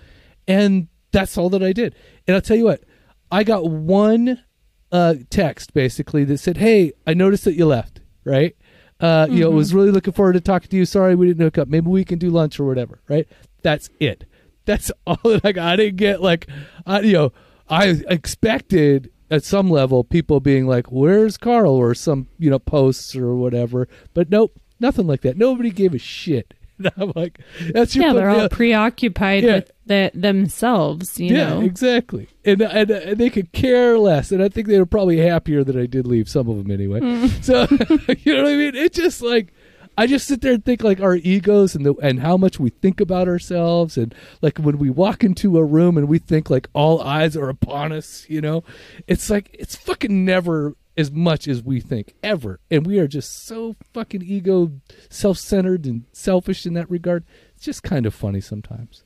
and 0.48 0.88
that's 1.12 1.38
all 1.38 1.50
that 1.52 1.64
I 1.64 1.74
did. 1.74 1.96
And 2.28 2.36
I'll 2.36 2.42
tell 2.42 2.58
you 2.58 2.66
what, 2.66 2.84
I 3.32 3.44
got 3.44 3.70
one 3.70 4.44
uh, 4.92 5.16
text 5.30 5.74
basically 5.74 6.24
that 6.26 6.40
said, 6.40 6.58
"Hey, 6.58 6.94
I 7.06 7.14
noticed 7.14 7.46
that 7.46 7.56
you 7.56 7.66
left." 7.66 8.02
Right? 8.24 8.56
Uh, 9.00 9.26
mm-hmm. 9.26 9.36
You 9.36 9.44
know, 9.44 9.52
was 9.52 9.74
really 9.74 9.92
looking 9.92 10.14
forward 10.14 10.34
to 10.34 10.42
talking 10.42 10.70
to 10.70 10.78
you. 10.78 10.86
Sorry 10.86 11.16
we 11.16 11.28
didn't 11.28 11.44
hook 11.44 11.58
up. 11.58 11.68
Maybe 11.68 11.88
we 11.88 12.06
can 12.06 12.18
do 12.18 12.30
lunch 12.30 12.60
or 12.60 12.66
whatever. 12.66 13.02
Right? 13.08 13.28
That's 13.62 13.90
it. 14.00 14.26
That's 14.66 14.92
all 15.08 15.20
that 15.24 15.46
I 15.46 15.52
got. 15.52 15.74
I 15.74 15.76
didn't 15.76 15.98
get 15.98 16.22
like, 16.22 16.48
I, 16.86 17.02
you 17.02 17.14
know, 17.14 17.34
I 17.70 18.02
expected 18.08 19.12
at 19.30 19.44
some 19.44 19.70
level 19.70 20.04
people 20.04 20.40
being 20.40 20.68
like 20.68 20.92
where's 20.92 21.38
carl? 21.38 21.74
or 21.74 21.94
some 21.94 22.28
you 22.38 22.50
know 22.50 22.60
posts 22.60 23.16
or 23.16 23.36
whatever. 23.36 23.88
But 24.14 24.30
nope 24.30 24.60
nothing 24.80 25.08
like 25.08 25.22
that. 25.22 25.38
Nobody 25.38 25.72
gave 25.72 25.94
a 25.94 26.00
shit. 26.00 26.54
I'm 26.98 27.14
like 27.16 27.40
that's 27.72 27.96
your 27.96 28.08
yeah 28.08 28.14
they're 28.14 28.30
all 28.30 28.50
preoccupied 28.50 29.44
yeah. 29.46 29.56
with 29.56 29.72
the, 29.86 30.12
themselves 30.14 31.18
you 31.20 31.34
yeah, 31.34 31.50
know? 31.50 31.62
exactly. 31.62 32.28
And, 32.44 32.62
and, 32.62 32.92
and 32.92 33.18
they 33.18 33.30
could 33.30 33.54
care 33.54 33.98
less. 33.98 34.32
And 34.32 34.44
i 34.44 34.50
think 34.50 34.68
they 34.68 34.78
were 34.78 34.86
probably 34.86 35.18
happier 35.18 35.64
that 35.64 35.78
i 35.78 35.86
did 35.86 36.06
leave 36.06 36.28
some 36.28 36.50
of 36.50 36.58
them 36.58 36.72
anyway. 36.72 37.00
Mm. 37.00 37.44
so 37.44 37.62
you 38.24 38.36
know 38.36 38.44
what 38.44 38.52
i 38.52 38.56
mean? 38.56 38.76
It 38.76 38.94
just 38.94 39.22
like 39.22 39.54
I 39.98 40.08
just 40.08 40.28
sit 40.28 40.42
there 40.42 40.54
and 40.54 40.66
think 40.66 40.84
like 40.84 41.00
our 41.00 41.16
egos 41.16 41.76
and 41.76 41.86
the 41.86 41.94
and 42.02 42.20
how 42.20 42.38
much 42.38 42.60
we 42.60 42.70
think 42.70 43.00
about 43.00 43.28
ourselves 43.28 43.98
and 43.98 44.14
like 44.42 44.58
when 44.58 44.78
we 44.78 44.90
walk 44.90 45.24
into 45.24 45.58
a 45.58 45.64
room 45.64 45.98
and 45.98 46.08
we 46.08 46.20
think 46.20 46.50
like 46.50 46.70
all 46.74 47.02
eyes 47.02 47.38
are 47.38 47.50
upon 47.50 47.92
us, 47.92 48.26
you 48.30 48.42
know, 48.42 48.64
it's 49.08 49.30
like 49.30 49.50
it's 49.54 49.76
fucking 49.76 50.26
never 50.26 50.76
as 50.98 51.12
much 51.12 51.48
as 51.48 51.62
we 51.62 51.80
think 51.82 52.14
ever, 52.24 52.60
and 52.72 52.86
we 52.86 53.00
are 53.00 53.08
just 53.08 53.46
so 53.46 53.76
fucking 53.94 54.24
ego 54.24 54.72
self-centered 55.10 55.86
and 55.86 56.06
selfish 56.12 56.66
in 56.66 56.74
that 56.74 56.90
regard. 56.90 57.26
It's 57.56 57.66
just 57.66 57.84
kind 57.84 58.06
of 58.06 58.14
funny 58.14 58.42
sometimes. 58.42 59.04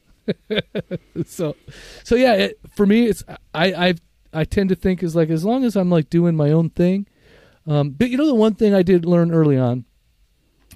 so, 1.25 1.56
so 2.04 2.15
yeah, 2.15 2.34
it, 2.34 2.60
for 2.75 2.86
me, 2.86 3.08
it's 3.08 3.23
I 3.54 3.88
I 3.88 3.93
I 4.34 4.43
tend 4.43 4.69
to 4.69 4.75
think 4.75 5.02
is 5.02 5.15
like 5.15 5.30
as 5.30 5.43
long 5.43 5.63
as 5.63 5.75
I'm 5.75 5.89
like 5.89 6.10
doing 6.10 6.36
my 6.36 6.52
own 6.52 6.69
thing. 6.69 7.08
Um, 7.67 7.91
but 7.91 8.10
you 8.10 8.17
know 8.17 8.28
the 8.28 8.36
one 8.36 8.56
thing 8.56 8.73
I 8.73 8.84
did 8.84 9.06
learn 9.06 9.32
early 9.32 9.58
on 9.58 9.86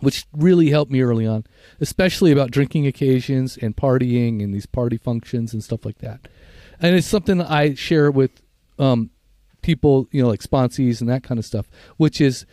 which 0.03 0.25
really 0.33 0.69
helped 0.69 0.91
me 0.91 1.01
early 1.01 1.25
on, 1.25 1.45
especially 1.79 2.31
about 2.31 2.51
drinking 2.51 2.85
occasions 2.85 3.57
and 3.57 3.75
partying 3.75 4.43
and 4.43 4.53
these 4.53 4.65
party 4.65 4.97
functions 4.97 5.53
and 5.53 5.63
stuff 5.63 5.85
like 5.85 5.99
that. 5.99 6.27
And 6.79 6.95
it's 6.95 7.07
something 7.07 7.37
that 7.37 7.49
I 7.49 7.73
share 7.75 8.11
with 8.11 8.41
um, 8.77 9.09
people, 9.61 10.07
you 10.11 10.21
know, 10.21 10.29
like 10.29 10.41
sponsees 10.41 11.01
and 11.01 11.09
that 11.09 11.23
kind 11.23 11.39
of 11.39 11.45
stuff, 11.45 11.67
which 11.97 12.21
is, 12.21 12.45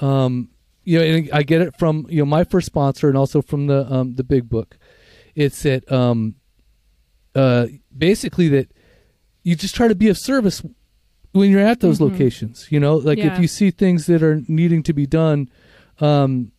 um, 0.00 0.48
you 0.84 0.98
know, 0.98 1.04
and 1.04 1.30
I 1.32 1.42
get 1.42 1.60
it 1.60 1.78
from 1.78 2.06
you 2.08 2.18
know 2.18 2.26
my 2.26 2.44
first 2.44 2.66
sponsor 2.66 3.08
and 3.08 3.16
also 3.16 3.42
from 3.42 3.66
the 3.66 3.92
um, 3.92 4.14
the 4.14 4.24
big 4.24 4.48
book. 4.48 4.76
It's 5.34 5.62
that 5.62 5.90
um, 5.90 6.36
uh, 7.34 7.66
basically 7.96 8.48
that 8.48 8.70
you 9.42 9.56
just 9.56 9.74
try 9.74 9.88
to 9.88 9.94
be 9.94 10.08
of 10.08 10.18
service 10.18 10.62
when 11.32 11.50
you're 11.50 11.60
at 11.60 11.80
those 11.80 11.98
mm-hmm. 11.98 12.12
locations. 12.12 12.70
You 12.70 12.80
know, 12.80 12.96
like 12.96 13.18
yeah. 13.18 13.34
if 13.34 13.40
you 13.40 13.48
see 13.48 13.70
things 13.70 14.06
that 14.06 14.22
are 14.22 14.42
needing 14.48 14.82
to 14.84 14.92
be 14.92 15.06
done, 15.06 15.50
um, 16.00 16.51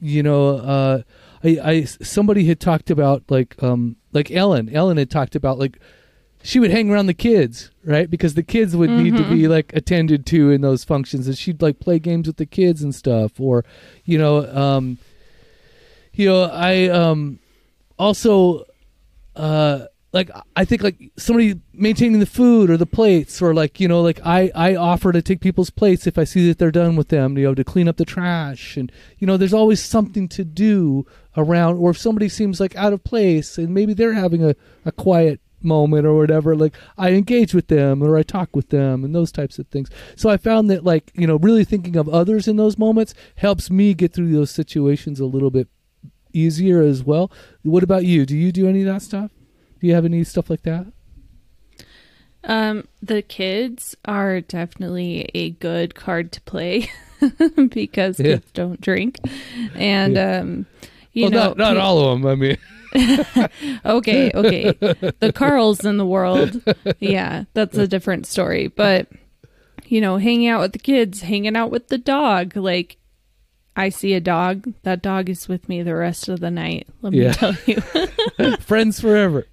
you 0.00 0.22
know, 0.22 0.56
uh, 0.56 1.02
I, 1.44 1.58
I 1.62 1.84
somebody 1.84 2.46
had 2.46 2.60
talked 2.60 2.90
about 2.90 3.24
like 3.28 3.60
um 3.62 3.96
like 4.12 4.30
Ellen. 4.30 4.68
Ellen 4.68 4.96
had 4.96 5.10
talked 5.10 5.34
about 5.34 5.58
like 5.58 5.78
she 6.42 6.58
would 6.58 6.70
hang 6.70 6.90
around 6.90 7.06
the 7.06 7.14
kids, 7.14 7.70
right? 7.84 8.08
Because 8.08 8.34
the 8.34 8.42
kids 8.42 8.74
would 8.74 8.90
mm-hmm. 8.90 9.02
need 9.02 9.16
to 9.16 9.24
be 9.24 9.42
mm-hmm. 9.42 9.52
like 9.52 9.72
attended 9.74 10.26
to 10.26 10.50
in 10.50 10.60
those 10.60 10.84
functions, 10.84 11.26
and 11.26 11.36
she'd 11.36 11.62
like 11.62 11.80
play 11.80 11.98
games 11.98 12.26
with 12.26 12.36
the 12.36 12.46
kids 12.46 12.82
and 12.82 12.94
stuff, 12.94 13.38
or 13.38 13.64
you 14.04 14.18
know, 14.18 14.46
um, 14.54 14.98
you 16.12 16.26
know, 16.26 16.44
I 16.44 16.88
um 16.88 17.38
also 17.98 18.64
uh 19.36 19.86
like 20.12 20.30
I 20.56 20.64
think 20.64 20.82
like 20.82 21.12
somebody 21.16 21.60
maintaining 21.72 22.20
the 22.20 22.26
food 22.26 22.70
or 22.70 22.76
the 22.76 22.86
plates 22.86 23.40
or 23.40 23.54
like 23.54 23.78
you 23.80 23.88
know 23.88 24.02
like 24.02 24.20
I 24.24 24.50
I 24.54 24.74
offer 24.74 25.12
to 25.12 25.22
take 25.22 25.40
people's 25.40 25.70
plates 25.70 26.06
if 26.06 26.18
I 26.18 26.24
see 26.24 26.48
that 26.48 26.58
they're 26.58 26.70
done 26.70 26.96
with 26.96 27.08
them 27.08 27.38
you 27.38 27.44
know 27.44 27.54
to 27.54 27.64
clean 27.64 27.88
up 27.88 27.96
the 27.96 28.04
trash 28.04 28.76
and 28.76 28.90
you 29.18 29.26
know 29.26 29.36
there's 29.36 29.54
always 29.54 29.82
something 29.82 30.28
to 30.28 30.44
do 30.44 31.06
around 31.36 31.78
or 31.78 31.90
if 31.90 31.98
somebody 31.98 32.28
seems 32.28 32.60
like 32.60 32.74
out 32.76 32.92
of 32.92 33.04
place 33.04 33.56
and 33.56 33.72
maybe 33.72 33.94
they're 33.94 34.14
having 34.14 34.44
a, 34.44 34.56
a 34.84 34.92
quiet 34.92 35.40
moment 35.62 36.06
or 36.06 36.16
whatever 36.16 36.56
like 36.56 36.74
I 36.98 37.10
engage 37.10 37.54
with 37.54 37.68
them 37.68 38.02
or 38.02 38.16
I 38.16 38.22
talk 38.22 38.56
with 38.56 38.70
them 38.70 39.04
and 39.04 39.14
those 39.14 39.30
types 39.30 39.58
of 39.58 39.68
things. 39.68 39.90
So 40.16 40.30
I 40.30 40.38
found 40.38 40.70
that 40.70 40.84
like 40.84 41.12
you 41.14 41.26
know 41.26 41.36
really 41.36 41.64
thinking 41.64 41.96
of 41.96 42.08
others 42.08 42.48
in 42.48 42.56
those 42.56 42.78
moments 42.78 43.14
helps 43.36 43.70
me 43.70 43.94
get 43.94 44.12
through 44.12 44.32
those 44.32 44.50
situations 44.50 45.20
a 45.20 45.26
little 45.26 45.50
bit 45.50 45.68
easier 46.32 46.80
as 46.80 47.04
well. 47.04 47.30
What 47.62 47.82
about 47.82 48.04
you? 48.04 48.24
Do 48.24 48.36
you 48.36 48.50
do 48.50 48.68
any 48.68 48.80
of 48.80 48.86
that 48.86 49.02
stuff 49.02 49.30
do 49.80 49.86
you 49.86 49.94
have 49.94 50.04
any 50.04 50.24
stuff 50.24 50.50
like 50.50 50.62
that? 50.62 50.86
Um, 52.44 52.88
the 53.02 53.22
kids 53.22 53.96
are 54.04 54.40
definitely 54.40 55.28
a 55.34 55.50
good 55.50 55.94
card 55.94 56.32
to 56.32 56.40
play 56.42 56.90
because 57.68 58.18
yeah. 58.18 58.36
kids 58.36 58.50
don't 58.52 58.80
drink, 58.80 59.18
and 59.74 60.14
yeah. 60.14 60.38
um, 60.38 60.66
you 61.12 61.24
well, 61.24 61.30
know, 61.30 61.38
not, 61.48 61.56
not 61.58 61.76
all 61.76 61.98
of 61.98 62.22
them. 62.22 62.30
I 62.30 62.34
mean, 62.34 62.58
okay, 63.84 64.30
okay, 64.34 64.72
the 64.72 65.32
Carls 65.34 65.84
in 65.84 65.98
the 65.98 66.06
world, 66.06 66.62
yeah, 66.98 67.44
that's 67.52 67.76
a 67.76 67.86
different 67.86 68.26
story. 68.26 68.68
But 68.68 69.08
you 69.84 70.00
know, 70.00 70.16
hanging 70.16 70.48
out 70.48 70.60
with 70.60 70.72
the 70.72 70.78
kids, 70.78 71.20
hanging 71.20 71.56
out 71.56 71.70
with 71.70 71.88
the 71.88 71.98
dog, 71.98 72.56
like 72.56 72.96
I 73.76 73.90
see 73.90 74.14
a 74.14 74.20
dog, 74.20 74.72
that 74.82 75.02
dog 75.02 75.28
is 75.28 75.46
with 75.46 75.68
me 75.68 75.82
the 75.82 75.94
rest 75.94 76.28
of 76.28 76.40
the 76.40 76.50
night. 76.50 76.88
Let 77.02 77.12
me 77.12 77.30
tell 77.32 77.54
you. 77.66 77.82
Friends 78.60 78.98
forever. 78.98 79.46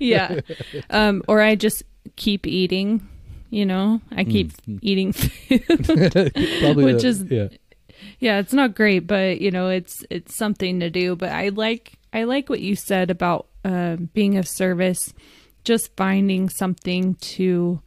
Yeah. 0.00 0.40
Um, 0.90 1.22
or 1.28 1.40
I 1.40 1.54
just 1.54 1.82
keep 2.16 2.46
eating, 2.46 3.06
you 3.50 3.64
know, 3.64 4.00
I 4.10 4.24
keep 4.24 4.52
mm-hmm. 4.52 4.78
eating 4.82 5.12
food, 5.12 6.76
which 6.76 7.04
is, 7.04 7.24
yeah. 7.24 7.48
yeah, 8.18 8.38
it's 8.38 8.52
not 8.52 8.74
great, 8.74 9.06
but 9.06 9.40
you 9.40 9.50
know, 9.50 9.68
it's, 9.68 10.04
it's 10.10 10.34
something 10.34 10.80
to 10.80 10.90
do, 10.90 11.14
but 11.14 11.30
I 11.30 11.50
like, 11.50 11.92
I 12.12 12.24
like 12.24 12.48
what 12.48 12.60
you 12.60 12.74
said 12.74 13.10
about, 13.10 13.46
uh, 13.64 13.96
being 13.96 14.36
of 14.36 14.48
service, 14.48 15.14
just 15.64 15.94
finding 15.96 16.48
something 16.48 17.14
to 17.16 17.80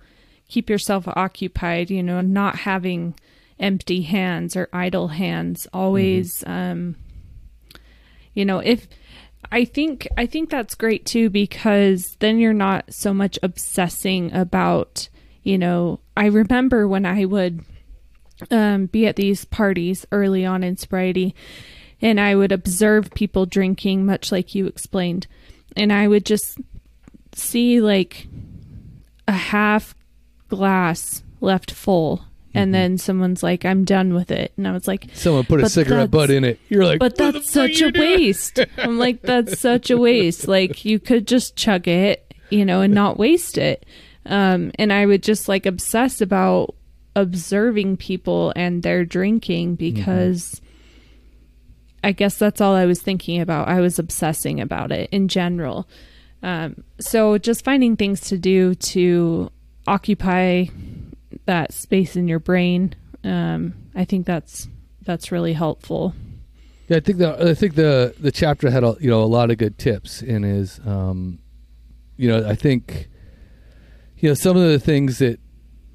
keep 0.47 0.69
yourself 0.69 1.07
occupied, 1.07 1.89
you 1.89 2.03
know, 2.03 2.21
not 2.21 2.57
having, 2.59 3.15
empty 3.59 4.01
hands 4.01 4.55
or 4.55 4.67
idle 4.73 5.07
hands. 5.09 5.67
Always, 5.73 6.39
mm-hmm. 6.39 6.51
um, 6.51 6.95
you 8.33 8.45
know, 8.45 8.59
if 8.59 8.87
I 9.53 9.65
think 9.65 10.07
I 10.17 10.25
think 10.25 10.49
that's 10.49 10.73
great 10.73 11.05
too 11.05 11.29
because 11.29 12.17
then 12.19 12.39
you're 12.39 12.53
not 12.53 12.91
so 12.91 13.13
much 13.13 13.37
obsessing 13.43 14.33
about, 14.33 15.09
you 15.43 15.59
know, 15.59 15.99
I 16.17 16.25
remember 16.25 16.87
when 16.87 17.05
I 17.05 17.25
would 17.25 17.63
um, 18.49 18.87
be 18.87 19.05
at 19.05 19.15
these 19.15 19.45
parties 19.45 20.07
early 20.11 20.43
on 20.43 20.63
in 20.63 20.75
sobriety 20.75 21.35
and 22.01 22.19
I 22.19 22.33
would 22.33 22.51
observe 22.51 23.13
people 23.13 23.45
drinking 23.45 24.07
much 24.07 24.31
like 24.31 24.55
you 24.55 24.65
explained 24.65 25.27
and 25.77 25.93
I 25.93 26.07
would 26.07 26.25
just 26.25 26.57
see 27.35 27.79
like 27.79 28.25
a 29.27 29.33
half 29.33 29.93
glass 30.49 31.21
left 31.41 31.69
full 31.69 32.25
and 32.53 32.67
mm-hmm. 32.67 32.71
then 32.71 32.97
someone's 32.97 33.43
like 33.43 33.65
i'm 33.65 33.83
done 33.83 34.13
with 34.13 34.31
it. 34.31 34.53
And 34.57 34.67
i 34.67 34.71
was 34.71 34.87
like 34.87 35.07
someone 35.13 35.45
put 35.45 35.61
a 35.61 35.69
cigarette 35.69 36.11
butt 36.11 36.29
in 36.29 36.43
it. 36.43 36.59
You're 36.69 36.85
like 36.85 36.99
but 36.99 37.15
that's 37.15 37.49
such 37.49 37.81
a 37.81 37.91
waste. 37.95 38.59
I'm 38.77 38.97
like 38.97 39.21
that's 39.21 39.59
such 39.59 39.89
a 39.89 39.97
waste. 39.97 40.47
Like 40.47 40.85
you 40.85 40.99
could 40.99 41.27
just 41.27 41.55
chug 41.55 41.87
it 41.87 42.33
you 42.49 42.65
know 42.65 42.81
and 42.81 42.93
not 42.93 43.17
waste 43.17 43.57
it. 43.57 43.85
Um, 44.25 44.71
and 44.79 44.93
i 44.93 45.05
would 45.05 45.21
just 45.21 45.49
like 45.49 45.65
obsess 45.65 46.21
about 46.21 46.75
observing 47.15 47.97
people 47.97 48.53
and 48.55 48.81
their 48.81 49.03
drinking 49.03 49.77
mm-hmm. 49.77 49.95
because 49.95 50.55
mm-hmm. 50.55 52.05
i 52.05 52.11
guess 52.13 52.37
that's 52.37 52.61
all 52.61 52.73
i 52.73 52.85
was 52.85 53.01
thinking 53.01 53.41
about. 53.41 53.67
I 53.67 53.81
was 53.81 53.99
obsessing 53.99 54.61
about 54.61 54.91
it 54.91 55.09
in 55.11 55.27
general. 55.27 55.87
Um, 56.43 56.83
so 56.99 57.37
just 57.37 57.63
finding 57.63 57.95
things 57.95 58.19
to 58.21 58.37
do 58.37 58.75
to 58.75 59.49
occupy 59.87 60.65
that 61.45 61.73
space 61.73 62.15
in 62.15 62.27
your 62.27 62.39
brain, 62.39 62.95
um, 63.23 63.73
I 63.95 64.05
think 64.05 64.25
that's 64.25 64.67
that's 65.01 65.31
really 65.31 65.53
helpful. 65.53 66.13
Yeah, 66.87 66.97
I 66.97 66.99
think 66.99 67.17
the 67.17 67.49
I 67.49 67.53
think 67.53 67.75
the 67.75 68.13
the 68.19 68.31
chapter 68.31 68.69
had 68.69 68.83
a, 68.83 68.95
you 68.99 69.09
know 69.09 69.23
a 69.23 69.25
lot 69.25 69.51
of 69.51 69.57
good 69.57 69.77
tips 69.77 70.21
in 70.21 70.43
his. 70.43 70.79
Um, 70.85 71.39
you 72.17 72.29
know, 72.29 72.47
I 72.47 72.55
think 72.55 73.09
you 74.17 74.29
know 74.29 74.35
some 74.35 74.57
of 74.57 74.63
the 74.63 74.79
things 74.79 75.19
that 75.19 75.39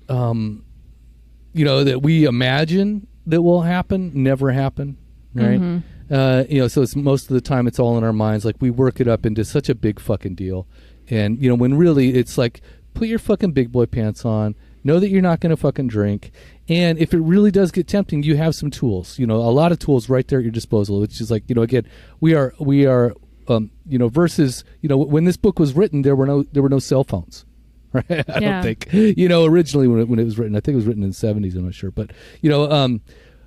um, 0.09 0.65
you 1.53 1.65
know 1.65 1.85
that 1.85 2.03
we 2.03 2.25
imagine 2.25 3.07
that 3.27 3.43
will 3.43 3.63
happen 3.63 4.11
never 4.15 4.51
happen, 4.51 4.97
right? 5.35 5.61
Mm-hmm. 5.61 6.13
Uh, 6.13 6.45
you 6.49 6.59
know, 6.59 6.69
so 6.69 6.81
it's 6.81 6.97
most 6.97 7.29
of 7.29 7.35
the 7.35 7.41
time 7.43 7.67
it's 7.67 7.79
all 7.79 7.99
in 7.99 8.05
our 8.05 8.13
minds. 8.13 8.45
Like 8.45 8.57
we 8.61 8.71
work 8.71 8.99
it 8.99 9.09
up 9.09 9.27
into 9.27 9.45
such 9.45 9.69
a 9.69 9.75
big 9.75 10.01
fucking 10.01 10.35
deal, 10.37 10.67
and 11.11 11.41
you 11.43 11.49
know 11.49 11.55
when 11.55 11.77
really 11.77 12.15
it's 12.15 12.39
like 12.39 12.63
put 12.95 13.09
your 13.09 13.19
fucking 13.19 13.53
big 13.53 13.71
boy 13.71 13.87
pants 13.87 14.25
on. 14.25 14.55
Know 14.85 15.01
that 15.01 15.09
you're 15.09 15.23
not 15.23 15.41
going 15.41 15.51
to 15.51 15.57
fucking 15.57 15.89
drink, 15.89 16.31
and 16.69 16.99
if 16.99 17.13
it 17.13 17.19
really 17.19 17.51
does 17.51 17.71
get 17.73 17.87
tempting, 17.89 18.23
you 18.23 18.37
have 18.37 18.55
some 18.55 18.71
tools. 18.71 19.19
You 19.19 19.27
know, 19.27 19.37
a 19.37 19.51
lot 19.51 19.73
of 19.73 19.79
tools 19.79 20.09
right 20.09 20.27
there 20.27 20.39
at 20.39 20.45
your 20.45 20.53
disposal. 20.53 21.01
Which 21.01 21.21
is 21.21 21.31
like 21.31 21.45
you 21.49 21.55
know, 21.55 21.63
again, 21.63 21.87
we 22.21 22.35
are 22.35 22.55
we 22.59 22.87
are 22.87 23.15
um, 23.49 23.71
you 23.87 23.99
know 23.99 24.09
versus 24.09 24.65
you 24.81 24.89
know 24.89 24.97
when 24.97 25.25
this 25.25 25.37
book 25.37 25.59
was 25.59 25.75
written, 25.75 26.03
there 26.03 26.17
were 26.17 26.27
no 26.27 26.45
there 26.45 26.63
were 26.63 26.69
no 26.69 26.79
cell 26.79 27.05
phones. 27.05 27.45
Right? 27.91 28.05
I 28.11 28.39
yeah. 28.41 28.63
don't 28.63 28.63
think 28.63 28.93
you 28.93 29.31
know 29.31 29.47
originally 29.47 29.89
when 29.89 30.01
it, 30.01 30.09
when 30.09 30.19
it 30.19 30.25
was 30.25 30.39
written. 30.39 30.55
I 30.55 30.61
think 30.61 30.75
it 30.75 30.77
was 30.77 30.85
written 30.85 31.03
in 31.03 31.09
the 31.09 31.15
70s. 31.15 31.57
I'm 31.57 31.65
not 31.65 31.75
sure, 31.75 31.91
but 31.91 32.11
you 32.43 32.51
know, 32.51 32.71
um, 32.71 33.01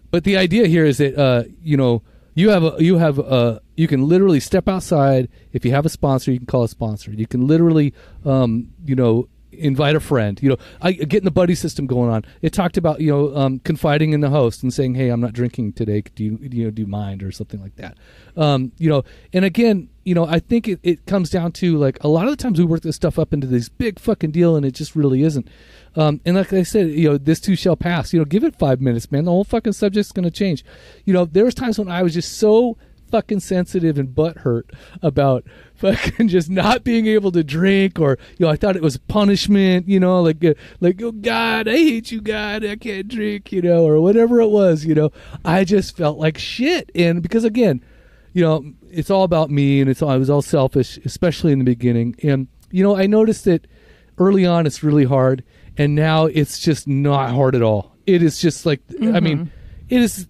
but 0.10 0.24
the 0.24 0.36
idea 0.36 0.66
here 0.66 0.84
is 0.84 0.98
that 0.98 1.16
uh, 1.16 1.44
you 1.62 1.78
know 1.78 2.02
you 2.34 2.50
have 2.50 2.64
a 2.64 2.76
you 2.80 2.98
have 2.98 3.20
a 3.20 3.62
you 3.76 3.88
can 3.88 4.08
literally 4.08 4.40
step 4.40 4.68
outside 4.68 5.30
if 5.54 5.66
you 5.66 5.72
have 5.72 5.86
a 5.86 5.90
sponsor 5.90 6.32
you 6.32 6.40
can 6.40 6.48
call 6.48 6.64
a 6.64 6.68
sponsor 6.68 7.12
you 7.12 7.28
can 7.28 7.48
literally 7.48 7.94
um, 8.26 8.70
you 8.86 8.96
know 8.96 9.28
invite 9.52 9.96
a 9.96 10.00
friend 10.00 10.40
you 10.42 10.50
know 10.50 10.58
I, 10.82 10.94
getting 10.94 11.26
the 11.26 11.32
buddy 11.32 11.56
system 11.56 11.86
going 11.88 12.10
on 12.10 12.26
it 12.42 12.54
talked 12.54 12.78
about 12.78 13.02
you 13.02 13.12
know 13.12 13.36
um, 13.36 13.60
confiding 13.60 14.14
in 14.14 14.22
the 14.22 14.30
host 14.30 14.64
and 14.64 14.74
saying 14.74 14.96
hey 14.96 15.10
i'm 15.10 15.22
not 15.22 15.34
drinking 15.34 15.74
today 15.74 16.04
do 16.16 16.24
you, 16.24 16.40
you 16.42 16.66
know 16.66 16.72
do 16.72 16.82
you 16.82 16.88
mind 16.88 17.24
or 17.24 17.32
something 17.32 17.62
like 17.62 17.76
that 17.76 17.98
um, 18.38 18.72
you 18.78 18.90
know 18.90 19.04
and 19.34 19.46
again 19.46 19.90
you 20.04 20.16
know 20.16 20.26
i 20.26 20.40
think 20.40 20.68
it, 20.68 20.80
it 20.84 21.06
comes 21.06 21.30
down 21.30 21.52
to 21.52 21.78
like 21.78 22.02
a 22.04 22.08
lot 22.08 22.26
of 22.26 22.32
the 22.32 22.42
times 22.42 22.60
we 22.60 22.66
work 22.66 22.82
this 22.82 22.96
stuff 22.96 23.20
up 23.20 23.34
into 23.34 23.48
this 23.48 23.70
big 23.70 24.00
fucking 24.00 24.32
deal 24.32 24.56
and 24.56 24.66
it 24.66 24.72
just 24.72 24.96
really 24.96 25.24
isn't 25.24 25.48
um, 25.96 26.22
and 26.26 26.38
like 26.38 26.54
I 26.54 26.64
said, 26.64 26.90
you 26.92 27.10
know, 27.10 27.18
this 27.18 27.40
too 27.40 27.56
shall 27.56 27.76
pass. 27.76 28.14
You 28.14 28.20
know, 28.20 28.26
give 28.26 28.44
it 28.44 28.58
five 28.58 28.80
minutes, 28.80 29.12
man. 29.12 29.26
The 29.26 29.32
whole 29.32 29.44
fucking 29.44 29.74
subject's 29.74 30.12
to 30.12 30.32
change. 30.32 30.64
You 31.06 31.14
know, 31.14 31.26
there 31.26 31.44
was 31.44 31.54
times 31.54 31.78
when 31.78 31.90
I 31.90 32.02
was 32.02 32.14
just 32.14 32.38
so 32.38 32.78
fucking 33.12 33.40
sensitive 33.40 33.98
and 33.98 34.16
butthurt 34.16 34.64
about 35.02 35.44
fucking 35.76 36.28
just 36.28 36.50
not 36.50 36.84
being 36.84 37.08
able 37.08 37.32
to 37.32 37.44
drink 37.44 38.00
or 38.00 38.18
you 38.38 38.46
know 38.46 38.52
I 38.52 38.56
thought 38.56 38.76
it 38.76 38.82
was 38.82 38.98
punishment 38.98 39.88
you 39.88 40.00
know 40.00 40.22
like 40.22 40.44
uh, 40.44 40.54
like 40.80 41.02
oh 41.02 41.12
God 41.12 41.68
I 41.68 41.74
hate 41.74 42.12
you 42.12 42.22
God 42.22 42.66
I 42.66 42.76
can't 42.76 43.08
drink 43.08 43.52
you 43.52 43.62
know 43.62 43.86
or 43.86 44.00
whatever 44.00 44.40
it 44.42 44.50
was 44.50 44.86
you 44.86 44.96
know 44.96 45.12
I 45.44 45.64
just 45.64 45.96
felt 45.96 46.18
like 46.18 46.38
shit 46.38 46.90
and 46.96 47.22
because 47.22 47.44
again 47.44 47.84
you 48.34 48.42
know 48.44 48.64
it's 48.90 49.10
all 49.10 49.24
about 49.24 49.50
me 49.50 49.82
and 49.82 49.90
it's 49.90 50.02
all, 50.02 50.10
I 50.10 50.18
was 50.18 50.30
all 50.30 50.42
selfish 50.42 50.98
especially 51.06 51.52
in 51.52 51.60
the 51.60 51.66
beginning 51.66 52.16
and 52.24 52.48
you 52.72 52.84
know 52.84 52.96
I 52.96 53.08
noticed 53.08 53.46
that 53.46 53.68
early 54.18 54.46
on 54.46 54.66
it's 54.66 54.84
really 54.84 55.06
hard 55.06 55.44
and 55.78 55.96
now 55.96 56.26
it's 56.26 56.60
just 56.60 56.88
not 56.88 57.32
hard 57.32 57.56
at 57.56 57.62
all. 57.62 57.96
It 58.06 58.22
is 58.22 58.40
just 58.40 58.66
like 58.66 58.86
mm-hmm. 58.88 59.16
I 59.16 59.20
mean, 59.20 59.38
mm-hmm. 59.38 59.96
it 59.96 60.02
is. 60.02 60.28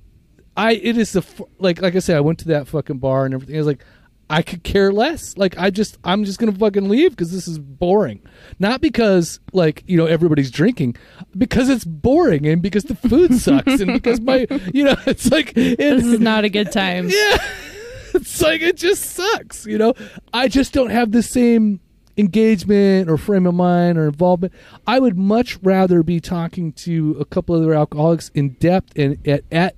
I 0.61 0.73
it 0.73 0.95
is 0.95 1.13
the 1.13 1.25
like 1.57 1.81
like 1.81 1.95
I 1.95 1.99
said 1.99 2.17
I 2.17 2.21
went 2.21 2.37
to 2.39 2.49
that 2.49 2.67
fucking 2.67 2.99
bar 2.99 3.25
and 3.25 3.33
everything. 3.33 3.55
I 3.55 3.57
was 3.57 3.65
like, 3.65 3.83
I 4.29 4.43
could 4.43 4.61
care 4.63 4.93
less. 4.93 5.35
Like 5.35 5.57
I 5.57 5.71
just 5.71 5.97
I'm 6.03 6.23
just 6.23 6.37
gonna 6.37 6.51
fucking 6.51 6.87
leave 6.87 7.11
because 7.11 7.31
this 7.31 7.47
is 7.47 7.57
boring. 7.57 8.21
Not 8.59 8.79
because 8.79 9.39
like 9.53 9.83
you 9.87 9.97
know 9.97 10.05
everybody's 10.05 10.51
drinking, 10.51 10.97
because 11.35 11.67
it's 11.67 11.83
boring 11.83 12.45
and 12.45 12.61
because 12.61 12.83
the 12.83 12.93
food 12.93 13.33
sucks 13.39 13.79
and 13.79 13.91
because 13.91 14.21
my 14.21 14.45
you 14.73 14.83
know 14.83 14.95
it's 15.07 15.31
like 15.31 15.57
it, 15.57 15.79
this 15.79 16.05
is 16.05 16.19
not 16.19 16.43
a 16.43 16.49
good 16.49 16.71
time. 16.71 17.09
Yeah, 17.21 17.37
it's 18.13 18.39
like 18.39 18.61
it 18.61 18.77
just 18.77 19.01
sucks. 19.01 19.65
You 19.65 19.79
know, 19.79 19.95
I 20.31 20.47
just 20.47 20.73
don't 20.73 20.91
have 20.91 21.11
the 21.11 21.23
same 21.23 21.79
engagement 22.17 23.09
or 23.09 23.17
frame 23.17 23.47
of 23.47 23.55
mind 23.55 23.97
or 23.97 24.05
involvement. 24.05 24.53
I 24.85 24.99
would 24.99 25.17
much 25.17 25.57
rather 25.63 26.03
be 26.03 26.19
talking 26.19 26.71
to 26.73 27.17
a 27.19 27.25
couple 27.25 27.55
other 27.55 27.73
alcoholics 27.73 28.29
in 28.35 28.49
depth 28.59 28.95
and 28.95 29.25
at, 29.27 29.43
at 29.51 29.75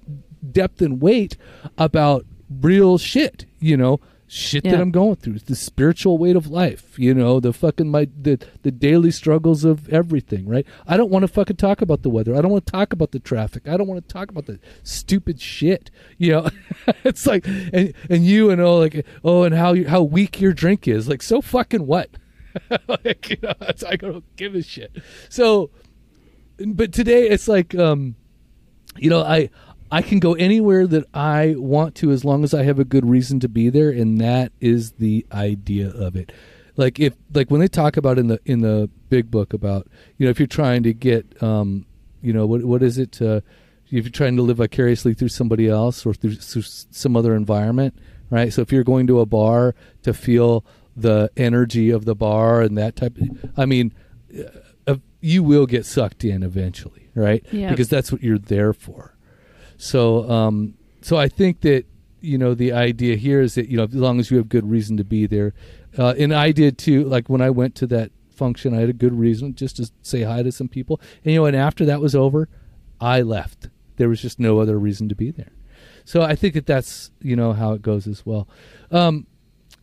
depth 0.52 0.82
and 0.82 1.02
weight 1.02 1.38
about 1.78 2.26
real 2.62 2.98
shit, 2.98 3.46
you 3.60 3.78
know, 3.78 4.00
shit 4.28 4.66
yeah. 4.66 4.72
that 4.72 4.82
I'm 4.82 4.92
going 4.92 5.16
through, 5.16 5.36
It's 5.36 5.44
the 5.44 5.56
spiritual 5.56 6.18
weight 6.18 6.36
of 6.36 6.48
life, 6.48 6.98
you 6.98 7.14
know, 7.14 7.40
the 7.40 7.54
fucking 7.54 7.90
my 7.90 8.08
the 8.20 8.40
the 8.64 8.72
daily 8.72 9.12
struggles 9.12 9.64
of 9.64 9.88
everything, 9.90 10.48
right? 10.48 10.66
I 10.88 10.98
don't 10.98 11.12
want 11.12 11.24
to 11.24 11.28
fucking 11.28 11.58
talk 11.58 11.82
about 11.82 12.02
the 12.02 12.10
weather. 12.10 12.36
I 12.36 12.42
don't 12.42 12.52
want 12.52 12.66
to 12.66 12.72
talk 12.72 12.94
about 12.94 13.12
the 13.12 13.20
traffic. 13.20 13.68
I 13.68 13.78
don't 13.78 13.88
want 13.88 14.08
to 14.08 14.14
talk 14.14 14.30
about 14.30 14.48
the 14.48 14.60
stupid 14.82 15.40
shit. 15.40 15.92
You 16.18 16.32
know, 16.32 16.50
it's 17.04 17.28
like 17.28 17.46
and 17.48 17.94
and 18.10 18.26
you 18.26 18.50
and 18.50 18.60
oh 18.60 18.78
like 18.78 19.06
oh 19.24 19.44
and 19.44 19.54
how 19.54 19.74
you, 19.74 19.88
how 19.88 20.02
weak 20.02 20.42
your 20.42 20.54
drink 20.54 20.88
is. 20.88 21.08
Like 21.08 21.22
so 21.22 21.42
fucking 21.42 21.86
what? 21.86 22.10
like, 22.88 23.30
you 23.30 23.38
know, 23.42 23.54
I 23.88 23.96
don't 23.96 24.24
give 24.36 24.56
a 24.56 24.62
shit. 24.62 24.92
So, 25.30 25.72
but 26.66 26.94
today 26.94 27.28
it's 27.30 27.48
like, 27.48 27.76
um, 27.76 28.16
you 28.96 29.10
know, 29.10 29.24
I 29.24 29.50
I 29.94 30.02
can 30.02 30.20
go 30.20 30.34
anywhere 30.34 30.88
that 30.88 31.06
I 31.14 31.56
want 31.58 31.96
to 31.96 32.12
as 32.12 32.26
long 32.26 32.44
as 32.44 32.54
I 32.54 32.64
have 32.64 32.80
a 32.80 32.84
good 32.86 33.06
reason 33.06 33.40
to 33.42 33.50
be 33.50 33.70
there, 33.70 33.90
and 33.90 34.20
that 34.20 34.52
is 34.60 34.94
the 34.94 35.26
idea 35.32 35.90
of 35.90 36.16
it. 36.16 36.32
Like 36.76 37.00
if 37.00 37.14
like 37.34 37.52
when 37.52 37.62
they 37.62 37.68
talk 37.68 37.98
about 37.98 38.18
in 38.18 38.28
the 38.28 38.40
in 38.46 38.62
the 38.62 38.90
big 39.10 39.30
book 39.30 39.54
about 39.54 39.88
you 40.18 40.26
know 40.26 40.32
if 40.32 40.40
you're 40.40 40.48
trying 40.48 40.84
to 40.84 40.94
get 40.94 41.42
um 41.44 41.86
you 42.22 42.34
know 42.34 42.48
what 42.48 42.64
what 42.64 42.82
is 42.82 42.98
it 42.98 43.22
uh, 43.22 43.42
if 43.92 44.06
you're 44.06 44.10
trying 44.10 44.36
to 44.36 44.42
live 44.42 44.58
vicariously 44.58 45.14
through 45.14 45.30
somebody 45.30 45.70
else 45.70 46.04
or 46.04 46.16
through, 46.16 46.34
through 46.34 46.64
some 46.64 47.16
other 47.16 47.36
environment 47.36 47.94
right 48.32 48.52
so 48.52 48.64
if 48.64 48.72
you're 48.72 48.84
going 48.84 49.06
to 49.06 49.20
a 49.20 49.26
bar 49.28 49.76
to 50.02 50.16
feel 50.16 50.66
the 50.96 51.32
energy 51.38 51.90
of 51.90 52.06
the 52.06 52.16
bar 52.16 52.62
and 52.62 52.78
that 52.78 52.96
type. 52.96 53.18
I 53.58 53.66
mean, 53.66 53.94
uh, 54.88 54.96
you 55.22 55.44
will 55.44 55.66
get 55.66 55.86
sucked 55.86 56.24
in 56.24 56.44
eventually, 56.44 57.10
right? 57.16 57.46
Yep. 57.52 57.72
Because 57.72 57.90
that's 57.90 58.12
what 58.12 58.22
you're 58.22 58.38
there 58.38 58.74
for. 58.74 59.13
So, 59.84 60.30
um, 60.30 60.76
so 61.02 61.18
I 61.18 61.28
think 61.28 61.60
that 61.62 61.84
you 62.22 62.38
know 62.38 62.54
the 62.54 62.72
idea 62.72 63.18
here 63.18 63.42
is 63.42 63.56
that 63.56 63.68
you 63.68 63.76
know 63.76 63.84
as 63.84 63.94
long 63.94 64.18
as 64.18 64.32
you 64.32 64.38
have 64.38 64.48
good 64.48 64.70
reason 64.70 64.96
to 64.96 65.04
be 65.04 65.26
there, 65.28 65.54
uh, 65.98 66.14
and 66.18 66.34
I 66.34 66.54
did 66.54 66.78
too. 66.78 67.04
Like 67.04 67.28
when 67.28 67.42
I 67.42 67.50
went 67.50 67.76
to 67.76 67.88
that 67.88 68.12
function, 68.34 68.74
I 68.74 68.80
had 68.80 68.88
a 68.88 68.94
good 68.94 69.14
reason 69.14 69.56
just 69.56 69.76
to 69.76 69.92
say 70.02 70.22
hi 70.22 70.42
to 70.42 70.54
some 70.54 70.70
people, 70.70 71.02
and 71.26 71.34
you 71.34 71.42
know, 71.42 71.46
and 71.48 71.56
after 71.56 71.84
that 71.84 72.00
was 72.00 72.16
over, 72.16 72.48
I 73.02 73.24
left. 73.24 73.68
There 73.98 74.08
was 74.08 74.22
just 74.22 74.40
no 74.40 74.60
other 74.60 74.80
reason 74.80 75.10
to 75.10 75.16
be 75.16 75.32
there. 75.32 75.52
So 76.06 76.22
I 76.22 76.36
think 76.36 76.54
that 76.54 76.66
that's 76.66 77.12
you 77.22 77.36
know 77.36 77.52
how 77.52 77.74
it 77.74 77.82
goes 77.82 78.08
as 78.08 78.26
well. 78.26 78.48
Um, 78.90 79.28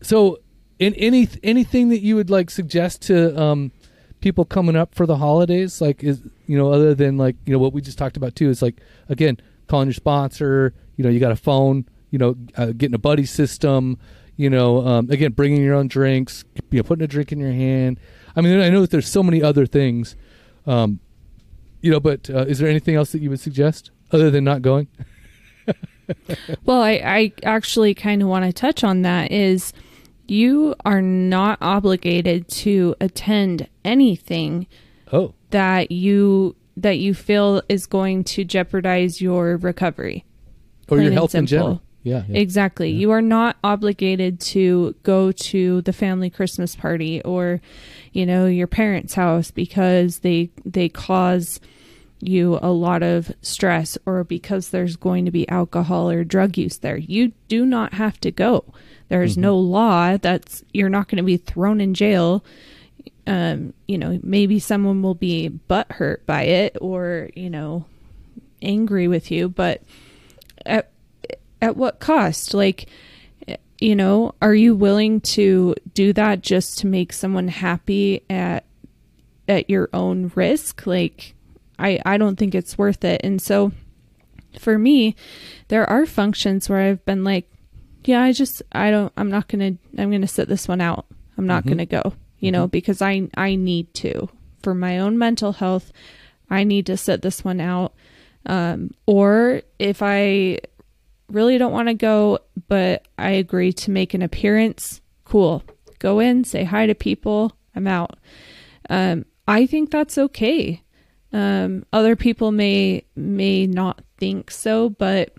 so 0.00 0.38
in 0.78 0.94
any 0.94 1.28
anything 1.42 1.90
that 1.90 2.00
you 2.00 2.16
would 2.16 2.30
like 2.30 2.48
suggest 2.48 3.02
to 3.02 3.38
um, 3.38 3.70
people 4.22 4.46
coming 4.46 4.76
up 4.76 4.94
for 4.94 5.04
the 5.04 5.18
holidays 5.18 5.82
like 5.82 6.02
is 6.02 6.22
you 6.46 6.56
know 6.56 6.72
other 6.72 6.94
than 6.94 7.18
like 7.18 7.36
you 7.44 7.52
know 7.52 7.58
what 7.58 7.74
we 7.74 7.82
just 7.82 7.98
talked 7.98 8.16
about 8.16 8.34
too 8.34 8.48
is 8.48 8.62
like 8.62 8.80
again 9.10 9.38
calling 9.70 9.86
your 9.88 9.94
sponsor 9.94 10.74
you 10.96 11.04
know 11.04 11.10
you 11.10 11.20
got 11.20 11.32
a 11.32 11.36
phone 11.36 11.86
you 12.10 12.18
know 12.18 12.34
uh, 12.56 12.66
getting 12.66 12.94
a 12.94 12.98
buddy 12.98 13.24
system 13.24 13.96
you 14.36 14.50
know 14.50 14.86
um, 14.86 15.08
again 15.10 15.30
bringing 15.32 15.62
your 15.62 15.74
own 15.74 15.86
drinks 15.86 16.44
you 16.70 16.78
know 16.78 16.82
putting 16.82 17.04
a 17.04 17.06
drink 17.06 17.30
in 17.32 17.38
your 17.38 17.52
hand. 17.52 17.98
I 18.34 18.40
mean 18.40 18.60
i 18.60 18.68
know 18.68 18.80
that 18.80 18.90
there's 18.90 19.08
so 19.08 19.22
many 19.22 19.42
other 19.42 19.66
things 19.66 20.16
um, 20.66 20.98
you 21.80 21.90
know 21.90 22.00
but 22.00 22.28
uh, 22.28 22.46
is 22.46 22.58
there 22.58 22.68
anything 22.68 22.96
else 22.96 23.12
that 23.12 23.22
you 23.22 23.30
would 23.30 23.40
suggest 23.40 23.90
other 24.10 24.30
than 24.30 24.44
not 24.44 24.60
going? 24.62 24.88
Well 26.64 26.82
i 26.82 26.92
i 27.04 27.32
actually 27.44 27.94
kind 27.94 28.20
of 28.20 28.26
want 28.28 28.44
to 28.44 28.52
touch 28.52 28.82
on 28.82 29.02
that 29.02 29.30
is 29.30 29.72
you 30.26 30.74
are 30.84 31.00
not 31.00 31.58
obligated 31.60 32.48
to 32.48 32.96
attend 33.00 33.68
anything 33.84 34.66
Oh, 35.12 35.34
that 35.50 35.90
you 35.92 36.56
that 36.82 36.98
you 36.98 37.14
feel 37.14 37.62
is 37.68 37.86
going 37.86 38.24
to 38.24 38.44
jeopardize 38.44 39.20
your 39.20 39.56
recovery. 39.56 40.24
or 40.88 40.96
your 40.96 41.06
Plain 41.06 41.12
health 41.12 41.34
in 41.34 41.46
general. 41.46 41.82
Yeah. 42.02 42.24
yeah. 42.28 42.40
Exactly. 42.40 42.90
You 42.90 43.10
are 43.10 43.22
not 43.22 43.56
obligated 43.62 44.40
to 44.40 44.94
go 45.02 45.32
to 45.32 45.82
the 45.82 45.92
family 45.92 46.30
Christmas 46.30 46.74
party 46.74 47.20
or, 47.22 47.60
you 48.12 48.24
know, 48.24 48.46
your 48.46 48.66
parents' 48.66 49.14
house 49.14 49.50
because 49.50 50.20
they 50.20 50.50
they 50.64 50.88
cause 50.88 51.60
you 52.22 52.58
a 52.62 52.70
lot 52.70 53.02
of 53.02 53.32
stress 53.42 53.96
or 54.06 54.24
because 54.24 54.70
there's 54.70 54.96
going 54.96 55.24
to 55.24 55.30
be 55.30 55.48
alcohol 55.48 56.10
or 56.10 56.24
drug 56.24 56.56
use 56.56 56.78
there. 56.78 56.96
You 56.96 57.32
do 57.48 57.64
not 57.64 57.94
have 57.94 58.20
to 58.20 58.30
go. 58.30 58.64
There's 59.08 59.32
mm-hmm. 59.32 59.42
no 59.42 59.58
law 59.58 60.16
that's 60.16 60.62
you're 60.72 60.88
not 60.88 61.08
going 61.08 61.18
to 61.18 61.22
be 61.22 61.36
thrown 61.36 61.80
in 61.80 61.94
jail. 61.94 62.44
Um, 63.26 63.74
you 63.86 63.98
know, 63.98 64.18
maybe 64.22 64.58
someone 64.58 65.02
will 65.02 65.14
be 65.14 65.50
butthurt 65.68 66.26
by 66.26 66.42
it 66.42 66.76
or, 66.80 67.30
you 67.34 67.50
know, 67.50 67.84
angry 68.62 69.08
with 69.08 69.30
you, 69.30 69.48
but 69.48 69.82
at 70.66 70.90
at 71.62 71.76
what 71.76 72.00
cost? 72.00 72.54
Like, 72.54 72.88
you 73.78 73.96
know, 73.96 74.34
are 74.42 74.54
you 74.54 74.74
willing 74.74 75.20
to 75.20 75.74
do 75.94 76.12
that 76.12 76.42
just 76.42 76.78
to 76.80 76.86
make 76.86 77.12
someone 77.12 77.48
happy 77.48 78.22
at 78.28 78.64
at 79.48 79.70
your 79.70 79.88
own 79.92 80.30
risk? 80.34 80.86
Like, 80.86 81.34
I 81.78 82.00
I 82.04 82.18
don't 82.18 82.36
think 82.36 82.54
it's 82.54 82.78
worth 82.78 83.04
it. 83.04 83.20
And 83.24 83.40
so, 83.40 83.72
for 84.58 84.78
me, 84.78 85.16
there 85.68 85.88
are 85.88 86.06
functions 86.06 86.68
where 86.68 86.80
I've 86.80 87.04
been 87.04 87.24
like, 87.24 87.50
yeah, 88.04 88.22
I 88.22 88.32
just 88.32 88.62
I 88.72 88.90
don't 88.90 89.12
I'm 89.16 89.30
not 89.30 89.48
gonna 89.48 89.76
I'm 89.98 90.10
gonna 90.10 90.28
sit 90.28 90.48
this 90.48 90.68
one 90.68 90.80
out. 90.80 91.06
I'm 91.38 91.46
not 91.46 91.66
gonna 91.66 91.86
go. 91.86 92.12
You 92.40 92.50
know, 92.50 92.66
because 92.66 93.00
I 93.00 93.28
I 93.36 93.54
need 93.54 93.94
to 93.94 94.28
for 94.62 94.74
my 94.74 94.98
own 94.98 95.18
mental 95.18 95.52
health. 95.52 95.92
I 96.50 96.64
need 96.64 96.86
to 96.86 96.96
sit 96.96 97.22
this 97.22 97.44
one 97.44 97.60
out. 97.60 97.94
Um, 98.46 98.92
or 99.06 99.62
if 99.78 100.02
I 100.02 100.58
really 101.28 101.58
don't 101.58 101.72
want 101.72 101.88
to 101.88 101.94
go, 101.94 102.40
but 102.68 103.06
I 103.18 103.30
agree 103.30 103.72
to 103.74 103.90
make 103.90 104.14
an 104.14 104.22
appearance, 104.22 105.00
cool. 105.24 105.62
Go 105.98 106.18
in, 106.18 106.44
say 106.44 106.64
hi 106.64 106.86
to 106.86 106.94
people. 106.94 107.52
I'm 107.74 107.86
out. 107.86 108.18
Um, 108.88 109.26
I 109.46 109.66
think 109.66 109.90
that's 109.90 110.18
okay. 110.18 110.82
Um, 111.32 111.84
other 111.92 112.16
people 112.16 112.50
may 112.50 113.04
may 113.14 113.66
not 113.66 114.02
think 114.18 114.50
so, 114.50 114.90
but 114.90 115.32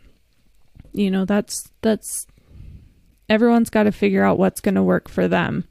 you 0.93 1.11
know 1.11 1.25
that's 1.25 1.69
that's 1.81 2.27
everyone's 3.29 3.69
got 3.69 3.83
to 3.83 3.91
figure 3.91 4.23
out 4.23 4.37
what's 4.37 4.61
going 4.61 4.75
to 4.75 4.83
work 4.83 5.09
for 5.09 5.27
them. 5.27 5.65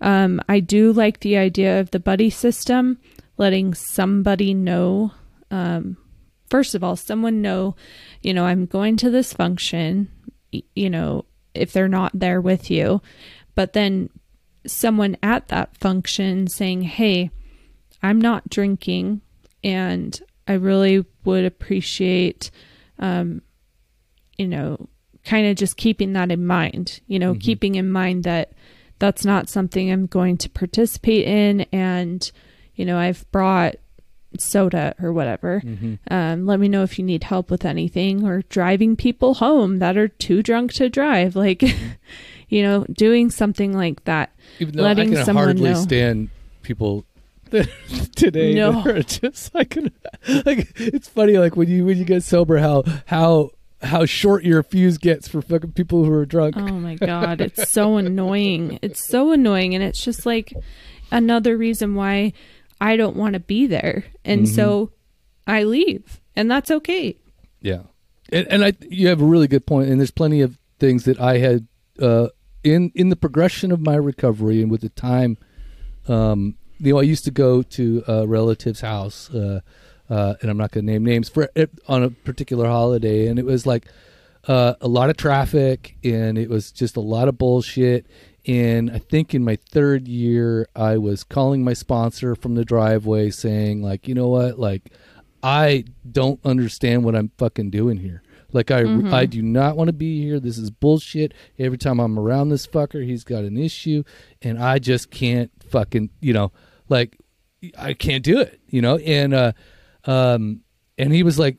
Um, 0.00 0.40
I 0.48 0.60
do 0.60 0.92
like 0.92 1.20
the 1.20 1.36
idea 1.36 1.80
of 1.80 1.90
the 1.90 2.00
buddy 2.00 2.30
system, 2.30 2.98
letting 3.36 3.74
somebody 3.74 4.54
know. 4.54 5.12
Um, 5.50 5.96
first 6.48 6.74
of 6.74 6.82
all, 6.82 6.96
someone 6.96 7.42
know, 7.42 7.76
you 8.22 8.32
know, 8.34 8.46
I'm 8.46 8.66
going 8.66 8.96
to 8.98 9.10
this 9.10 9.32
function, 9.32 10.10
you 10.50 10.90
know, 10.90 11.24
if 11.54 11.72
they're 11.72 11.88
not 11.88 12.12
there 12.14 12.40
with 12.40 12.70
you, 12.70 13.02
but 13.54 13.72
then 13.72 14.10
someone 14.66 15.16
at 15.22 15.48
that 15.48 15.76
function 15.76 16.46
saying, 16.46 16.82
hey, 16.82 17.30
I'm 18.02 18.20
not 18.20 18.48
drinking 18.48 19.20
and 19.62 20.20
I 20.46 20.54
really 20.54 21.04
would 21.24 21.44
appreciate, 21.44 22.50
um, 22.98 23.42
you 24.38 24.48
know, 24.48 24.88
kind 25.24 25.46
of 25.46 25.56
just 25.56 25.76
keeping 25.76 26.12
that 26.14 26.30
in 26.30 26.46
mind, 26.46 27.00
you 27.06 27.18
know, 27.18 27.34
keeping 27.34 27.74
in 27.74 27.90
mind 27.90 28.24
that 28.24 28.52
that's 29.00 29.24
not 29.24 29.48
something 29.48 29.90
I'm 29.90 30.06
going 30.06 30.36
to 30.38 30.48
participate 30.48 31.26
in. 31.26 31.62
And, 31.72 32.30
you 32.76 32.84
know, 32.84 32.96
I've 32.96 33.28
brought 33.32 33.74
soda 34.38 34.94
or 35.02 35.12
whatever. 35.12 35.60
Um, 36.08 36.46
let 36.46 36.60
me 36.60 36.68
know 36.68 36.84
if 36.84 36.98
you 36.98 37.04
need 37.04 37.24
help 37.24 37.50
with 37.50 37.64
anything 37.64 38.24
or 38.24 38.42
driving 38.42 38.94
people 38.94 39.34
home 39.34 39.80
that 39.80 39.96
are 39.96 40.06
too 40.06 40.42
drunk 40.42 40.72
to 40.74 40.88
drive. 40.88 41.34
Like, 41.34 41.62
you 42.48 42.62
know, 42.62 42.84
doing 42.92 43.30
something 43.30 43.72
like 43.72 44.04
that. 44.04 44.32
Even 44.60 44.76
though 44.76 44.82
letting 44.84 45.12
I 45.12 45.16
can 45.16 45.24
someone 45.24 45.44
hardly 45.46 45.70
know. 45.70 45.74
stand 45.74 46.28
people 46.62 47.04
today 48.14 48.54
No. 48.54 48.82
just 49.06 49.52
can 49.70 49.90
like 50.46 50.72
it's 50.76 51.08
funny 51.08 51.36
like 51.36 51.56
when 51.56 51.68
you 51.68 51.84
when 51.84 51.98
you 51.98 52.04
get 52.04 52.22
sober 52.22 52.58
how 52.58 52.84
how 53.06 53.50
how 53.82 54.04
short 54.04 54.44
your 54.44 54.62
fuse 54.62 54.98
gets 54.98 55.28
for 55.28 55.40
fucking 55.40 55.72
people 55.72 56.04
who 56.04 56.12
are 56.12 56.26
drunk. 56.26 56.56
Oh 56.56 56.66
my 56.66 56.94
god, 56.96 57.40
it's 57.40 57.70
so 57.70 57.96
annoying. 57.96 58.78
It's 58.82 59.06
so 59.06 59.32
annoying 59.32 59.74
and 59.74 59.82
it's 59.82 60.02
just 60.04 60.26
like 60.26 60.52
another 61.10 61.56
reason 61.56 61.94
why 61.94 62.32
I 62.80 62.96
don't 62.96 63.16
want 63.16 63.34
to 63.34 63.40
be 63.40 63.66
there. 63.66 64.04
And 64.24 64.48
so 64.48 64.92
I 65.46 65.64
leave. 65.64 66.20
And 66.36 66.50
that's 66.50 66.70
okay. 66.70 67.16
Yeah, 67.60 67.82
and, 68.32 68.46
and 68.48 68.64
I 68.64 68.72
you 68.88 69.08
have 69.08 69.20
a 69.20 69.24
really 69.24 69.48
good 69.48 69.66
point, 69.66 69.90
and 69.90 70.00
there's 70.00 70.10
plenty 70.10 70.40
of 70.40 70.58
things 70.78 71.04
that 71.04 71.20
I 71.20 71.38
had 71.38 71.66
uh, 72.00 72.28
in 72.62 72.92
in 72.94 73.10
the 73.10 73.16
progression 73.16 73.72
of 73.72 73.80
my 73.80 73.96
recovery 73.96 74.62
and 74.62 74.70
with 74.70 74.80
the 74.80 74.88
time. 74.88 75.36
Um, 76.08 76.56
you 76.78 76.94
know, 76.94 77.00
I 77.00 77.02
used 77.02 77.24
to 77.24 77.30
go 77.30 77.62
to 77.62 78.02
a 78.08 78.26
relative's 78.26 78.80
house, 78.80 79.28
uh, 79.34 79.60
uh, 80.10 80.34
and 80.42 80.50
I'm 80.50 80.58
not 80.58 80.72
going 80.72 80.84
to 80.84 80.92
name 80.92 81.04
names 81.04 81.28
for 81.28 81.48
on 81.88 82.02
a 82.02 82.10
particular 82.10 82.66
holiday, 82.66 83.28
and 83.28 83.38
it 83.38 83.46
was 83.46 83.64
like 83.64 83.86
uh, 84.48 84.74
a 84.80 84.88
lot 84.88 85.08
of 85.08 85.16
traffic, 85.16 85.96
and 86.04 86.36
it 86.36 86.50
was 86.50 86.72
just 86.72 86.96
a 86.96 87.00
lot 87.00 87.28
of 87.28 87.38
bullshit. 87.38 88.06
And 88.46 88.90
I 88.90 88.98
think 88.98 89.34
in 89.34 89.44
my 89.44 89.56
third 89.56 90.08
year, 90.08 90.66
I 90.74 90.98
was 90.98 91.24
calling 91.24 91.62
my 91.62 91.74
sponsor 91.74 92.34
from 92.34 92.54
the 92.54 92.64
driveway, 92.64 93.30
saying 93.30 93.82
like, 93.82 94.08
you 94.08 94.14
know 94.14 94.28
what, 94.28 94.58
like. 94.58 94.90
I 95.42 95.84
don't 96.12 96.38
understand 96.44 97.02
what 97.02 97.16
I'm 97.16 97.30
fucking 97.38 97.70
doing 97.70 97.96
here. 97.96 98.22
Like 98.52 98.70
I 98.70 98.80
I 99.10 99.24
do 99.26 99.40
not 99.42 99.76
want 99.76 99.88
to 99.88 99.94
be 99.94 100.22
here. 100.22 100.40
This 100.40 100.58
is 100.58 100.70
bullshit. 100.70 101.32
Every 101.58 101.78
time 101.78 101.98
I'm 101.98 102.18
around 102.18 102.48
this 102.48 102.66
fucker, 102.66 103.04
he's 103.04 103.24
got 103.24 103.44
an 103.44 103.56
issue 103.56 104.02
and 104.42 104.62
I 104.62 104.78
just 104.78 105.10
can't 105.10 105.50
fucking, 105.70 106.10
you 106.20 106.32
know, 106.32 106.52
like 106.90 107.16
I 107.78 107.94
can't 107.94 108.22
do 108.24 108.40
it, 108.40 108.60
you 108.68 108.82
know? 108.82 108.98
And 108.98 109.32
uh 109.32 109.52
um 110.04 110.60
and 110.98 111.12
he 111.12 111.22
was 111.22 111.38
like 111.38 111.58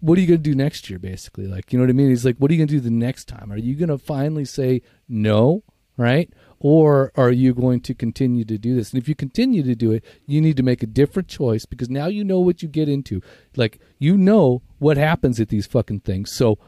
what 0.00 0.16
are 0.16 0.20
you 0.20 0.26
going 0.26 0.42
to 0.42 0.50
do 0.50 0.54
next 0.54 0.88
year 0.88 0.98
basically? 0.98 1.46
Like, 1.46 1.72
you 1.72 1.78
know 1.78 1.84
what 1.84 1.90
I 1.90 1.94
mean? 1.94 2.08
He's 2.08 2.24
like 2.24 2.36
what 2.38 2.50
are 2.50 2.54
you 2.54 2.58
going 2.58 2.68
to 2.68 2.74
do 2.74 2.80
the 2.80 2.90
next 2.90 3.26
time? 3.26 3.52
Are 3.52 3.58
you 3.58 3.74
going 3.74 3.90
to 3.90 3.98
finally 3.98 4.44
say 4.44 4.82
no, 5.08 5.62
right? 5.96 6.32
Or 6.60 7.12
are 7.16 7.30
you 7.30 7.54
going 7.54 7.80
to 7.82 7.94
continue 7.94 8.44
to 8.44 8.58
do 8.58 8.74
this? 8.74 8.92
And 8.92 9.00
if 9.00 9.08
you 9.08 9.14
continue 9.14 9.62
to 9.62 9.74
do 9.74 9.92
it, 9.92 10.04
you 10.26 10.40
need 10.40 10.56
to 10.56 10.62
make 10.62 10.82
a 10.82 10.86
different 10.86 11.28
choice 11.28 11.66
because 11.66 11.88
now 11.88 12.06
you 12.06 12.24
know 12.24 12.40
what 12.40 12.62
you 12.62 12.68
get 12.68 12.88
into. 12.88 13.20
Like, 13.56 13.78
you 13.98 14.16
know 14.16 14.62
what 14.78 14.96
happens 14.96 15.38
at 15.38 15.50
these 15.50 15.66
fucking 15.66 16.00
things. 16.00 16.32
So 16.32 16.58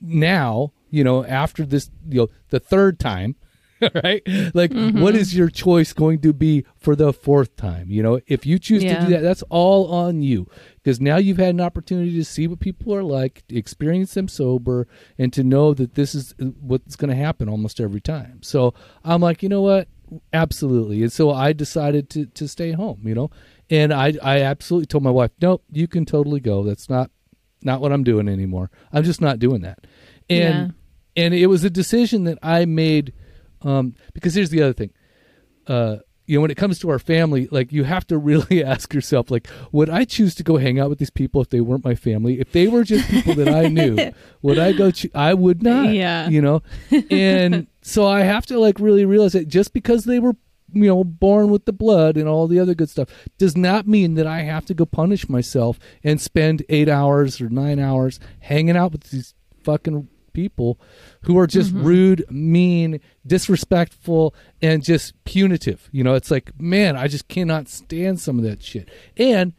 now, 0.00 0.72
you 0.90 1.02
know, 1.02 1.24
after 1.24 1.64
this, 1.64 1.90
you 2.08 2.20
know, 2.20 2.28
the 2.50 2.60
third 2.60 3.00
time, 3.00 3.34
right? 4.04 4.22
Like, 4.54 4.72
what 4.72 4.92
mm-hmm. 4.92 5.06
is 5.16 5.36
your 5.36 5.48
choice 5.48 5.92
going 5.92 6.20
to 6.20 6.32
be 6.32 6.64
for 6.78 6.94
the 6.94 7.12
fourth 7.12 7.56
time? 7.56 7.90
You 7.90 8.02
know, 8.02 8.20
if 8.26 8.46
you 8.46 8.58
choose 8.58 8.82
to 8.82 9.00
do 9.00 9.06
that, 9.08 9.22
that's 9.22 9.42
all 9.50 9.92
on 9.92 10.22
you 10.22 10.46
because 10.76 11.00
now 11.00 11.16
you've 11.16 11.38
had 11.38 11.50
an 11.50 11.60
opportunity 11.60 12.14
to 12.16 12.24
see 12.24 12.46
what 12.46 12.60
people 12.60 12.94
are 12.94 13.02
like, 13.02 13.42
experience 13.48 14.14
them 14.14 14.28
sober, 14.28 14.86
and 15.18 15.32
to 15.32 15.42
know 15.42 15.74
that 15.74 15.94
this 15.94 16.14
is 16.14 16.34
uh, 16.40 16.46
what's 16.60 16.96
going 16.96 17.10
to 17.10 17.16
happen 17.16 17.48
almost 17.48 17.80
every 17.80 18.00
time. 18.00 18.42
So 18.42 18.74
I'm 19.04 19.20
like, 19.20 19.42
you 19.42 19.48
know 19.48 19.62
what? 19.62 19.88
Absolutely. 20.32 21.02
And 21.02 21.12
so 21.12 21.30
I 21.30 21.52
decided 21.52 22.10
to 22.10 22.26
to 22.26 22.46
stay 22.46 22.72
home. 22.72 23.00
You 23.04 23.14
know, 23.14 23.30
and 23.70 23.92
I 23.92 24.14
I 24.22 24.42
absolutely 24.42 24.86
told 24.86 25.02
my 25.02 25.10
wife, 25.10 25.30
nope, 25.40 25.64
you 25.70 25.88
can 25.88 26.04
totally 26.04 26.40
go. 26.40 26.62
That's 26.62 26.88
not 26.88 27.10
not 27.62 27.80
what 27.80 27.92
I'm 27.92 28.04
doing 28.04 28.28
anymore. 28.28 28.70
I'm 28.92 29.04
just 29.04 29.20
not 29.20 29.38
doing 29.38 29.62
that. 29.62 29.86
And 30.28 30.74
and 31.16 31.34
it 31.34 31.46
was 31.46 31.64
a 31.64 31.70
decision 31.70 32.24
that 32.24 32.38
I 32.42 32.64
made 32.64 33.12
um, 33.64 33.94
because 34.14 34.34
here's 34.34 34.50
the 34.50 34.62
other 34.62 34.72
thing. 34.72 34.90
Uh, 35.66 35.96
you 36.26 36.38
know, 36.38 36.42
when 36.42 36.50
it 36.50 36.56
comes 36.56 36.78
to 36.78 36.88
our 36.90 36.98
family, 36.98 37.48
like 37.50 37.72
you 37.72 37.84
have 37.84 38.06
to 38.06 38.18
really 38.30 38.62
ask 38.64 38.94
yourself, 38.94 39.30
like, 39.30 39.48
would 39.72 39.90
I 39.90 40.04
choose 40.04 40.34
to 40.36 40.42
go 40.42 40.56
hang 40.56 40.78
out 40.78 40.88
with 40.88 40.98
these 40.98 41.10
people 41.10 41.40
if 41.42 41.50
they 41.50 41.60
weren't 41.60 41.84
my 41.84 41.94
family? 41.94 42.40
If 42.40 42.52
they 42.52 42.68
were 42.68 42.84
just 42.84 43.08
people 43.08 43.34
that 43.34 43.48
I 43.48 43.68
knew, 43.68 44.12
would 44.42 44.58
I 44.58 44.72
go? 44.72 44.90
Cho- 44.90 45.08
I 45.14 45.34
would 45.34 45.62
not. 45.62 45.92
Yeah. 45.92 46.28
You 46.28 46.40
know, 46.40 46.62
and 47.10 47.66
so 47.82 48.06
I 48.06 48.20
have 48.20 48.46
to 48.46 48.58
like 48.58 48.78
really 48.78 49.04
realize 49.04 49.32
that 49.32 49.48
just 49.48 49.72
because 49.72 50.04
they 50.04 50.18
were 50.18 50.36
you 50.74 50.86
know 50.86 51.04
born 51.04 51.50
with 51.50 51.66
the 51.66 51.72
blood 51.72 52.16
and 52.16 52.26
all 52.26 52.46
the 52.46 52.58
other 52.58 52.74
good 52.74 52.88
stuff 52.88 53.08
does 53.36 53.56
not 53.56 53.86
mean 53.86 54.14
that 54.14 54.26
I 54.26 54.40
have 54.40 54.64
to 54.66 54.74
go 54.74 54.86
punish 54.86 55.28
myself 55.28 55.78
and 56.02 56.18
spend 56.18 56.64
eight 56.70 56.88
hours 56.88 57.40
or 57.40 57.50
nine 57.50 57.78
hours 57.78 58.18
hanging 58.40 58.76
out 58.76 58.92
with 58.92 59.10
these 59.10 59.34
fucking 59.64 60.08
people 60.32 60.78
who 61.22 61.38
are 61.38 61.46
just 61.46 61.72
rude, 61.72 62.24
mean, 62.30 63.00
disrespectful, 63.26 64.34
and 64.60 64.82
just 64.82 65.12
punitive. 65.24 65.88
You 65.92 66.04
know, 66.04 66.14
it's 66.14 66.30
like, 66.30 66.58
man, 66.60 66.96
I 66.96 67.08
just 67.08 67.28
cannot 67.28 67.68
stand 67.68 68.20
some 68.20 68.38
of 68.38 68.44
that 68.44 68.62
shit. 68.62 68.88
And 69.16 69.52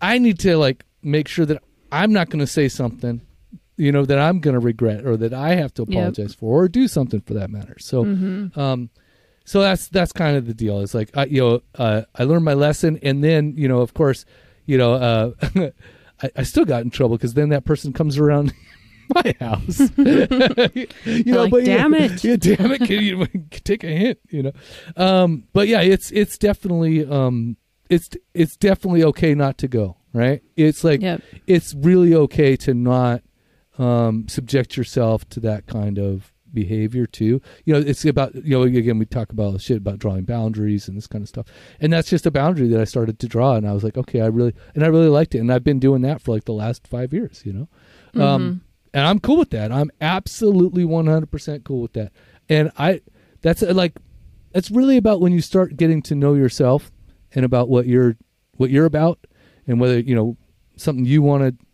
I 0.00 0.18
need 0.18 0.38
to 0.40 0.56
like 0.56 0.84
make 1.02 1.28
sure 1.28 1.46
that 1.46 1.62
I'm 1.92 2.12
not 2.12 2.28
going 2.30 2.40
to 2.40 2.46
say 2.46 2.68
something 2.68 3.22
you 3.80 3.92
know 3.92 4.04
that 4.04 4.18
I'm 4.18 4.40
going 4.40 4.54
to 4.54 4.60
regret 4.60 5.06
or 5.06 5.16
that 5.18 5.32
I 5.32 5.54
have 5.54 5.72
to 5.74 5.82
Yep. 5.82 5.88
apologize 5.90 6.34
for 6.34 6.64
or 6.64 6.68
do 6.68 6.88
something 6.88 7.20
for 7.20 7.34
that 7.34 7.48
matter. 7.48 7.76
So 7.78 8.04
Mhm. 8.04 8.56
um 8.56 8.90
so 9.44 9.60
that's 9.60 9.86
that's 9.88 10.12
kind 10.12 10.36
of 10.36 10.46
the 10.46 10.52
deal. 10.54 10.80
It's 10.80 10.94
like 10.94 11.16
I, 11.16 11.26
you 11.26 11.40
know 11.40 11.62
uh, 11.76 12.02
I 12.16 12.24
learned 12.24 12.44
my 12.44 12.54
lesson 12.54 12.98
and 13.04 13.22
then 13.22 13.54
you 13.56 13.68
know 13.68 13.78
of 13.80 13.94
course 13.94 14.24
you 14.66 14.76
know 14.78 14.94
uh 14.94 15.30
I, 16.22 16.30
I 16.36 16.42
still 16.42 16.64
got 16.64 16.82
in 16.82 16.90
trouble 16.90 17.16
because 17.16 17.34
then 17.34 17.50
that 17.50 17.64
person 17.64 17.92
comes 17.92 18.18
around 18.18 18.52
my 19.14 19.34
house. 19.40 19.80
you 19.96 20.86
know, 21.32 21.42
like, 21.42 21.50
but 21.50 21.56
yeah, 21.66 21.76
"Damn 21.78 21.94
it." 21.94 22.24
Yeah, 22.24 22.36
damn 22.36 22.72
it. 22.72 22.80
Can 22.82 23.02
you 23.02 23.26
take 23.64 23.84
a 23.84 23.88
hint? 23.88 24.18
You 24.30 24.42
know, 24.44 24.52
um, 24.96 25.44
but 25.52 25.68
yeah, 25.68 25.80
it's 25.80 26.10
it's 26.12 26.38
definitely 26.38 27.04
um, 27.06 27.56
it's 27.88 28.10
it's 28.34 28.56
definitely 28.56 29.04
okay 29.04 29.34
not 29.34 29.58
to 29.58 29.68
go. 29.68 29.96
Right? 30.14 30.42
It's 30.56 30.84
like 30.84 31.02
Yep. 31.02 31.22
it's 31.46 31.74
really 31.74 32.14
okay 32.14 32.56
to 32.56 32.72
not 32.74 33.22
um, 33.78 34.26
subject 34.28 34.76
yourself 34.76 35.28
to 35.30 35.40
that 35.40 35.66
kind 35.66 35.98
of 35.98 36.32
behavior 36.52 37.06
too. 37.06 37.42
You 37.66 37.74
know, 37.74 37.78
it's 37.80 38.04
about 38.06 38.34
you 38.34 38.56
know 38.56 38.62
again 38.62 38.98
we 38.98 39.04
talk 39.04 39.30
about 39.30 39.60
shit 39.60 39.76
about 39.76 39.98
drawing 39.98 40.24
boundaries 40.24 40.88
and 40.88 40.96
this 40.96 41.06
kind 41.06 41.22
of 41.22 41.28
stuff, 41.28 41.46
and 41.78 41.92
that's 41.92 42.08
just 42.08 42.24
a 42.26 42.30
boundary 42.30 42.68
that 42.68 42.80
I 42.80 42.84
started 42.84 43.18
to 43.18 43.28
draw, 43.28 43.54
and 43.54 43.68
I 43.68 43.72
was 43.74 43.84
like, 43.84 43.98
okay, 43.98 44.22
I 44.22 44.26
really 44.26 44.54
and 44.74 44.82
I 44.82 44.86
really 44.88 45.08
liked 45.08 45.34
it, 45.34 45.38
and 45.40 45.52
I've 45.52 45.62
been 45.62 45.78
doing 45.78 46.00
that 46.02 46.22
for 46.22 46.34
like 46.34 46.44
the 46.46 46.54
last 46.54 46.86
five 46.88 47.12
years. 47.12 47.42
You 47.44 47.52
know, 47.52 47.68
Mm-hmm. 48.14 48.22
um, 48.22 48.60
and 48.94 49.06
I'm 49.06 49.18
cool 49.18 49.36
with 49.36 49.50
that. 49.50 49.72
I'm 49.72 49.90
absolutely 50.00 50.84
100% 50.84 51.64
cool 51.64 51.82
with 51.82 51.92
that. 51.94 52.12
And 52.48 52.72
I, 52.78 53.02
that's 53.42 53.62
uh, 53.62 53.72
like, 53.74 53.94
it's 54.54 54.70
really 54.70 54.96
about 54.96 55.20
when 55.20 55.32
you 55.32 55.40
start 55.40 55.76
getting 55.76 56.02
to 56.02 56.14
know 56.14 56.34
yourself 56.34 56.90
and 57.34 57.44
about 57.44 57.68
what 57.68 57.86
you're, 57.86 58.16
what 58.56 58.70
you're 58.70 58.86
about 58.86 59.18
and 59.66 59.80
whether, 59.80 59.98
you 59.98 60.14
know, 60.14 60.36
something 60.76 61.04
you 61.04 61.22
want 61.22 61.42
to, 61.42 61.66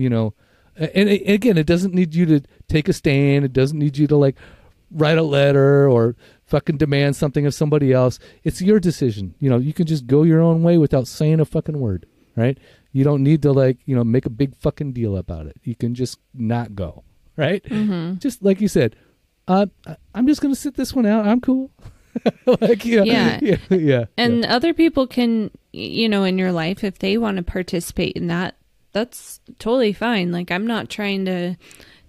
you 0.00 0.08
know, 0.08 0.34
and, 0.76 1.08
and 1.08 1.28
again, 1.28 1.56
it 1.56 1.66
doesn't 1.66 1.94
need 1.94 2.14
you 2.14 2.26
to 2.26 2.42
take 2.68 2.88
a 2.88 2.92
stand. 2.92 3.44
It 3.44 3.52
doesn't 3.52 3.78
need 3.78 3.96
you 3.96 4.06
to 4.08 4.16
like 4.16 4.36
write 4.90 5.18
a 5.18 5.22
letter 5.22 5.88
or 5.88 6.16
fucking 6.44 6.76
demand 6.76 7.16
something 7.16 7.46
of 7.46 7.54
somebody 7.54 7.92
else. 7.92 8.18
It's 8.44 8.62
your 8.62 8.78
decision. 8.78 9.34
You 9.38 9.50
know, 9.50 9.58
you 9.58 9.72
can 9.72 9.86
just 9.86 10.06
go 10.06 10.22
your 10.22 10.40
own 10.40 10.62
way 10.62 10.78
without 10.78 11.08
saying 11.08 11.40
a 11.40 11.44
fucking 11.44 11.80
word, 11.80 12.06
right? 12.36 12.58
You 12.96 13.04
don't 13.04 13.22
need 13.22 13.42
to 13.42 13.52
like, 13.52 13.76
you 13.84 13.94
know, 13.94 14.04
make 14.04 14.24
a 14.24 14.30
big 14.30 14.56
fucking 14.56 14.92
deal 14.92 15.18
about 15.18 15.44
it. 15.46 15.56
You 15.64 15.74
can 15.74 15.94
just 15.94 16.18
not 16.32 16.74
go, 16.74 17.04
right? 17.36 17.62
Mhm. 17.64 18.18
Just 18.20 18.42
like 18.42 18.58
you 18.62 18.68
said, 18.68 18.96
uh, 19.46 19.66
I- 19.86 19.96
I'm 20.14 20.26
just 20.26 20.40
gonna 20.40 20.54
sit 20.56 20.76
this 20.76 20.94
one 20.94 21.04
out. 21.04 21.26
I'm 21.26 21.42
cool. 21.42 21.70
like 22.46 22.86
yeah, 22.86 23.02
Yeah. 23.04 23.38
yeah, 23.42 23.56
yeah. 23.76 24.04
And 24.16 24.46
other 24.46 24.72
people 24.72 25.06
can, 25.06 25.50
you 25.72 26.08
know, 26.08 26.24
in 26.24 26.38
your 26.38 26.52
life, 26.52 26.82
if 26.82 26.98
they 26.98 27.18
want 27.18 27.36
to 27.36 27.42
participate 27.42 28.14
in 28.16 28.28
that, 28.28 28.56
that's 28.92 29.40
totally 29.58 29.92
fine. 29.92 30.32
Like, 30.32 30.50
I'm 30.50 30.66
not 30.66 30.88
trying 30.88 31.26
to 31.26 31.56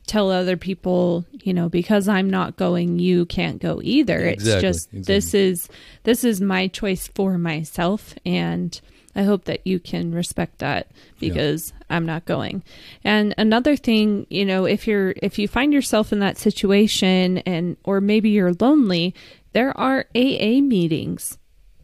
tell 0.07 0.31
other 0.31 0.55
people, 0.55 1.25
you 1.43 1.53
know, 1.53 1.67
because 1.67 2.07
I'm 2.07 2.29
not 2.29 2.55
going, 2.55 2.97
you 2.97 3.25
can't 3.25 3.59
go 3.61 3.81
either. 3.83 4.19
Exactly, 4.19 4.69
It's 4.69 4.85
just 4.88 5.05
this 5.05 5.33
is 5.33 5.67
this 6.03 6.23
is 6.23 6.39
my 6.39 6.67
choice 6.67 7.09
for 7.13 7.38
myself, 7.38 8.15
and 8.25 8.79
I 9.18 9.24
hope 9.24 9.45
that 9.45 9.65
you 9.65 9.80
can 9.80 10.13
respect 10.13 10.59
that 10.59 10.91
because 11.20 11.74
I'm 11.89 12.05
not 12.05 12.26
going. 12.26 12.63
And 13.03 13.34
another 13.39 13.76
thing, 13.76 14.28
you 14.30 14.45
know, 14.45 14.65
if 14.65 14.88
you're 14.88 15.15
if 15.18 15.39
you 15.39 15.47
find 15.47 15.74
yourself 15.74 16.13
in 16.13 16.20
that 16.20 16.38
situation, 16.38 17.39
and 17.39 17.78
or 17.84 17.99
maybe 17.99 18.30
you're 18.30 18.53
lonely, 18.53 19.15
there 19.53 19.76
are 19.76 20.05
AA 20.15 20.61
meetings 20.61 21.39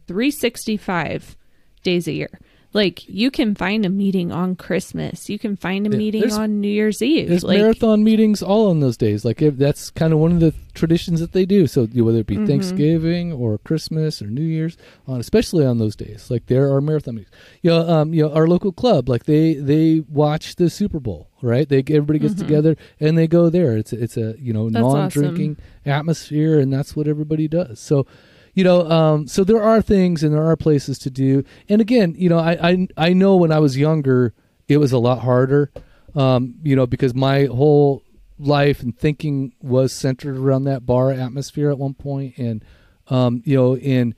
365 0.06 1.36
days 1.82 2.06
a 2.06 2.12
year. 2.12 2.38
Like 2.74 3.08
you 3.08 3.30
can 3.30 3.54
find 3.54 3.86
a 3.86 3.88
meeting 3.88 4.32
on 4.32 4.56
Christmas. 4.56 5.30
You 5.30 5.38
can 5.38 5.56
find 5.56 5.86
a 5.86 5.90
Yeah, 5.90 5.96
meeting 5.96 6.32
on 6.32 6.60
New 6.60 6.68
Year's 6.68 7.00
Eve. 7.00 7.28
There's 7.28 7.44
like, 7.44 7.58
marathon 7.58 8.02
meetings 8.02 8.42
all 8.42 8.68
on 8.68 8.80
those 8.80 8.96
days. 8.96 9.24
Like 9.24 9.40
if 9.40 9.56
that's 9.56 9.90
kind 9.90 10.12
of 10.12 10.18
one 10.18 10.32
of 10.32 10.40
the 10.40 10.52
traditions 10.74 11.20
that 11.20 11.30
they 11.30 11.46
do. 11.46 11.68
So 11.68 11.86
whether 11.86 12.18
it 12.18 12.26
be 12.26 12.34
Mm-hmm. 12.34 12.46
Thanksgiving 12.46 13.32
or 13.32 13.58
Christmas 13.58 14.20
or 14.20 14.26
New 14.26 14.42
Year's, 14.42 14.76
on 15.06 15.20
especially 15.20 15.64
on 15.64 15.78
those 15.78 15.94
days, 15.94 16.32
like 16.32 16.46
there 16.46 16.68
are 16.72 16.80
marathon 16.80 17.14
meetings. 17.14 17.30
You 17.62 17.70
know, 17.70 17.88
um, 17.88 18.12
you 18.12 18.24
know, 18.24 18.32
our 18.34 18.48
local 18.48 18.72
club, 18.72 19.08
like 19.08 19.24
they 19.24 19.54
they 19.54 20.00
watch 20.08 20.56
the 20.56 20.68
Super 20.68 20.98
Bowl, 20.98 21.30
right? 21.42 21.68
They 21.68 21.78
everybody 21.78 22.18
gets 22.18 22.34
together 22.34 22.76
and 22.98 23.16
they 23.16 23.28
go 23.28 23.50
there. 23.50 23.76
It's 23.76 23.92
a, 23.92 24.02
it's 24.02 24.16
a 24.16 24.34
you 24.38 24.52
know 24.52 24.64
Mm-hmm. 24.64 24.72
That's 24.74 25.14
non-drinking 25.14 25.56
atmosphere, 25.86 26.58
and 26.58 26.72
that's 26.72 26.96
what 26.96 27.06
everybody 27.06 27.46
does. 27.46 27.78
So. 27.78 28.04
You 28.54 28.64
know, 28.64 28.90
um, 28.90 29.26
so 29.26 29.44
there 29.44 29.62
are 29.62 29.82
things 29.82 30.22
and 30.22 30.32
there 30.32 30.44
are 30.44 30.56
places 30.56 30.98
to 31.00 31.10
do. 31.10 31.44
And 31.68 31.80
again, 31.80 32.14
you 32.16 32.28
know, 32.28 32.38
I, 32.38 32.70
I 32.70 32.88
I 32.96 33.12
know 33.12 33.36
when 33.36 33.50
I 33.52 33.58
was 33.58 33.76
younger, 33.76 34.32
it 34.68 34.78
was 34.78 34.92
a 34.92 34.98
lot 34.98 35.20
harder 35.20 35.72
um, 36.14 36.54
you 36.62 36.76
know, 36.76 36.86
because 36.86 37.14
my 37.14 37.44
whole 37.44 38.02
life 38.38 38.82
and 38.82 38.96
thinking 38.96 39.52
was 39.60 39.92
centered 39.92 40.36
around 40.36 40.64
that 40.64 40.86
bar 40.86 41.10
atmosphere 41.10 41.70
at 41.70 41.78
one 41.78 41.94
point, 41.94 42.38
and 42.38 42.64
um, 43.08 43.42
you 43.44 43.56
know, 43.56 43.76
and 43.76 44.14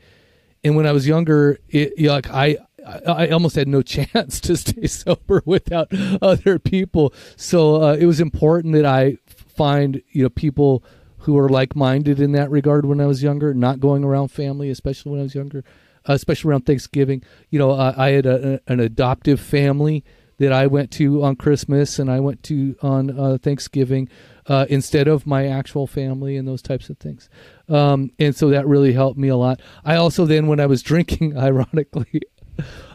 and 0.63 0.77
when 0.77 0.87
I 0.87 0.93
was 0.93 1.07
younger, 1.07 1.59
it 1.69 1.95
you 1.97 2.09
know, 2.09 2.15
like 2.15 2.31
I. 2.31 2.59
I 3.05 3.31
almost 3.31 3.57
had 3.57 3.67
no 3.67 3.83
chance 3.97 4.39
to 4.43 4.57
stay 4.57 4.87
sober 4.87 5.43
without 5.45 5.89
other 6.23 6.61
people, 6.61 7.13
so 7.35 7.83
uh, 7.83 7.95
it 7.95 8.07
was 8.07 8.21
important 8.21 8.75
that 8.75 8.87
I 8.87 9.19
find 9.27 10.01
you 10.13 10.23
know 10.23 10.29
people 10.29 10.85
who 11.27 11.37
are 11.37 11.49
like-minded 11.49 12.21
in 12.21 12.31
that 12.33 12.49
regard 12.51 12.87
when 12.87 13.01
I 13.01 13.07
was 13.07 13.21
younger, 13.21 13.53
not 13.53 13.81
going 13.81 14.05
around 14.05 14.29
family, 14.29 14.71
especially 14.71 15.11
when 15.11 15.21
I 15.21 15.25
was 15.25 15.35
younger, 15.35 15.65
uh, 16.09 16.13
especially 16.13 16.51
around 16.51 16.67
Thanksgiving. 16.67 17.25
You 17.51 17.59
know, 17.59 17.73
uh, 17.73 17.95
I 17.97 18.11
had 18.11 18.27
a, 18.27 18.61
an 18.69 18.79
adoptive 18.79 19.41
family 19.41 20.05
that 20.39 20.53
I 20.53 20.69
went 20.69 20.93
to 20.93 21.25
on 21.25 21.35
Christmas 21.35 21.99
and 21.99 22.09
I 22.09 22.21
went 22.21 22.45
to 22.45 22.77
on 22.81 23.19
uh, 23.19 23.39
Thanksgiving 23.43 24.09
uh, 24.47 24.67
instead 24.69 25.09
of 25.09 25.27
my 25.27 25.49
actual 25.49 25.89
family 25.89 26.37
and 26.37 26.47
those 26.47 26.63
types 26.63 26.91
of 26.91 26.99
things. 26.99 27.29
Um, 27.69 28.13
and 28.21 28.37
so 28.37 28.51
that 28.51 28.69
really 28.69 28.93
helped 28.93 29.19
me 29.19 29.27
a 29.27 29.37
lot. 29.37 29.61
I 29.85 29.97
also 29.97 30.27
then, 30.27 30.47
when 30.47 30.61
I 30.61 30.67
was 30.67 30.81
drinking, 30.81 31.37
ironically, 31.39 32.23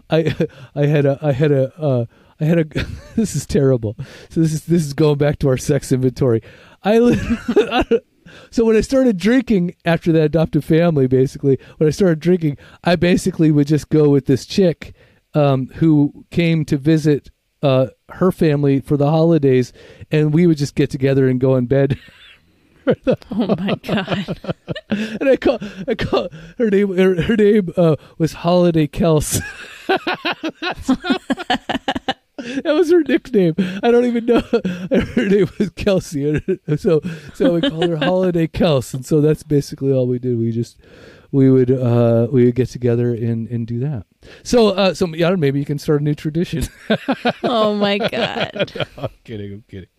I 0.10 0.48
I 0.74 0.86
had 0.86 1.06
a 1.06 1.20
I 1.22 1.34
had 1.34 1.52
a 1.52 1.78
uh, 1.78 2.06
I 2.40 2.46
had 2.46 2.60
a 2.60 2.64
this 3.16 3.36
is 3.36 3.46
terrible. 3.46 3.98
So 4.30 4.40
this 4.40 4.54
is 4.54 4.66
this 4.66 4.86
is 4.86 4.94
going 4.94 5.18
back 5.18 5.40
to 5.40 5.50
our 5.50 5.58
sex 5.58 5.92
inventory. 5.92 6.42
I, 6.84 6.98
so 8.52 8.66
when 8.66 8.76
I 8.76 8.82
started 8.82 9.18
drinking 9.18 9.76
after 9.86 10.12
that 10.12 10.24
adoptive 10.24 10.66
family, 10.66 11.08
basically 11.08 11.58
when 11.78 11.88
I 11.88 11.92
started 11.92 12.20
drinking, 12.20 12.58
I 12.84 12.98
basically 12.98 13.50
would 13.50 13.68
just 13.68 13.90
go 13.90 14.10
with 14.10 14.26
this 14.26 14.46
chick 14.46 14.94
um, 15.34 15.68
who 15.76 16.26
came 16.32 16.66
to 16.66 16.78
visit 16.78 17.32
uh, 17.64 17.88
her 18.10 18.32
family 18.32 18.82
for 18.82 18.98
the 18.98 19.10
holidays, 19.10 19.72
and 20.12 20.34
we 20.34 20.48
would 20.48 20.58
just 20.58 20.76
get 20.76 20.90
together 20.90 21.28
and 21.28 21.40
go 21.40 21.56
in 21.56 21.66
bed. 21.66 21.98
oh 23.32 23.56
my 23.58 23.76
god. 23.84 24.40
and 24.90 25.30
I 25.30 25.36
call 25.38 25.60
I 25.88 25.96
call 25.96 26.30
her 26.58 26.70
name 26.70 26.96
her, 26.98 27.22
her 27.22 27.36
name 27.36 27.72
uh, 27.78 27.96
was 28.18 28.34
Holiday 28.34 28.88
Kels. 28.88 29.42
that 32.64 32.74
was 32.74 32.92
her 32.92 33.02
nickname. 33.02 33.56
I 33.84 33.92
don't 33.92 34.06
even 34.06 34.26
know 34.26 34.42
her 34.92 35.26
name 35.28 35.50
was 35.58 35.70
Kelsey. 35.72 36.42
So 36.78 37.02
so 37.34 37.54
we 37.54 37.62
called 37.62 37.88
her 37.90 37.98
Holiday 37.98 38.48
Kels, 38.48 38.94
and 38.94 39.06
so 39.06 39.22
that's 39.22 39.44
basically 39.44 39.92
all 39.92 40.08
we 40.08 40.20
did. 40.20 40.38
We 40.38 40.52
just 40.52 40.78
we 41.32 41.50
would 41.50 41.72
uh 41.72 42.28
we 42.32 42.46
would 42.46 42.56
get 42.56 42.70
together 42.70 43.14
and 43.14 43.48
and 43.48 43.66
do 43.68 43.80
that. 43.80 44.06
So 44.44 44.70
uh 44.70 44.94
so 44.94 45.08
yeah, 45.08 45.36
maybe 45.36 45.60
you 45.60 45.66
can 45.66 45.80
start 45.80 46.02
a 46.02 46.04
new 46.04 46.16
tradition. 46.16 46.64
Oh 47.44 47.76
my 47.76 47.98
god. 47.98 48.88
I'm 48.98 49.10
kidding. 49.24 49.54
I'm 49.54 49.64
kidding. 49.68 49.90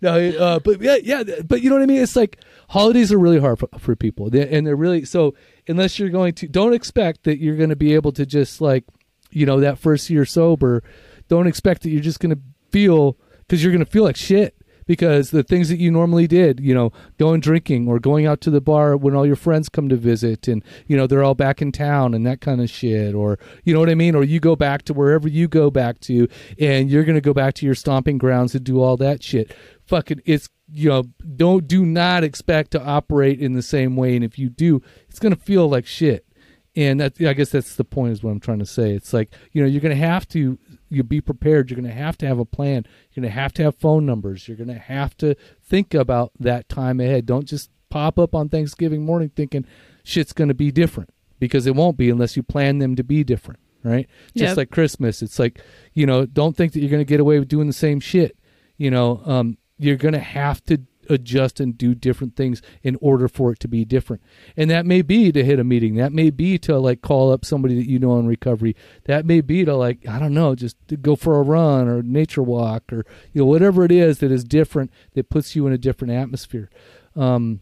No, 0.00 0.16
uh, 0.30 0.58
but 0.58 0.80
yeah, 0.80 0.96
yeah, 1.02 1.22
but 1.46 1.62
you 1.62 1.70
know 1.70 1.76
what 1.76 1.82
I 1.82 1.86
mean. 1.86 2.02
It's 2.02 2.16
like 2.16 2.38
holidays 2.68 3.12
are 3.12 3.18
really 3.18 3.38
hard 3.40 3.58
for, 3.58 3.68
for 3.78 3.96
people, 3.96 4.30
they, 4.30 4.48
and 4.48 4.66
they're 4.66 4.76
really 4.76 5.04
so. 5.04 5.34
Unless 5.68 5.98
you're 5.98 6.10
going 6.10 6.34
to, 6.34 6.48
don't 6.48 6.72
expect 6.74 7.24
that 7.24 7.38
you're 7.38 7.56
going 7.56 7.70
to 7.70 7.76
be 7.76 7.94
able 7.94 8.12
to 8.12 8.26
just 8.26 8.60
like, 8.60 8.84
you 9.30 9.46
know, 9.46 9.60
that 9.60 9.78
first 9.78 10.10
year 10.10 10.24
sober. 10.24 10.82
Don't 11.28 11.46
expect 11.46 11.82
that 11.82 11.90
you're 11.90 12.00
just 12.00 12.20
going 12.20 12.34
to 12.34 12.40
feel 12.70 13.16
because 13.38 13.62
you're 13.62 13.72
going 13.72 13.84
to 13.84 13.90
feel 13.90 14.04
like 14.04 14.16
shit 14.16 14.56
because 14.86 15.30
the 15.30 15.42
things 15.42 15.68
that 15.68 15.78
you 15.78 15.90
normally 15.90 16.26
did, 16.26 16.60
you 16.60 16.74
know, 16.74 16.92
going 17.18 17.40
drinking 17.40 17.88
or 17.88 17.98
going 17.98 18.26
out 18.26 18.40
to 18.42 18.50
the 18.50 18.60
bar 18.60 18.96
when 18.96 19.14
all 19.14 19.26
your 19.26 19.36
friends 19.36 19.68
come 19.68 19.88
to 19.88 19.96
visit 19.96 20.48
and, 20.48 20.62
you 20.86 20.96
know, 20.96 21.06
they're 21.06 21.22
all 21.22 21.34
back 21.34 21.62
in 21.62 21.72
town 21.72 22.14
and 22.14 22.26
that 22.26 22.40
kind 22.40 22.60
of 22.60 22.70
shit. 22.70 23.14
Or, 23.14 23.38
you 23.64 23.72
know 23.72 23.80
what 23.80 23.90
I 23.90 23.94
mean? 23.94 24.14
Or 24.14 24.24
you 24.24 24.40
go 24.40 24.56
back 24.56 24.82
to 24.82 24.94
wherever 24.94 25.28
you 25.28 25.48
go 25.48 25.70
back 25.70 26.00
to 26.00 26.28
and 26.58 26.90
you're 26.90 27.04
going 27.04 27.14
to 27.14 27.20
go 27.20 27.34
back 27.34 27.54
to 27.54 27.66
your 27.66 27.74
stomping 27.74 28.18
grounds 28.18 28.54
and 28.54 28.64
do 28.64 28.80
all 28.80 28.96
that 28.98 29.22
shit. 29.22 29.54
Fucking, 29.86 30.22
it's, 30.24 30.48
you 30.70 30.88
know, 30.88 31.04
don't, 31.36 31.66
do 31.68 31.84
not 31.84 32.24
expect 32.24 32.70
to 32.72 32.82
operate 32.82 33.40
in 33.40 33.52
the 33.52 33.62
same 33.62 33.96
way. 33.96 34.16
And 34.16 34.24
if 34.24 34.38
you 34.38 34.48
do, 34.48 34.82
it's 35.08 35.18
going 35.18 35.34
to 35.34 35.40
feel 35.40 35.68
like 35.68 35.86
shit. 35.86 36.26
And 36.74 37.00
that, 37.00 37.20
I 37.20 37.34
guess 37.34 37.50
that's 37.50 37.76
the 37.76 37.84
point 37.84 38.12
is 38.12 38.22
what 38.22 38.30
I'm 38.30 38.40
trying 38.40 38.60
to 38.60 38.66
say. 38.66 38.92
It's 38.92 39.12
like, 39.12 39.32
you 39.52 39.60
know, 39.60 39.68
you're 39.68 39.82
going 39.82 39.94
to 39.94 40.06
have 40.06 40.26
to, 40.28 40.58
you 40.88 41.02
be 41.02 41.20
prepared. 41.20 41.70
You're 41.70 41.78
going 41.78 41.90
to 41.90 41.94
have 41.94 42.16
to 42.18 42.26
have 42.26 42.38
a 42.38 42.46
plan. 42.46 42.86
You're 43.12 43.22
going 43.22 43.30
to 43.30 43.38
have 43.40 43.52
to 43.54 43.62
have 43.64 43.76
phone 43.76 44.06
numbers. 44.06 44.48
You're 44.48 44.56
going 44.56 44.68
to 44.68 44.78
have 44.78 45.14
to 45.18 45.34
think 45.62 45.92
about 45.92 46.32
that 46.40 46.70
time 46.70 46.98
ahead. 46.98 47.26
Don't 47.26 47.46
just 47.46 47.70
pop 47.90 48.18
up 48.18 48.34
on 48.34 48.48
Thanksgiving 48.48 49.04
morning 49.04 49.30
thinking 49.36 49.66
shit's 50.02 50.32
going 50.32 50.48
to 50.48 50.54
be 50.54 50.70
different 50.70 51.10
because 51.38 51.66
it 51.66 51.74
won't 51.76 51.98
be 51.98 52.08
unless 52.08 52.36
you 52.36 52.42
plan 52.42 52.78
them 52.78 52.96
to 52.96 53.04
be 53.04 53.22
different, 53.22 53.60
right? 53.84 54.08
Just 54.34 54.50
Yep. 54.52 54.56
like 54.56 54.70
Christmas. 54.70 55.20
It's 55.20 55.38
like, 55.38 55.60
you 55.92 56.06
know, 56.06 56.24
don't 56.24 56.56
think 56.56 56.72
that 56.72 56.80
you're 56.80 56.88
going 56.90 57.00
to 57.00 57.04
get 57.04 57.20
away 57.20 57.38
with 57.38 57.48
doing 57.48 57.66
the 57.66 57.72
same 57.74 58.00
shit. 58.00 58.34
You 58.78 58.90
know, 58.90 59.20
um, 59.26 59.58
you're 59.76 59.96
going 59.96 60.14
to 60.14 60.20
have 60.20 60.64
to 60.64 60.80
adjust 61.08 61.60
and 61.60 61.76
do 61.76 61.94
different 61.94 62.36
things 62.36 62.62
in 62.82 62.96
order 63.00 63.28
for 63.28 63.52
it 63.52 63.60
to 63.60 63.68
be 63.68 63.84
different. 63.84 64.22
And 64.56 64.70
that 64.70 64.86
may 64.86 65.02
be 65.02 65.32
to 65.32 65.44
hit 65.44 65.58
a 65.58 65.64
meeting. 65.64 65.96
That 65.96 66.12
may 66.12 66.30
be 66.30 66.58
to 66.58 66.78
like 66.78 67.02
call 67.02 67.32
up 67.32 67.44
somebody 67.44 67.76
that 67.76 67.88
you 67.88 67.98
know 67.98 68.18
in 68.18 68.26
recovery. 68.26 68.76
That 69.04 69.26
may 69.26 69.40
be 69.40 69.64
to 69.64 69.74
like, 69.74 70.06
I 70.06 70.18
don't 70.18 70.34
know, 70.34 70.54
just 70.54 70.76
go 71.00 71.16
for 71.16 71.38
a 71.38 71.42
run 71.42 71.88
or 71.88 72.02
nature 72.02 72.42
walk 72.42 72.92
or, 72.92 73.04
you 73.32 73.42
know, 73.42 73.46
whatever 73.46 73.84
it 73.84 73.92
is 73.92 74.18
that 74.18 74.32
is 74.32 74.44
different 74.44 74.90
that 75.14 75.28
puts 75.28 75.56
you 75.56 75.66
in 75.66 75.72
a 75.72 75.78
different 75.78 76.12
atmosphere. 76.12 76.70
Um, 77.16 77.60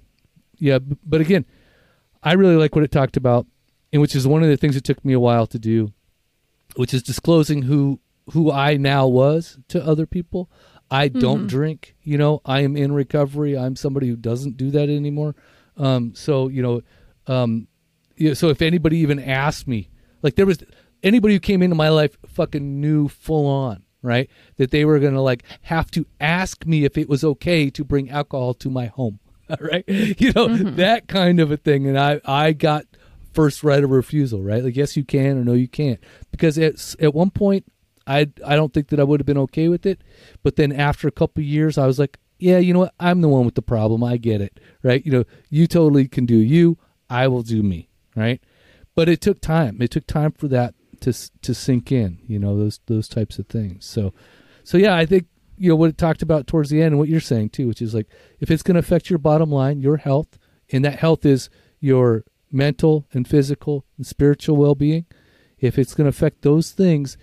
yeah. 0.58 0.78
But 0.78 1.20
again, 1.20 1.46
I 2.22 2.32
really 2.34 2.56
like 2.56 2.74
what 2.74 2.84
it 2.84 2.92
talked 2.92 3.16
about 3.16 3.46
and 3.92 4.00
which 4.00 4.14
is 4.14 4.26
one 4.26 4.42
of 4.42 4.48
the 4.48 4.56
things 4.56 4.74
that 4.74 4.84
took 4.84 5.04
me 5.04 5.12
a 5.12 5.20
while 5.20 5.46
to 5.48 5.58
do, 5.58 5.92
which 6.76 6.94
is 6.94 7.02
disclosing 7.02 7.62
who, 7.62 8.00
who 8.32 8.52
I 8.52 8.76
now 8.76 9.06
was 9.06 9.58
to 9.68 9.84
other 9.84 10.06
people. 10.06 10.48
I 10.90 11.08
don't 11.08 11.38
mm-hmm. 11.38 11.46
drink. 11.46 11.94
You 12.02 12.18
know, 12.18 12.40
I 12.44 12.60
am 12.60 12.76
in 12.76 12.92
recovery. 12.92 13.56
I'm 13.56 13.76
somebody 13.76 14.08
who 14.08 14.16
doesn't 14.16 14.56
do 14.56 14.70
that 14.72 14.88
anymore. 14.88 15.36
Um, 15.76 16.14
so 16.14 16.48
you 16.48 16.62
know, 16.62 16.82
um, 17.26 17.68
so 18.34 18.48
if 18.48 18.60
anybody 18.60 18.98
even 18.98 19.18
asked 19.18 19.68
me, 19.68 19.88
like 20.22 20.34
there 20.34 20.46
was 20.46 20.58
anybody 21.02 21.34
who 21.34 21.40
came 21.40 21.62
into 21.62 21.76
my 21.76 21.88
life, 21.88 22.16
fucking 22.26 22.80
knew 22.80 23.08
full 23.08 23.46
on, 23.46 23.84
right, 24.02 24.28
that 24.56 24.70
they 24.70 24.84
were 24.84 24.98
gonna 24.98 25.22
like 25.22 25.44
have 25.62 25.90
to 25.92 26.06
ask 26.20 26.66
me 26.66 26.84
if 26.84 26.98
it 26.98 27.08
was 27.08 27.22
okay 27.24 27.70
to 27.70 27.84
bring 27.84 28.10
alcohol 28.10 28.54
to 28.54 28.70
my 28.70 28.86
home, 28.86 29.20
right? 29.60 29.84
You 29.88 30.32
know, 30.32 30.48
mm-hmm. 30.48 30.76
that 30.76 31.06
kind 31.08 31.40
of 31.40 31.52
a 31.52 31.56
thing. 31.56 31.86
And 31.86 31.98
I, 31.98 32.20
I 32.24 32.52
got 32.52 32.84
first 33.32 33.62
right 33.62 33.82
of 33.82 33.90
refusal, 33.90 34.42
right? 34.42 34.64
Like 34.64 34.76
yes, 34.76 34.96
you 34.96 35.04
can 35.04 35.38
or 35.38 35.44
no, 35.44 35.52
you 35.52 35.68
can't, 35.68 36.00
because 36.32 36.58
at 36.58 36.96
at 37.00 37.14
one 37.14 37.30
point 37.30 37.64
I 38.10 38.26
I 38.44 38.56
don't 38.56 38.74
think 38.74 38.88
that 38.88 38.98
I 38.98 39.04
would 39.04 39.20
have 39.20 39.26
been 39.26 39.38
okay 39.38 39.68
with 39.68 39.86
it. 39.86 40.02
But 40.42 40.56
then 40.56 40.72
after 40.72 41.06
a 41.06 41.12
couple 41.12 41.42
years, 41.44 41.78
I 41.78 41.86
was 41.86 41.98
like, 41.98 42.18
yeah, 42.38 42.58
you 42.58 42.72
know 42.72 42.80
what? 42.80 42.94
I'm 42.98 43.20
the 43.20 43.28
one 43.28 43.44
with 43.44 43.54
the 43.54 43.62
problem. 43.62 44.02
I 44.02 44.16
get 44.16 44.40
it, 44.40 44.58
right? 44.82 45.04
You 45.04 45.12
know, 45.12 45.24
you 45.48 45.66
totally 45.66 46.08
can 46.08 46.26
do 46.26 46.36
you. 46.36 46.76
I 47.08 47.28
will 47.28 47.42
do 47.42 47.62
me, 47.62 47.88
right? 48.16 48.42
But 48.96 49.08
it 49.08 49.20
took 49.20 49.40
time. 49.40 49.80
It 49.80 49.90
took 49.92 50.06
time 50.06 50.32
for 50.32 50.48
that 50.48 50.74
to 51.00 51.12
to 51.42 51.54
sink 51.54 51.92
in. 51.92 52.18
You 52.26 52.40
know, 52.40 52.58
those 52.58 52.80
those 52.86 53.08
types 53.08 53.38
of 53.38 53.46
things. 53.46 53.84
So, 53.84 54.12
so 54.64 54.76
yeah, 54.76 54.96
I 54.96 55.06
think 55.06 55.26
you 55.56 55.68
know 55.68 55.76
what 55.76 55.90
it 55.90 55.98
talked 55.98 56.22
about 56.22 56.48
towards 56.48 56.70
the 56.70 56.82
end, 56.82 56.92
and 56.92 56.98
what 56.98 57.08
you're 57.08 57.20
saying 57.20 57.50
too, 57.50 57.68
which 57.68 57.82
is 57.82 57.94
like 57.94 58.08
if 58.40 58.50
it's 58.50 58.64
going 58.64 58.74
to 58.74 58.80
affect 58.80 59.08
your 59.08 59.20
bottom 59.20 59.52
line, 59.52 59.80
your 59.80 59.98
health, 59.98 60.38
and 60.72 60.84
that 60.84 60.98
health 60.98 61.24
is 61.24 61.48
your 61.78 62.24
mental 62.50 63.06
and 63.12 63.28
physical 63.28 63.84
and 63.96 64.04
spiritual 64.06 64.56
well 64.56 64.74
being. 64.74 65.06
If 65.58 65.78
it's 65.78 65.94
going 65.94 66.06
to 66.06 66.16
affect 66.16 66.42
those 66.42 66.70
things, 66.70 67.18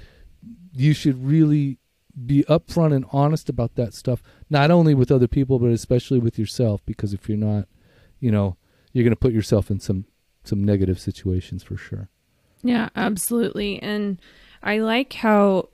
you 0.74 0.94
should 0.94 1.26
really 1.26 1.80
be 2.26 2.44
upfront 2.50 2.96
and 2.96 3.06
honest 3.12 3.50
about 3.50 3.76
that 3.76 3.94
stuff, 3.94 4.24
not 4.50 4.72
only 4.72 4.94
with 4.94 5.12
other 5.12 5.28
people, 5.28 5.60
but 5.60 5.70
especially 5.70 6.20
with 6.20 6.40
yourself. 6.40 6.82
Because 6.86 7.14
if 7.14 7.30
you're 7.30 7.38
not, 7.38 7.68
you 8.20 8.32
know, 8.32 8.58
you're 8.94 9.04
going 9.04 9.12
to 9.12 9.16
put 9.16 9.34
yourself 9.34 9.70
in 9.70 9.80
some 9.80 10.06
some 10.44 10.64
negative 10.64 11.00
situations 11.00 11.62
for 11.62 11.78
sure. 11.78 12.10
Yeah, 12.64 12.90
absolutely. 12.96 13.82
And 13.82 14.20
I 14.64 14.80
like 14.80 15.14
how 15.14 15.70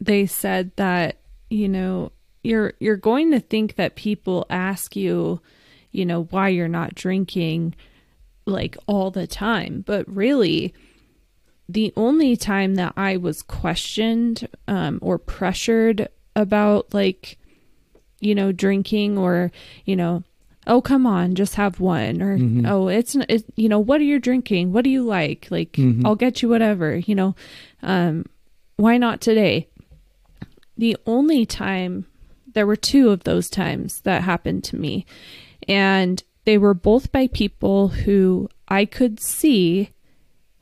they 0.00 0.26
said 0.26 0.72
that, 0.76 1.18
you 1.50 1.68
know, 1.68 2.12
you're 2.42 2.74
you're 2.80 2.96
going 2.96 3.30
to 3.32 3.40
think 3.40 3.76
that 3.76 3.96
people 3.96 4.46
ask 4.48 4.96
you, 4.96 5.40
you 5.90 6.06
know, 6.06 6.24
why 6.24 6.48
you're 6.48 6.68
not 6.68 6.94
drinking 6.94 7.74
like 8.46 8.76
all 8.86 9.10
the 9.10 9.26
time, 9.26 9.82
but 9.86 10.08
really 10.08 10.74
the 11.72 11.92
only 11.96 12.36
time 12.36 12.74
that 12.74 12.92
I 12.96 13.16
was 13.16 13.42
questioned 13.42 14.48
um, 14.68 14.98
or 15.00 15.18
pressured 15.18 16.08
about, 16.36 16.92
like, 16.92 17.38
you 18.20 18.34
know, 18.34 18.52
drinking 18.52 19.18
or, 19.18 19.50
you 19.84 19.96
know, 19.96 20.22
oh, 20.66 20.80
come 20.80 21.06
on, 21.06 21.34
just 21.34 21.56
have 21.56 21.80
one, 21.80 22.22
or, 22.22 22.38
mm-hmm. 22.38 22.66
oh, 22.66 22.88
it's, 22.88 23.16
it, 23.28 23.44
you 23.56 23.68
know, 23.68 23.80
what 23.80 24.00
are 24.00 24.04
you 24.04 24.20
drinking? 24.20 24.72
What 24.72 24.84
do 24.84 24.90
you 24.90 25.02
like? 25.02 25.48
Like, 25.50 25.72
mm-hmm. 25.72 26.06
I'll 26.06 26.14
get 26.14 26.42
you 26.42 26.48
whatever, 26.48 26.96
you 26.96 27.14
know, 27.14 27.34
um, 27.82 28.26
why 28.76 28.96
not 28.96 29.20
today? 29.20 29.68
The 30.78 30.96
only 31.06 31.46
time, 31.46 32.06
there 32.54 32.66
were 32.66 32.76
two 32.76 33.10
of 33.10 33.24
those 33.24 33.48
times 33.48 34.00
that 34.02 34.22
happened 34.22 34.62
to 34.64 34.76
me, 34.76 35.04
and 35.66 36.22
they 36.44 36.58
were 36.58 36.74
both 36.74 37.10
by 37.12 37.26
people 37.28 37.88
who 37.88 38.48
I 38.68 38.84
could 38.84 39.20
see 39.20 39.90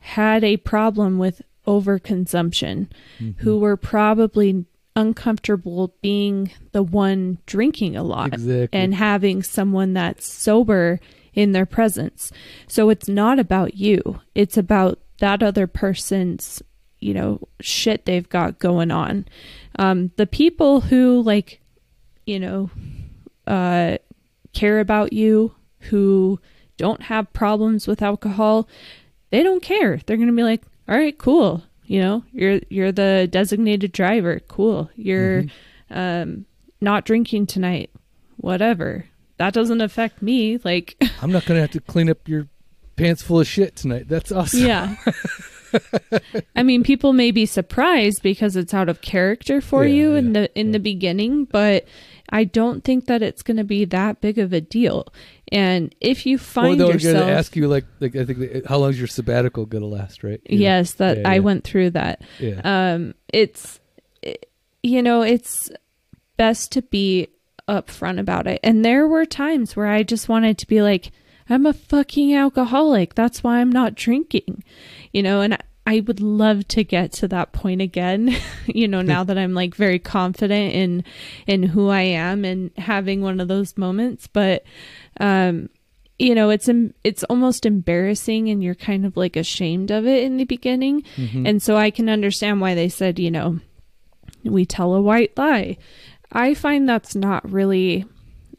had 0.01 0.43
a 0.43 0.57
problem 0.57 1.17
with 1.17 1.41
overconsumption, 1.65 2.87
mm-hmm. 3.19 3.41
who 3.43 3.57
were 3.59 3.77
probably 3.77 4.65
uncomfortable 4.95 5.95
being 6.01 6.51
the 6.73 6.83
one 6.83 7.37
drinking 7.45 7.95
a 7.95 8.03
lot 8.03 8.33
exactly. 8.33 8.77
and 8.77 8.93
having 8.95 9.41
someone 9.41 9.93
that's 9.93 10.25
sober 10.25 10.99
in 11.33 11.53
their 11.53 11.65
presence. 11.65 12.31
So 12.67 12.89
it's 12.89 13.07
not 13.07 13.39
about 13.39 13.75
you, 13.75 14.19
it's 14.35 14.57
about 14.57 14.99
that 15.19 15.41
other 15.43 15.67
person's, 15.67 16.61
you 16.99 17.13
know, 17.13 17.39
shit 17.61 18.05
they've 18.05 18.27
got 18.27 18.59
going 18.59 18.91
on. 18.91 19.25
Um, 19.77 20.11
the 20.17 20.27
people 20.27 20.81
who, 20.81 21.21
like, 21.21 21.61
you 22.25 22.39
know, 22.39 22.69
uh, 23.47 23.97
care 24.53 24.79
about 24.79 25.13
you, 25.13 25.53
who 25.79 26.39
don't 26.77 27.03
have 27.03 27.31
problems 27.33 27.87
with 27.87 28.01
alcohol, 28.01 28.67
they 29.31 29.43
don't 29.43 29.63
care. 29.63 29.99
They're 30.05 30.17
going 30.17 30.27
to 30.27 30.35
be 30.35 30.43
like, 30.43 30.63
"All 30.87 30.97
right, 30.97 31.17
cool. 31.17 31.63
You 31.85 31.99
know, 31.99 32.23
you're 32.31 32.59
you're 32.69 32.91
the 32.91 33.27
designated 33.29 33.91
driver. 33.91 34.39
Cool. 34.47 34.89
You're 34.95 35.43
mm-hmm. 35.43 35.97
um, 35.97 36.45
not 36.79 37.05
drinking 37.05 37.47
tonight. 37.47 37.89
Whatever. 38.37 39.05
That 39.37 39.53
doesn't 39.53 39.81
affect 39.81 40.21
me. 40.21 40.59
Like, 40.63 40.95
I'm 41.21 41.31
not 41.31 41.45
going 41.45 41.57
to 41.57 41.61
have 41.61 41.71
to 41.71 41.81
clean 41.81 42.09
up 42.09 42.27
your 42.27 42.47
pants 42.95 43.23
full 43.23 43.39
of 43.39 43.47
shit 43.47 43.75
tonight. 43.75 44.07
That's 44.07 44.31
awesome. 44.31 44.61
Yeah. 44.61 44.95
I 46.55 46.63
mean, 46.63 46.83
people 46.83 47.13
may 47.13 47.31
be 47.31 47.45
surprised 47.45 48.21
because 48.21 48.55
it's 48.55 48.73
out 48.73 48.89
of 48.89 49.01
character 49.01 49.61
for 49.61 49.85
yeah, 49.85 49.93
you 49.93 50.15
in 50.15 50.33
the 50.33 50.59
in 50.59 50.67
yeah. 50.67 50.73
the 50.73 50.79
beginning, 50.79 51.45
but 51.45 51.85
I 52.29 52.43
don't 52.43 52.83
think 52.83 53.05
that 53.07 53.21
it's 53.21 53.43
going 53.43 53.57
to 53.57 53.63
be 53.63 53.85
that 53.85 54.21
big 54.21 54.37
of 54.37 54.53
a 54.53 54.61
deal. 54.61 55.07
And 55.51 55.93
if 55.99 56.25
you 56.25 56.37
find 56.37 56.79
well, 56.79 56.91
yourself, 56.91 57.15
going 57.15 57.27
to 57.27 57.33
ask 57.33 57.55
you 57.55 57.67
like, 57.67 57.85
like 57.99 58.15
I 58.15 58.23
think, 58.23 58.65
how 58.65 58.77
long 58.77 58.91
is 58.91 58.97
your 58.99 59.07
sabbatical 59.07 59.65
going 59.65 59.81
to 59.81 59.87
last? 59.87 60.23
Right? 60.23 60.39
You 60.49 60.59
yes, 60.59 60.99
know? 60.99 61.07
that 61.07 61.21
yeah, 61.21 61.29
I 61.29 61.39
went 61.39 61.63
through 61.63 61.91
that. 61.91 62.21
Yeah. 62.39 62.61
Um, 62.63 63.15
it's, 63.33 63.79
it, 64.21 64.49
you 64.81 65.01
know, 65.01 65.21
it's 65.21 65.69
best 66.37 66.71
to 66.71 66.81
be 66.81 67.27
upfront 67.67 68.19
about 68.19 68.47
it. 68.47 68.59
And 68.63 68.83
there 68.83 69.07
were 69.07 69.25
times 69.25 69.75
where 69.75 69.87
I 69.87 70.03
just 70.03 70.29
wanted 70.29 70.57
to 70.59 70.67
be 70.67 70.81
like, 70.81 71.11
I'm 71.49 71.65
a 71.65 71.73
fucking 71.73 72.33
alcoholic. 72.33 73.13
That's 73.15 73.43
why 73.43 73.59
I'm 73.59 73.71
not 73.71 73.95
drinking, 73.95 74.63
you 75.11 75.21
know, 75.21 75.41
and 75.41 75.57
I 75.85 76.01
would 76.01 76.21
love 76.21 76.67
to 76.69 76.83
get 76.83 77.11
to 77.13 77.27
that 77.29 77.53
point 77.53 77.81
again, 77.81 78.35
you 78.67 78.87
know, 78.87 79.01
now 79.01 79.23
that 79.23 79.37
I'm 79.37 79.53
like 79.53 79.75
very 79.75 79.99
confident 79.99 80.73
in 80.73 81.03
in 81.47 81.63
who 81.63 81.89
I 81.89 82.01
am 82.01 82.45
and 82.45 82.71
having 82.77 83.21
one 83.21 83.39
of 83.39 83.47
those 83.47 83.77
moments, 83.77 84.27
but 84.27 84.63
um 85.19 85.69
you 86.19 86.35
know, 86.35 86.51
it's 86.51 86.69
it's 87.03 87.23
almost 87.23 87.65
embarrassing 87.65 88.47
and 88.49 88.63
you're 88.63 88.75
kind 88.75 89.07
of 89.07 89.17
like 89.17 89.35
ashamed 89.35 89.89
of 89.89 90.05
it 90.05 90.23
in 90.23 90.37
the 90.37 90.43
beginning. 90.43 91.01
Mm-hmm. 91.17 91.47
And 91.47 91.63
so 91.63 91.77
I 91.77 91.89
can 91.89 92.09
understand 92.09 92.61
why 92.61 92.75
they 92.75 92.89
said, 92.89 93.17
you 93.17 93.31
know, 93.31 93.59
we 94.43 94.65
tell 94.65 94.93
a 94.93 95.01
white 95.01 95.35
lie. 95.35 95.77
I 96.31 96.53
find 96.53 96.87
that's 96.87 97.15
not 97.15 97.49
really 97.51 98.05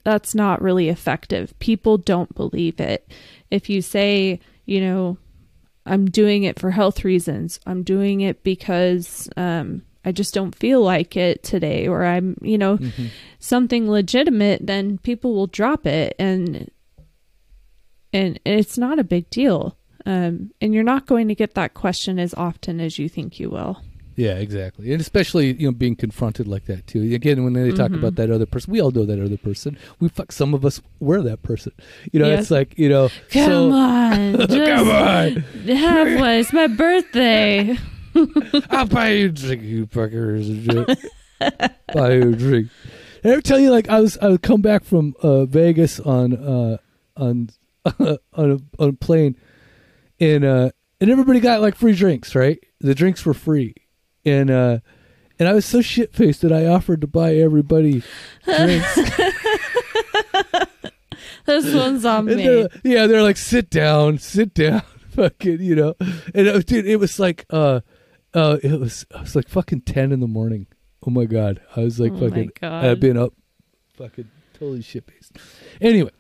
that's 0.03 0.35
not 0.35 0.61
really 0.61 0.89
effective. 0.89 1.57
People 1.61 1.99
don't 1.99 2.35
believe 2.35 2.81
it. 2.81 3.09
If 3.51 3.71
you 3.71 3.81
say, 3.81 4.41
you 4.67 4.81
know, 4.81 5.19
I'm 5.85 6.11
doing 6.11 6.45
it 6.45 6.59
for 6.59 6.71
health 6.71 7.05
reasons. 7.05 7.59
I'm 7.67 7.83
doing 7.83 8.21
it 8.21 8.45
because 8.45 9.29
um, 9.37 9.83
I 10.05 10.13
just 10.13 10.35
don't 10.35 10.55
feel 10.55 10.81
like 10.81 11.17
it 11.17 11.43
today, 11.43 11.89
or 11.89 12.05
I'm, 12.05 12.37
you 12.41 12.59
know, 12.59 12.79
mm-hmm. 12.79 13.07
something 13.39 13.91
legitimate. 13.91 14.67
Then 14.67 14.99
people 14.99 15.35
will 15.35 15.49
drop 15.49 15.87
it, 15.87 16.15
and 16.19 16.71
and 18.13 18.39
it's 18.45 18.79
not 18.79 18.99
a 18.99 19.05
big 19.05 19.29
deal. 19.31 19.77
Um, 20.05 20.51
and 20.61 20.75
you're 20.75 20.83
not 20.83 21.07
going 21.07 21.29
to 21.29 21.35
get 21.35 21.55
that 21.55 21.75
question 21.75 22.19
as 22.19 22.35
often 22.35 22.81
as 22.81 22.99
you 22.99 23.09
think 23.09 23.39
you 23.39 23.51
will. 23.51 23.81
Yeah, 24.15 24.35
exactly, 24.35 24.93
and 24.93 25.01
especially 25.01 25.53
you 25.55 25.69
know 25.69 25.73
being 25.73 25.97
confronted 25.97 26.47
like 26.47 26.67
that 26.67 26.87
too. 26.87 27.15
Again, 27.15 27.45
when 27.45 27.55
they 27.55 27.71
talk 27.71 27.91
mm-hmm. 27.91 27.99
about 27.99 28.17
that 28.17 28.31
other 28.31 28.45
person, 28.45 28.73
we 28.73 28.81
all 28.81 28.91
know 28.91 29.07
that 29.07 29.19
other 29.19 29.39
person. 29.39 29.79
We 30.01 30.09
fuck 30.09 30.33
some 30.33 30.53
of 30.53 30.65
us 30.67 30.83
were 31.01 31.23
that 31.23 31.43
person. 31.43 31.73
You 32.13 32.21
know, 32.21 32.29
yes. 32.29 32.43
it's 32.43 32.51
like 32.51 32.79
you 32.79 32.89
know. 32.91 33.09
Come 33.31 33.47
so, 33.47 33.73
on, 33.73 34.47
come 34.49 34.91
on, 34.91 35.37
have 35.67 36.19
one. 36.19 36.31
It's 36.31 36.53
my 36.53 36.67
birthday. 36.67 37.79
I'll 38.71 38.87
buy 38.87 39.11
you 39.11 39.27
a 39.27 39.29
drink, 39.31 39.63
you 39.63 39.87
fuckers. 39.87 41.09
buy 41.95 42.13
you 42.13 42.33
a 42.33 42.37
drink. 42.37 42.69
I 43.25 43.29
ever 43.29 43.41
tell 43.41 43.59
you 43.59 43.71
like 43.71 43.89
I 43.89 44.01
was 44.01 44.19
I 44.19 44.29
would 44.29 44.43
come 44.43 44.61
back 44.61 44.85
from 44.85 45.15
uh, 45.23 45.47
Vegas 45.47 46.01
on 46.01 46.35
uh, 46.35 46.77
on 47.17 47.49
on 47.87 48.19
a, 48.41 48.59
on 48.79 48.89
a 48.91 48.93
plane, 48.93 49.37
and 50.21 50.45
uh, 50.45 50.71
and 51.01 51.11
everybody 51.11 51.41
got 51.41 51.63
like 51.63 51.77
free 51.77 51.95
drinks, 51.95 52.35
right? 52.35 52.63
The 52.81 52.95
drinks 52.95 53.25
were 53.25 53.33
free 53.33 53.75
and 54.25 54.51
uh, 54.51 54.79
and 55.39 55.49
I 55.49 55.55
was 55.55 55.65
so 55.65 55.81
shit 55.83 56.15
faced 56.15 56.43
that 56.43 56.53
I 56.53 56.67
offered 56.67 57.01
to 57.01 57.07
buy 57.07 57.35
everybody 57.37 58.03
drinks. 58.45 58.95
this 61.47 61.75
one's 61.75 62.05
on 62.05 62.29
And 62.29 62.37
me. 62.37 62.47
they're- 62.47 62.69
yeah, 62.85 63.07
they're 63.07 63.23
like, 63.23 63.37
sit 63.37 63.71
down, 63.71 64.19
sit 64.19 64.55
down, 64.55 64.83
fucking, 65.11 65.61
you 65.61 65.75
know. 65.75 65.95
And 66.35 66.49
uh, 66.49 66.61
dude, 66.61 66.87
it 66.87 66.97
was 66.97 67.19
like, 67.19 67.45
uh, 67.51 67.81
uh, 68.35 68.59
it 68.63 68.79
was, 68.79 69.05
it 69.11 69.21
was 69.21 69.37
like 69.37 69.49
fucking 69.49 69.83
ten 69.83 70.13
in 70.13 70.21
the 70.21 70.29
morning. 70.29 70.67
Oh 71.07 71.11
my 71.11 71.25
god, 71.25 71.61
I 71.77 71.81
was 71.81 71.99
like 71.99 72.13
Oh 72.13 72.17
my 72.17 72.29
fucking, 72.29 72.51
God. 72.61 72.85
I've 72.85 73.01
been 73.01 73.17
up, 73.17 73.33
fucking 73.97 74.31
totally 74.55 74.83
shit 74.83 75.05
faced. 75.11 75.37
Anyway. 75.81 76.11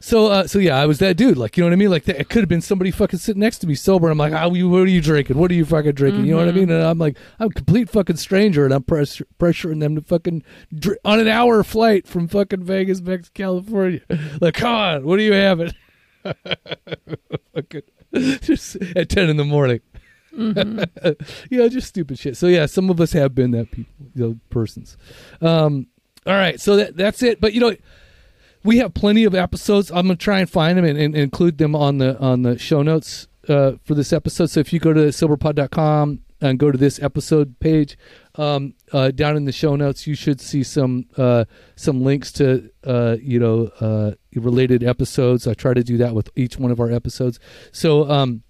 So, 0.00 0.26
uh, 0.28 0.46
so 0.46 0.58
yeah, 0.60 0.76
I 0.76 0.86
was 0.86 0.98
that 1.00 1.16
dude. 1.16 1.36
Like, 1.36 1.56
you 1.56 1.62
know 1.62 1.68
what 1.68 1.72
I 1.72 1.76
mean? 1.76 1.90
Like, 1.90 2.04
that, 2.04 2.20
it 2.20 2.28
could 2.28 2.40
have 2.40 2.48
been 2.48 2.60
somebody 2.60 2.90
fucking 2.92 3.18
sitting 3.18 3.40
next 3.40 3.58
to 3.58 3.66
me 3.66 3.74
sober. 3.74 4.08
I'm 4.08 4.18
like, 4.18 4.32
oh, 4.32 4.54
you, 4.54 4.68
what 4.68 4.82
are 4.82 4.86
you 4.86 5.00
drinking? 5.00 5.36
What 5.38 5.50
are 5.50 5.54
you 5.54 5.64
fucking 5.64 5.92
drinking? 5.92 6.24
You 6.24 6.32
know 6.32 6.36
what 6.38 6.46
I 6.48 6.50
Mm-hmm. 6.52 6.60
mean? 6.60 6.70
And 6.70 6.84
I'm 6.84 6.98
like, 6.98 7.16
I'm 7.40 7.48
a 7.48 7.50
complete 7.52 7.90
fucking 7.90 8.16
stranger, 8.16 8.64
and 8.64 8.72
I'm 8.72 8.84
press- 8.84 9.20
pressuring 9.40 9.80
them 9.80 9.96
to 9.96 10.00
fucking 10.02 10.44
dr- 10.72 10.98
on 11.04 11.18
an 11.18 11.26
hour 11.28 11.64
flight 11.64 12.06
from 12.06 12.28
fucking 12.28 12.62
Vegas 12.62 13.00
back 13.00 13.22
to 13.22 13.30
California. 13.32 14.00
Like, 14.40 14.54
come 14.54 14.72
on, 14.74 15.04
what 15.04 15.18
are 15.18 15.22
you 15.22 15.32
having? 15.32 15.72
fucking 17.54 17.82
just 18.40 18.76
at 18.96 19.08
ten 19.08 19.28
in 19.28 19.36
the 19.36 19.44
morning. 19.44 19.80
you 20.32 21.58
know, 21.58 21.68
just 21.68 21.88
stupid 21.88 22.18
shit. 22.18 22.36
So 22.36 22.46
yeah, 22.46 22.66
some 22.66 22.90
of 22.90 23.00
us 23.00 23.12
have 23.12 23.34
been 23.34 23.50
that 23.52 23.70
people, 23.70 23.92
you 24.14 24.22
know, 24.28 24.36
persons. 24.50 24.96
Um, 25.40 25.88
all 26.26 26.34
right, 26.34 26.60
so 26.60 26.76
that 26.76 26.96
that's 26.96 27.22
it. 27.22 27.40
But 27.40 27.54
you 27.54 27.60
know, 27.60 27.74
we 28.68 28.76
have 28.76 28.92
plenty 28.92 29.24
of 29.24 29.34
episodes. 29.34 29.90
I'm 29.90 30.08
gonna 30.08 30.16
try 30.16 30.40
and 30.40 30.50
find 30.50 30.76
them 30.76 30.84
and, 30.84 30.98
and 30.98 31.16
include 31.16 31.56
them 31.56 31.74
on 31.74 31.96
the 31.96 32.18
on 32.18 32.42
the 32.42 32.58
show 32.58 32.82
notes 32.82 33.26
uh, 33.48 33.72
for 33.82 33.94
this 33.94 34.12
episode. 34.12 34.50
So 34.50 34.60
if 34.60 34.74
you 34.74 34.78
go 34.78 34.92
to 34.92 35.08
soberpod.com 35.08 36.20
and 36.42 36.58
go 36.58 36.70
to 36.70 36.76
this 36.76 37.02
episode 37.02 37.58
page, 37.60 37.96
um, 38.34 38.74
uh, 38.92 39.10
down 39.10 39.38
in 39.38 39.46
the 39.46 39.52
show 39.52 39.74
notes, 39.74 40.06
you 40.06 40.14
should 40.14 40.38
see 40.38 40.62
some 40.62 41.06
uh, 41.16 41.46
some 41.76 42.02
links 42.02 42.30
to 42.32 42.70
uh, 42.84 43.16
you 43.22 43.40
know 43.40 43.70
uh, 43.80 44.10
related 44.34 44.84
episodes. 44.84 45.46
I 45.46 45.54
try 45.54 45.72
to 45.72 45.82
do 45.82 45.96
that 45.96 46.14
with 46.14 46.28
each 46.36 46.58
one 46.58 46.70
of 46.70 46.78
our 46.78 46.92
episodes. 46.92 47.40
So. 47.72 48.08
Um, 48.10 48.42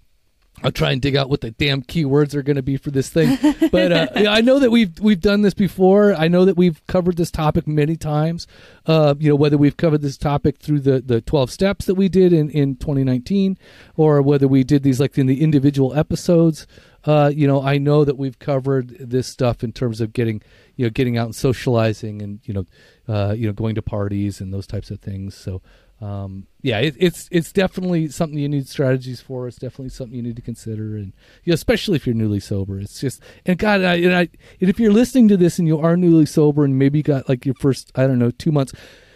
I'll 0.63 0.71
try 0.71 0.91
and 0.91 1.01
dig 1.01 1.15
out 1.15 1.29
what 1.29 1.41
the 1.41 1.51
damn 1.51 1.81
keywords 1.81 2.35
are 2.35 2.41
going 2.41 2.57
to 2.57 2.61
be 2.61 2.77
for 2.77 2.91
this 2.91 3.09
thing. 3.09 3.37
But 3.71 3.91
uh, 3.91 4.07
yeah, 4.15 4.31
I 4.31 4.41
know 4.41 4.57
that 4.59 4.71
we've 4.71 4.97
we've 4.99 5.19
done 5.19 5.41
this 5.43 5.53
before. 5.53 6.15
I 6.15 6.27
know 6.27 6.43
that 6.45 6.57
we've 6.57 6.85
covered 6.87 7.17
this 7.17 7.29
topic 7.29 7.67
many 7.67 7.95
times. 7.95 8.47
Uh, 8.85 9.13
you 9.19 9.29
know, 9.29 9.35
whether 9.35 9.57
we've 9.57 9.77
covered 9.77 10.01
this 10.01 10.17
topic 10.17 10.57
through 10.57 10.79
the, 10.79 11.01
the 11.01 11.21
12 11.21 11.51
steps 11.51 11.85
that 11.85 11.95
we 11.95 12.09
did 12.09 12.33
in, 12.33 12.49
in 12.49 12.75
2019 12.77 13.57
or 13.95 14.21
whether 14.21 14.47
we 14.47 14.63
did 14.63 14.81
these 14.81 14.99
like 14.99 15.17
in 15.17 15.27
the 15.27 15.41
individual 15.41 15.93
episodes. 15.93 16.65
Uh, 17.05 17.31
you 17.33 17.47
know, 17.47 17.61
I 17.61 17.77
know 17.77 18.03
that 18.03 18.17
we've 18.17 18.39
covered 18.39 18.89
this 18.99 19.27
stuff 19.27 19.63
in 19.63 19.71
terms 19.71 20.01
of 20.01 20.13
getting, 20.13 20.41
you 20.75 20.85
know, 20.85 20.89
getting 20.89 21.17
out 21.17 21.25
and 21.25 21.35
socializing 21.35 22.21
and, 22.21 22.39
you 22.43 22.53
know, 22.53 22.65
uh, 23.07 23.33
you 23.33 23.47
know, 23.47 23.53
going 23.53 23.75
to 23.75 23.81
parties 23.81 24.41
and 24.41 24.53
those 24.53 24.67
types 24.67 24.91
of 24.91 24.99
things. 24.99 25.35
So, 25.35 25.61
um, 26.01 26.47
yeah, 26.61 26.79
it, 26.79 26.95
it's 26.97 27.27
it's 27.31 27.51
definitely 27.51 28.07
something 28.07 28.39
you 28.39 28.47
need 28.47 28.69
strategies 28.69 29.19
for. 29.19 29.47
It's 29.47 29.57
definitely 29.57 29.89
something 29.89 30.15
you 30.15 30.23
need 30.23 30.37
to 30.37 30.41
consider, 30.41 30.95
and 30.95 31.13
you 31.43 31.51
know, 31.51 31.53
especially 31.53 31.97
if 31.97 32.05
you're 32.05 32.15
newly 32.15 32.39
sober. 32.39 32.79
It's 32.79 33.01
just 33.01 33.21
and 33.45 33.57
God, 33.57 33.83
I, 33.83 33.95
and 33.95 34.15
I 34.15 34.29
and 34.61 34.69
if 34.69 34.79
you're 34.79 34.93
listening 34.93 35.27
to 35.29 35.37
this 35.37 35.59
and 35.59 35.67
you 35.67 35.79
are 35.79 35.97
newly 35.97 36.25
sober 36.25 36.63
and 36.63 36.79
maybe 36.79 37.01
got 37.01 37.27
like 37.27 37.45
your 37.45 37.55
first 37.55 37.91
I 37.95 38.07
don't 38.07 38.19
know 38.19 38.31
two 38.31 38.51
months, 38.51 38.73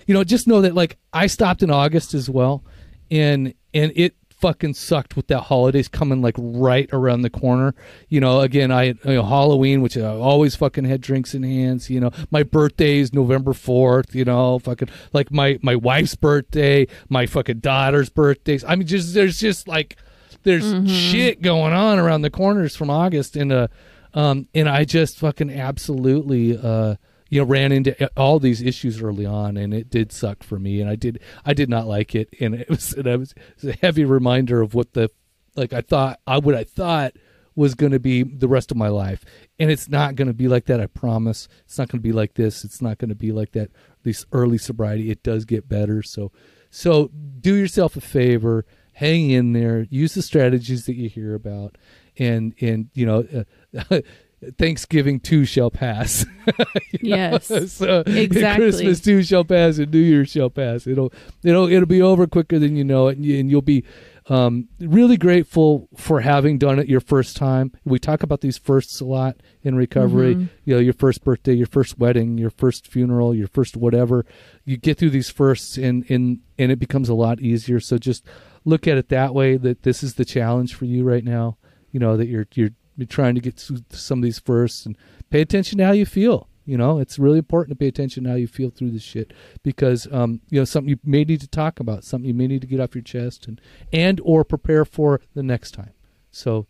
you 0.07 0.13
know, 0.13 0.23
just 0.25 0.47
know 0.47 0.61
that 0.61 0.75
like 0.75 0.97
I 1.13 1.27
stopped 1.27 1.63
in 1.63 1.71
August 1.71 2.13
as 2.13 2.29
well, 2.29 2.65
and 3.09 3.53
and 3.73 3.93
it 3.95 4.15
fucking 4.43 4.73
sucked 4.73 5.15
with 5.15 5.27
that 5.27 5.43
holidays 5.43 5.87
coming 5.87 6.21
like 6.21 6.35
right 6.37 6.89
around 6.91 7.21
the 7.21 7.29
corner. 7.29 7.73
You 8.09 8.19
know, 8.19 8.41
again, 8.41 8.73
I 8.73 8.87
you 8.87 8.97
know, 9.05 9.23
Halloween, 9.23 9.81
which 9.81 9.95
I 9.95 10.03
always 10.03 10.53
fucking 10.53 10.83
had 10.83 10.99
drinks 10.99 11.33
in 11.33 11.43
hands. 11.43 11.89
You 11.89 12.01
know, 12.01 12.11
my 12.29 12.43
birthday 12.43 12.97
is 12.97 13.13
November 13.13 13.53
fourth. 13.53 14.13
You 14.13 14.25
know, 14.25 14.59
fucking 14.59 14.89
like 15.13 15.31
my 15.31 15.59
my 15.61 15.77
wife's 15.77 16.15
birthday, 16.15 16.87
my 17.07 17.25
fucking 17.25 17.59
daughter's 17.59 18.09
birthdays. 18.09 18.65
I 18.65 18.75
mean, 18.75 18.85
just 18.85 19.13
there's 19.13 19.39
just 19.39 19.69
like 19.69 19.95
there's 20.43 20.91
shit 20.91 21.41
going 21.41 21.71
on 21.71 21.97
around 21.97 22.23
the 22.23 22.29
corners 22.29 22.75
from 22.75 22.89
August, 22.89 23.37
and 23.37 23.49
uh, 23.49 23.69
um, 24.13 24.49
and 24.53 24.67
I 24.67 24.83
just 24.83 25.19
fucking 25.19 25.51
absolutely 25.51 26.59
uh 26.61 26.95
you 27.33 27.39
know 27.39 27.47
ran 27.47 27.71
into 27.71 28.09
all 28.15 28.37
these 28.37 28.61
issues 28.61 29.01
early 29.01 29.25
on 29.25 29.57
and 29.57 29.73
it 29.73 29.89
did 29.89 30.11
suck 30.11 30.43
for 30.43 30.59
me 30.59 30.79
and 30.79 30.87
i 30.87 30.95
did 30.95 31.19
i 31.45 31.53
did 31.53 31.67
not 31.67 31.87
like 31.87 32.13
it 32.13 32.29
and 32.39 32.53
it 32.53 32.69
was 32.69 32.93
and 32.93 33.07
I 33.07 33.15
was, 33.15 33.33
was 33.55 33.73
a 33.73 33.77
heavy 33.81 34.05
reminder 34.05 34.61
of 34.61 34.75
what 34.75 34.93
the 34.93 35.09
like 35.55 35.73
i 35.73 35.81
thought 35.81 36.19
i 36.27 36.37
what 36.37 36.53
i 36.53 36.63
thought 36.63 37.13
was 37.55 37.73
going 37.73 37.91
to 37.91 37.99
be 37.99 38.21
the 38.21 38.47
rest 38.47 38.69
of 38.69 38.77
my 38.77 38.87
life 38.87 39.25
and 39.57 39.71
it's 39.71 39.89
not 39.89 40.15
going 40.15 40.27
to 40.27 40.33
be 40.33 40.47
like 40.47 40.65
that 40.65 40.79
i 40.79 40.85
promise. 40.85 41.47
It's 41.65 41.79
not 41.79 41.87
going 41.89 41.99
to 41.99 42.07
be 42.07 42.11
like 42.11 42.35
this. 42.35 42.63
It's 42.63 42.81
not 42.81 42.99
going 42.99 43.09
to 43.09 43.15
be 43.15 43.31
like 43.31 43.51
that 43.53 43.71
this 44.03 44.25
early 44.31 44.57
sobriety. 44.57 45.09
It 45.09 45.23
does 45.23 45.45
get 45.45 45.67
better 45.67 46.03
so 46.03 46.31
so 46.69 47.09
do 47.39 47.55
yourself 47.55 47.95
a 47.95 48.01
favor 48.01 48.65
hang 48.93 49.31
in 49.31 49.53
there 49.53 49.87
use 49.89 50.13
the 50.13 50.21
strategies 50.21 50.85
that 50.85 50.95
you 50.95 51.09
hear 51.09 51.33
about 51.33 51.77
and 52.17 52.53
and 52.61 52.89
you 52.93 53.05
know 53.05 53.45
uh, 53.89 54.01
Thanksgiving 54.57 55.19
too 55.19 55.45
shall 55.45 55.71
pass. 55.71 56.25
Yes, 57.01 57.47
so 57.73 58.03
exactly. 58.05 58.65
Christmas 58.65 59.01
too 59.01 59.23
shall 59.23 59.43
pass, 59.43 59.77
and 59.77 59.91
New 59.91 59.99
Year 59.99 60.25
shall 60.25 60.49
pass. 60.49 60.87
It'll 60.87 61.11
it'll 61.43 61.67
it'll 61.67 61.85
be 61.85 62.01
over 62.01 62.27
quicker 62.27 62.59
than 62.59 62.77
you 62.77 62.83
know 62.83 63.07
it, 63.07 63.17
and, 63.17 63.25
you, 63.25 63.35
you'll 63.35 63.61
be 63.61 63.83
um, 64.29 64.69
really 64.79 65.17
grateful 65.17 65.89
for 65.95 66.21
having 66.21 66.57
done 66.57 66.79
it 66.79 66.87
your 66.87 67.01
first 67.01 67.35
time. 67.35 67.73
We 67.83 67.99
talk 67.99 68.23
about 68.23 68.41
these 68.41 68.57
firsts 68.57 69.01
a 69.01 69.05
lot 69.05 69.37
in 69.63 69.75
recovery. 69.75 70.35
Mm-hmm. 70.35 70.45
You 70.65 70.75
know, 70.75 70.79
your 70.79 70.93
first 70.93 71.23
birthday, 71.23 71.53
your 71.53 71.67
first 71.67 71.99
wedding, 71.99 72.37
your 72.37 72.49
first 72.49 72.87
funeral, 72.87 73.35
your 73.35 73.47
first 73.47 73.75
whatever. 73.75 74.25
You 74.63 74.77
get 74.77 74.97
through 74.97 75.11
these 75.11 75.29
firsts, 75.29 75.77
and 75.77 76.09
and 76.09 76.39
and 76.57 76.71
it 76.71 76.79
becomes 76.79 77.09
a 77.09 77.15
lot 77.15 77.41
easier. 77.41 77.79
So 77.79 77.97
just 77.97 78.25
look 78.63 78.87
at 78.87 78.97
it 78.97 79.09
that 79.09 79.33
way. 79.33 79.57
That 79.57 79.83
this 79.83 80.03
is 80.03 80.15
the 80.15 80.25
challenge 80.25 80.73
for 80.73 80.85
you 80.85 81.03
right 81.03 81.23
now. 81.23 81.57
You 81.91 81.99
know 81.99 82.15
that 82.17 82.27
you're 82.27 82.47
you're 82.53 82.71
you're 82.97 83.07
trying 83.07 83.35
to 83.35 83.41
get 83.41 83.59
through 83.59 83.79
some 83.89 84.19
of 84.19 84.23
these 84.23 84.39
firsts 84.39 84.85
and 84.85 84.97
pay 85.29 85.41
attention 85.41 85.77
to 85.79 85.85
how 85.85 85.91
you 85.91 86.05
feel. 86.05 86.47
You 86.65 86.77
know, 86.77 86.99
it's 86.99 87.19
really 87.19 87.39
important 87.39 87.77
to 87.77 87.81
pay 87.81 87.87
attention 87.87 88.23
to 88.23 88.29
how 88.29 88.35
you 88.35 88.47
feel 88.47 88.69
through 88.69 88.91
this 88.91 89.03
shit 89.03 89.33
because 89.63 90.07
um, 90.11 90.39
you 90.49 90.59
know 90.59 90.65
something 90.65 90.89
you 90.89 90.99
may 91.03 91.25
need 91.25 91.41
to 91.41 91.47
talk 91.47 91.79
about, 91.79 92.05
something 92.05 92.27
you 92.27 92.33
may 92.33 92.47
need 92.47 92.61
to 92.61 92.67
get 92.67 92.79
off 92.79 92.95
your 92.95 93.03
chest 93.03 93.47
and 93.47 93.59
and 93.91 94.21
or 94.23 94.45
prepare 94.45 94.85
for 94.85 95.19
the 95.33 95.43
next 95.43 95.71
time. 95.71 95.91
So 96.31 96.67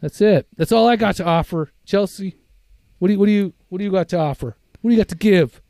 that's 0.00 0.20
it. 0.22 0.46
That's 0.56 0.72
all 0.72 0.88
I 0.88 0.96
got 0.96 1.16
to 1.16 1.26
offer. 1.26 1.70
Chelsea, 1.84 2.36
what 2.98 3.08
do 3.08 3.12
you 3.14 3.18
what 3.18 3.26
do 3.26 3.32
you 3.32 3.52
what 3.68 3.78
do 3.78 3.84
you 3.84 3.90
got 3.90 4.08
to 4.10 4.18
offer? 4.18 4.56
What 4.80 4.90
do 4.90 4.96
you 4.96 5.00
got 5.00 5.08
to 5.08 5.16
give? 5.16 5.60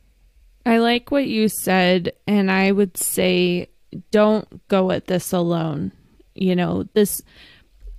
I 0.64 0.78
like 0.78 1.10
what 1.10 1.26
you 1.26 1.48
said, 1.48 2.12
and 2.28 2.48
I 2.48 2.70
would 2.70 2.96
say 2.96 3.70
don't 4.12 4.68
go 4.68 4.92
at 4.92 5.06
this 5.06 5.32
alone. 5.32 5.90
You 6.34 6.54
know, 6.54 6.84
this 6.94 7.22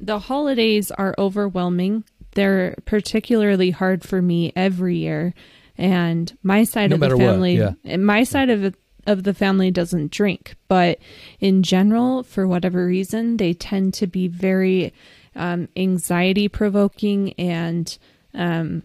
the 0.04 0.20
holidays 0.20 0.92
are 0.92 1.16
overwhelming. 1.18 2.04
They're 2.36 2.76
particularly 2.86 3.72
hard 3.72 4.04
for 4.04 4.22
me 4.22 4.52
every 4.56 4.98
year, 4.98 5.34
and 5.78 6.36
my 6.44 6.64
side 6.64 6.90
No 6.90 6.96
of 6.96 7.00
the 7.00 7.06
matter 7.06 7.18
what, 7.18 7.34
family, 7.34 7.58
yeah. 7.58 7.98
my 7.98 8.24
side 8.24 8.50
of 8.50 8.64
it, 8.64 8.76
of 9.06 9.24
the 9.24 9.34
family 9.34 9.72
doesn't 9.72 10.12
drink, 10.12 10.56
but 10.68 11.00
in 11.40 11.64
general, 11.64 12.24
for 12.24 12.48
whatever 12.48 12.86
reason, 12.86 13.38
they 13.38 13.54
tend 13.54 13.94
to 13.96 14.08
be 14.08 14.28
very 14.28 14.94
um, 15.36 15.68
anxiety 15.76 16.48
provoking 16.48 17.34
and 17.34 17.98
um, 18.34 18.84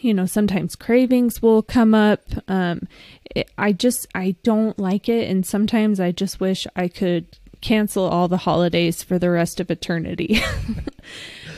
you 0.00 0.14
know 0.14 0.26
sometimes 0.26 0.74
cravings 0.74 1.42
will 1.42 1.62
come 1.62 1.94
up 1.94 2.22
um 2.48 2.88
it, 3.34 3.50
i 3.58 3.72
just 3.72 4.06
i 4.14 4.34
don't 4.42 4.78
like 4.78 5.08
it 5.08 5.28
and 5.28 5.44
sometimes 5.46 6.00
i 6.00 6.10
just 6.10 6.40
wish 6.40 6.66
i 6.74 6.88
could 6.88 7.38
cancel 7.62 8.04
all 8.04 8.28
the 8.28 8.36
holidays 8.36 9.02
for 9.02 9.18
the 9.18 9.30
rest 9.30 9.60
of 9.60 9.70
eternity. 9.70 10.40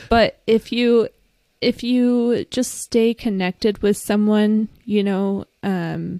But 0.09 0.39
if 0.45 0.71
you 0.71 1.09
if 1.61 1.83
you 1.83 2.45
just 2.51 2.75
stay 2.75 3.13
connected 3.13 3.81
with 3.81 3.97
someone 3.97 4.67
you 4.83 5.03
know 5.03 5.45
um 5.63 6.19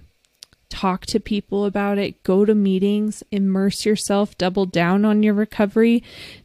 talk 0.68 1.06
to 1.06 1.20
people 1.20 1.64
about 1.64 1.96
it 1.98 2.22
go 2.24 2.44
to 2.44 2.54
meetings 2.54 3.22
immerse 3.30 3.86
yourself 3.86 4.36
double 4.38 4.66
down 4.66 5.04
on 5.04 5.22
your 5.22 5.34
recovery 5.34 6.02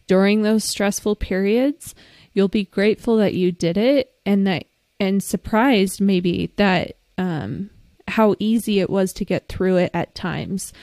during 0.08 0.44
those 0.44 0.64
stressful 0.64 1.16
periods 1.16 1.96
you'll 2.34 2.48
be 2.48 2.66
grateful 2.66 3.18
that 3.18 3.34
you 3.34 3.52
did 3.52 3.78
it 3.78 4.14
and 4.26 4.46
that 4.46 4.66
and 5.00 5.24
surprised 5.24 6.00
maybe 6.00 6.52
that 6.58 6.96
um 7.18 7.71
how 8.12 8.36
easy 8.40 8.80
it 8.80 8.90
was 8.90 9.14
to 9.14 9.26
get 9.26 9.48
through 9.48 9.78
it 9.78 9.92
at 9.94 10.14
times 10.14 10.74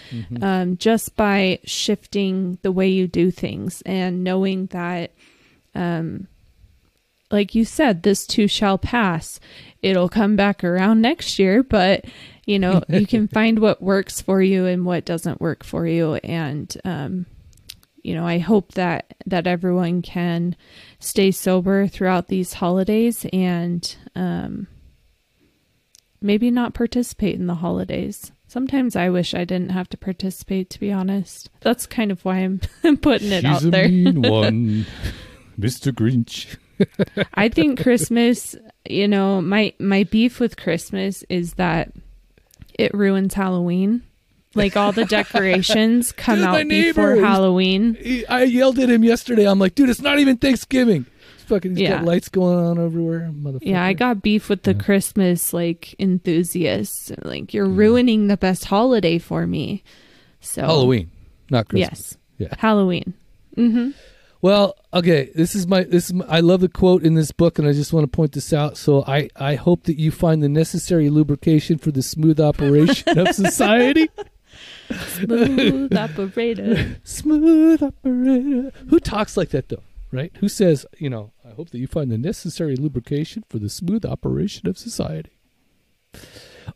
um 0.42 0.76
just 0.76 1.14
by 1.16 1.58
shifting 1.64 2.58
the 2.62 2.72
way 2.72 2.88
you 2.88 3.06
do 3.06 3.30
things 3.30 3.82
and 3.86 4.24
knowing 4.24 4.66
that 4.66 5.12
um 5.74 6.26
like 7.30 7.54
you 7.54 7.64
said 7.64 8.02
this 8.02 8.26
too 8.26 8.48
shall 8.48 8.78
pass. 8.78 9.38
It'll 9.82 10.08
come 10.08 10.34
back 10.34 10.64
around 10.64 11.02
next 11.02 11.38
year 11.38 11.62
but 11.62 12.04
you 12.46 12.58
know 12.58 12.82
you 12.88 13.06
can 13.06 13.28
find 13.38 13.58
what 13.58 13.82
works 13.82 14.20
for 14.20 14.40
you 14.42 14.66
and 14.66 14.84
what 14.84 15.04
doesn't 15.04 15.40
work 15.40 15.62
for 15.62 15.86
you. 15.86 16.14
And 16.14 16.74
um 16.84 17.26
you 18.02 18.14
know 18.14 18.26
i 18.26 18.38
hope 18.38 18.72
that 18.72 19.12
that 19.26 19.46
everyone 19.46 20.00
can 20.02 20.56
stay 21.00 21.30
sober 21.30 21.86
throughout 21.88 22.28
these 22.28 22.54
holidays 22.54 23.26
and 23.32 23.96
um 24.14 24.66
maybe 26.20 26.50
not 26.50 26.74
participate 26.74 27.34
in 27.36 27.46
the 27.46 27.56
holidays. 27.56 28.32
Sometimes 28.46 28.96
I 28.96 29.10
wish 29.10 29.34
I 29.34 29.44
didn't 29.44 29.70
have 29.70 29.88
to 29.90 29.96
participate, 29.98 30.70
to 30.70 30.80
be 30.80 30.90
honest. 30.90 31.50
That's 31.60 31.86
kind 31.86 32.10
of 32.10 32.24
why 32.24 32.38
I'm 32.38 32.60
putting 32.98 33.30
it 33.32 33.42
She's 33.42 33.50
out 33.56 33.62
a 33.64 33.70
there. 33.70 33.88
mean 33.88 34.22
one, 34.30 34.86
Mr. 35.60 35.92
Grinch. 35.92 36.56
I 37.34 37.48
think 37.48 37.82
Christmas, 37.82 38.54
you 38.88 39.08
know, 39.08 39.42
my 39.42 39.74
my 39.78 40.04
beef 40.04 40.38
with 40.40 40.56
Christmas 40.56 41.24
is 41.28 41.54
that 41.54 41.92
it 42.78 42.94
ruins 42.94 43.34
Halloween. 43.34 44.02
Like 44.54 44.76
all 44.76 44.92
the 44.92 45.04
decorations 45.18 46.12
come 46.12 46.38
Dude, 46.38 46.46
out 46.46 46.68
before 46.68 47.16
Halloween. 47.16 47.96
He- 48.00 48.26
I 48.26 48.44
yelled 48.44 48.78
at 48.78 48.88
him 48.88 49.04
yesterday. 49.04 49.46
I'm 49.46 49.58
like, 49.58 49.74
dude, 49.74 49.90
it's 49.90 50.00
not 50.00 50.18
even 50.20 50.36
Thanksgiving. 50.38 51.04
He's 51.48 51.56
fucking, 51.56 51.70
he's 51.72 51.80
Yeah. 51.80 51.96
got 51.96 52.04
lights 52.04 52.28
going 52.28 52.58
on 52.58 52.78
everywhere, 52.84 53.32
motherfucker. 53.34 53.58
Yeah, 53.62 53.82
I 53.82 53.94
got 53.94 54.20
beef 54.22 54.50
with 54.50 54.64
the 54.64 54.74
Christmas 54.74 55.52
like 55.54 55.94
enthusiasts. 55.98 57.10
Like 57.22 57.54
you're 57.54 57.66
ruining 57.66 58.26
the 58.28 58.36
best 58.36 58.66
holiday 58.66 59.18
for 59.18 59.46
me. 59.46 59.82
So 60.40 60.62
Halloween, 60.62 61.10
not 61.50 61.68
Christmas. 61.68 62.16
Yes. 62.38 62.50
Yeah. 62.50 62.54
Halloween. 62.58 63.14
Mm-hmm. 63.56 63.90
Well, 64.42 64.76
okay. 64.92 65.30
This 65.34 65.54
is 65.54 65.66
my 65.66 65.84
this 65.84 66.06
is 66.06 66.14
my, 66.14 66.24
I 66.28 66.40
love 66.40 66.60
the 66.60 66.68
quote 66.68 67.02
in 67.02 67.14
this 67.14 67.32
book, 67.32 67.58
and 67.58 67.66
I 67.66 67.72
just 67.72 67.92
want 67.92 68.04
to 68.04 68.14
point 68.14 68.32
this 68.32 68.52
out. 68.52 68.76
So 68.76 69.02
I 69.06 69.30
I 69.34 69.54
hope 69.54 69.84
that 69.84 69.98
you 69.98 70.10
find 70.12 70.42
the 70.42 70.48
necessary 70.48 71.08
lubrication 71.10 71.78
for 71.78 71.90
the 71.90 72.02
smooth 72.02 72.38
operation 72.40 73.18
of 73.18 73.34
society. 73.34 74.10
Smooth 74.90 75.94
operator. 75.96 76.96
Smooth 77.04 77.82
operator. 77.82 78.72
Who 78.88 78.98
talks 79.00 79.36
like 79.36 79.50
that 79.50 79.68
though? 79.68 79.82
Right? 80.10 80.32
Who 80.40 80.48
says 80.48 80.86
you 80.98 81.10
know? 81.10 81.32
I 81.44 81.50
hope 81.50 81.70
that 81.70 81.78
you 81.78 81.86
find 81.86 82.10
the 82.10 82.18
necessary 82.18 82.76
lubrication 82.76 83.44
for 83.48 83.58
the 83.58 83.68
smooth 83.68 84.04
operation 84.06 84.68
of 84.68 84.78
society. 84.78 85.32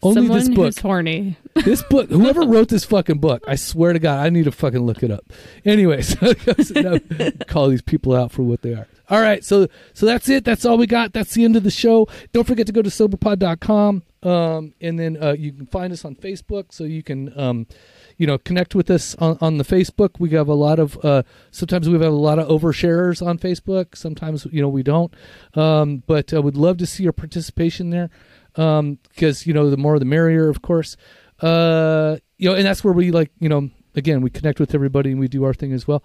Only 0.02 0.22
Someone 0.22 0.38
this 0.38 0.48
book. 0.48 0.64
who's 0.66 0.78
horny. 0.78 1.36
this 1.64 1.82
book 1.82 2.08
whoever 2.10 2.42
wrote 2.42 2.68
this 2.68 2.84
fucking 2.84 3.18
book 3.18 3.42
i 3.46 3.54
swear 3.56 3.92
to 3.92 3.98
god 3.98 4.24
i 4.24 4.30
need 4.30 4.44
to 4.44 4.52
fucking 4.52 4.80
look 4.80 5.02
it 5.02 5.10
up 5.10 5.24
anyways 5.66 6.16
call 7.46 7.68
these 7.68 7.82
people 7.82 8.14
out 8.14 8.32
for 8.32 8.42
what 8.42 8.62
they 8.62 8.72
are 8.72 8.86
all 9.10 9.20
right 9.20 9.44
so 9.44 9.68
so 9.92 10.06
that's 10.06 10.28
it 10.30 10.44
that's 10.44 10.64
all 10.64 10.78
we 10.78 10.86
got 10.86 11.12
that's 11.12 11.34
the 11.34 11.44
end 11.44 11.54
of 11.54 11.62
the 11.62 11.70
show 11.70 12.08
don't 12.32 12.46
forget 12.46 12.66
to 12.66 12.72
go 12.72 12.80
to 12.80 12.88
soberpod.com 12.88 14.02
um, 14.22 14.72
and 14.80 14.98
then 14.98 15.22
uh, 15.22 15.34
you 15.38 15.52
can 15.52 15.66
find 15.66 15.92
us 15.92 16.04
on 16.06 16.14
facebook 16.14 16.72
so 16.72 16.84
you 16.84 17.02
can 17.02 17.38
um, 17.38 17.66
you 18.22 18.26
know 18.28 18.38
connect 18.38 18.76
with 18.76 18.88
us 18.88 19.16
on, 19.16 19.36
on 19.40 19.58
the 19.58 19.64
facebook. 19.64 20.20
We 20.20 20.30
have 20.30 20.46
a 20.46 20.54
lot 20.54 20.78
of 20.78 20.96
uh, 21.04 21.24
sometimes 21.50 21.88
we 21.88 21.94
have 21.94 22.02
a 22.02 22.10
lot 22.10 22.38
of 22.38 22.46
oversharers 22.46 23.20
on 23.20 23.36
facebook. 23.36 23.96
Sometimes 23.96 24.46
you 24.52 24.62
know 24.62 24.68
we 24.68 24.84
don't. 24.84 25.12
Um, 25.54 26.04
but 26.06 26.32
i 26.32 26.38
would 26.38 26.56
love 26.56 26.76
to 26.76 26.86
see 26.86 27.02
your 27.02 27.12
participation 27.12 27.90
there. 27.90 28.10
Because 28.54 29.44
you 29.44 29.52
know 29.52 29.70
the 29.70 29.76
more 29.76 29.98
the 29.98 30.04
merrier 30.04 30.48
of 30.48 30.62
course. 30.62 30.96
Uh 31.40 32.18
you 32.38 32.48
know 32.48 32.54
and 32.54 32.64
that's 32.64 32.84
where 32.84 32.94
we 32.94 33.10
like 33.10 33.32
you 33.40 33.48
know 33.48 33.70
again 33.96 34.20
we 34.20 34.30
connect 34.30 34.60
with 34.60 34.72
everybody 34.72 35.10
and 35.10 35.18
we 35.18 35.26
do 35.26 35.42
our 35.42 35.52
thing 35.52 35.72
as 35.72 35.88
well. 35.88 36.04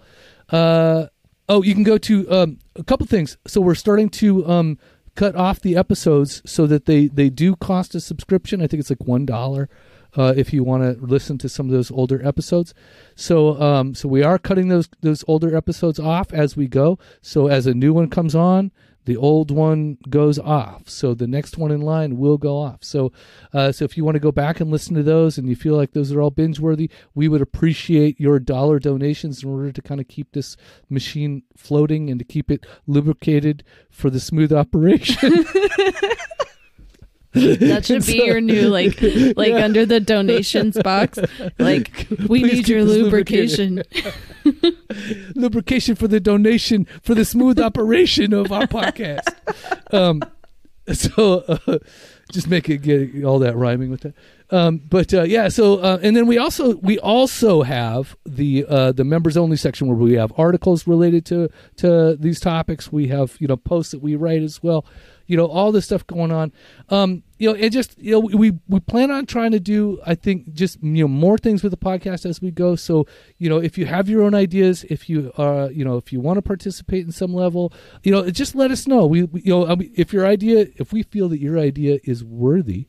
Uh 0.49 1.05
oh 1.47 1.61
you 1.61 1.75
can 1.75 1.83
go 1.83 1.99
to 1.99 2.27
um 2.31 2.57
a 2.75 2.83
couple 2.83 3.05
things. 3.05 3.37
So 3.45 3.61
we're 3.61 3.75
starting 3.75 4.09
to 4.21 4.43
um 4.49 4.79
cut 5.13 5.35
off 5.35 5.59
the 5.59 5.77
episodes 5.77 6.41
so 6.47 6.65
that 6.65 6.85
they 6.85 7.09
they 7.09 7.29
do 7.29 7.55
cost 7.55 7.93
a 7.93 7.99
subscription. 7.99 8.59
I 8.59 8.65
think 8.65 8.81
it's 8.81 8.89
like 8.89 9.05
one 9.05 9.27
dollar 9.27 9.69
uh, 10.17 10.33
if 10.35 10.51
you 10.51 10.63
want 10.63 10.83
to 10.83 11.05
listen 11.05 11.37
to 11.37 11.49
some 11.49 11.67
of 11.67 11.71
those 11.71 11.91
older 11.91 12.25
episodes, 12.25 12.73
so 13.15 13.61
um, 13.61 13.95
so 13.95 14.09
we 14.09 14.23
are 14.23 14.37
cutting 14.37 14.67
those 14.67 14.89
those 15.01 15.23
older 15.27 15.55
episodes 15.55 15.99
off 15.99 16.33
as 16.33 16.57
we 16.57 16.67
go. 16.67 16.99
So 17.21 17.47
as 17.47 17.67
a 17.67 17.73
new 17.73 17.93
one 17.93 18.09
comes 18.09 18.35
on, 18.35 18.71
the 19.07 19.15
old 19.15 19.51
one 19.51 19.97
goes 20.09 20.37
off. 20.37 20.89
So 20.89 21.13
the 21.13 21.27
next 21.27 21.57
one 21.57 21.71
in 21.71 21.79
line 21.79 22.17
will 22.17 22.37
go 22.37 22.57
off. 22.57 22.83
So 22.83 23.13
uh, 23.53 23.71
so 23.71 23.85
if 23.85 23.95
you 23.95 24.03
want 24.03 24.15
to 24.15 24.19
go 24.19 24.33
back 24.33 24.59
and 24.59 24.69
listen 24.69 24.95
to 24.95 25.03
those 25.03 25.37
and 25.37 25.47
you 25.47 25.55
feel 25.55 25.75
like 25.75 25.93
those 25.93 26.11
are 26.11 26.21
all 26.21 26.29
binge 26.29 26.59
worthy 26.59 26.89
we 27.15 27.29
would 27.29 27.41
appreciate 27.41 28.19
your 28.19 28.37
dollar 28.37 28.79
donations 28.79 29.43
in 29.43 29.49
order 29.49 29.71
to 29.71 29.81
kind 29.81 30.01
of 30.01 30.07
keep 30.09 30.33
this 30.33 30.57
machine 30.89 31.43
floating 31.55 32.09
and 32.09 32.19
to 32.19 32.25
keep 32.25 32.51
it 32.51 32.65
lubricated 32.85 33.63
for 33.89 34.09
the 34.09 34.19
smooth 34.19 34.51
operation 34.51 35.31
That 37.33 37.85
should 37.85 38.05
be 38.05 38.15
your 38.25 38.41
new 38.41 38.69
like 38.69 39.01
like 39.01 39.49
Yeah. 39.49 39.63
under 39.65 39.85
the 39.85 39.99
donations 39.99 40.77
box. 40.81 41.19
Like 41.59 42.07
we 42.27 42.41
Please 42.41 42.53
need 42.53 42.69
your 42.69 42.83
lubrication. 42.83 43.83
lubrication 45.35 45.95
for 45.95 46.07
the 46.07 46.19
donation 46.19 46.87
for 47.01 47.15
the 47.15 47.25
smooth 47.25 47.59
operation 47.59 48.33
of 48.33 48.51
our 48.51 48.67
podcast. 48.67 49.33
Um, 49.93 50.21
so 50.93 51.43
uh, 51.67 51.79
just 52.31 52.47
make 52.47 52.69
it 52.69 52.77
get 52.81 53.23
all 53.25 53.39
that 53.39 53.55
rhyming 53.55 53.89
with 53.91 54.01
that. 54.01 54.13
Um, 54.49 54.77
but 54.89 55.13
uh, 55.13 55.23
yeah, 55.23 55.49
so 55.49 55.79
uh, 55.79 55.99
and 56.01 56.15
then 56.15 56.25
we 56.27 56.37
also 56.37 56.77
we 56.77 56.97
also 56.99 57.63
have 57.63 58.15
the 58.25 58.65
uh, 58.67 58.91
the 58.93 59.03
members 59.03 59.35
only 59.35 59.57
section 59.57 59.87
where 59.87 59.97
we 59.97 60.13
have 60.13 60.31
articles 60.37 60.87
related 60.87 61.25
to 61.25 61.49
to 61.77 62.15
these 62.15 62.39
topics. 62.39 62.91
We 62.91 63.07
have 63.09 63.35
you 63.39 63.47
know 63.47 63.57
posts 63.57 63.91
that 63.91 63.99
we 64.01 64.15
write 64.15 64.41
as 64.43 64.63
well. 64.63 64.85
You 65.27 65.37
know 65.37 65.45
all 65.45 65.71
this 65.71 65.85
stuff 65.85 66.07
going 66.07 66.31
on. 66.31 66.51
Um, 66.89 67.23
you 67.37 67.49
know, 67.49 67.55
and 67.55 67.71
just 67.71 67.97
you 67.99 68.11
know 68.11 68.19
we 68.19 68.53
we 68.67 68.79
plan 68.79 69.11
on 69.11 69.25
trying 69.25 69.51
to 69.51 69.59
do 69.59 69.99
I 70.05 70.15
think 70.15 70.53
just 70.53 70.81
you 70.81 71.03
know 71.03 71.07
more 71.07 71.37
things 71.37 71.63
with 71.63 71.71
the 71.71 71.77
podcast 71.77 72.25
as 72.25 72.41
we 72.41 72.51
go. 72.51 72.75
So 72.75 73.05
you 73.37 73.49
know 73.49 73.57
if 73.57 73.77
you 73.77 73.85
have 73.85 74.09
your 74.09 74.23
own 74.23 74.33
ideas, 74.33 74.83
if 74.89 75.09
you 75.09 75.31
uh 75.37 75.69
you 75.71 75.85
know 75.85 75.97
if 75.97 76.11
you 76.11 76.19
want 76.19 76.37
to 76.37 76.41
participate 76.41 77.05
in 77.05 77.11
some 77.11 77.33
level, 77.33 77.71
you 78.03 78.11
know 78.11 78.29
just 78.31 78.55
let 78.55 78.71
us 78.71 78.87
know. 78.87 79.05
We, 79.05 79.23
we 79.23 79.41
you 79.41 79.51
know 79.51 79.67
I 79.67 79.75
mean, 79.75 79.93
if 79.95 80.13
your 80.13 80.25
idea 80.25 80.67
if 80.77 80.91
we 80.91 81.03
feel 81.03 81.29
that 81.29 81.39
your 81.39 81.59
idea 81.59 81.99
is 82.03 82.23
worthy 82.23 82.87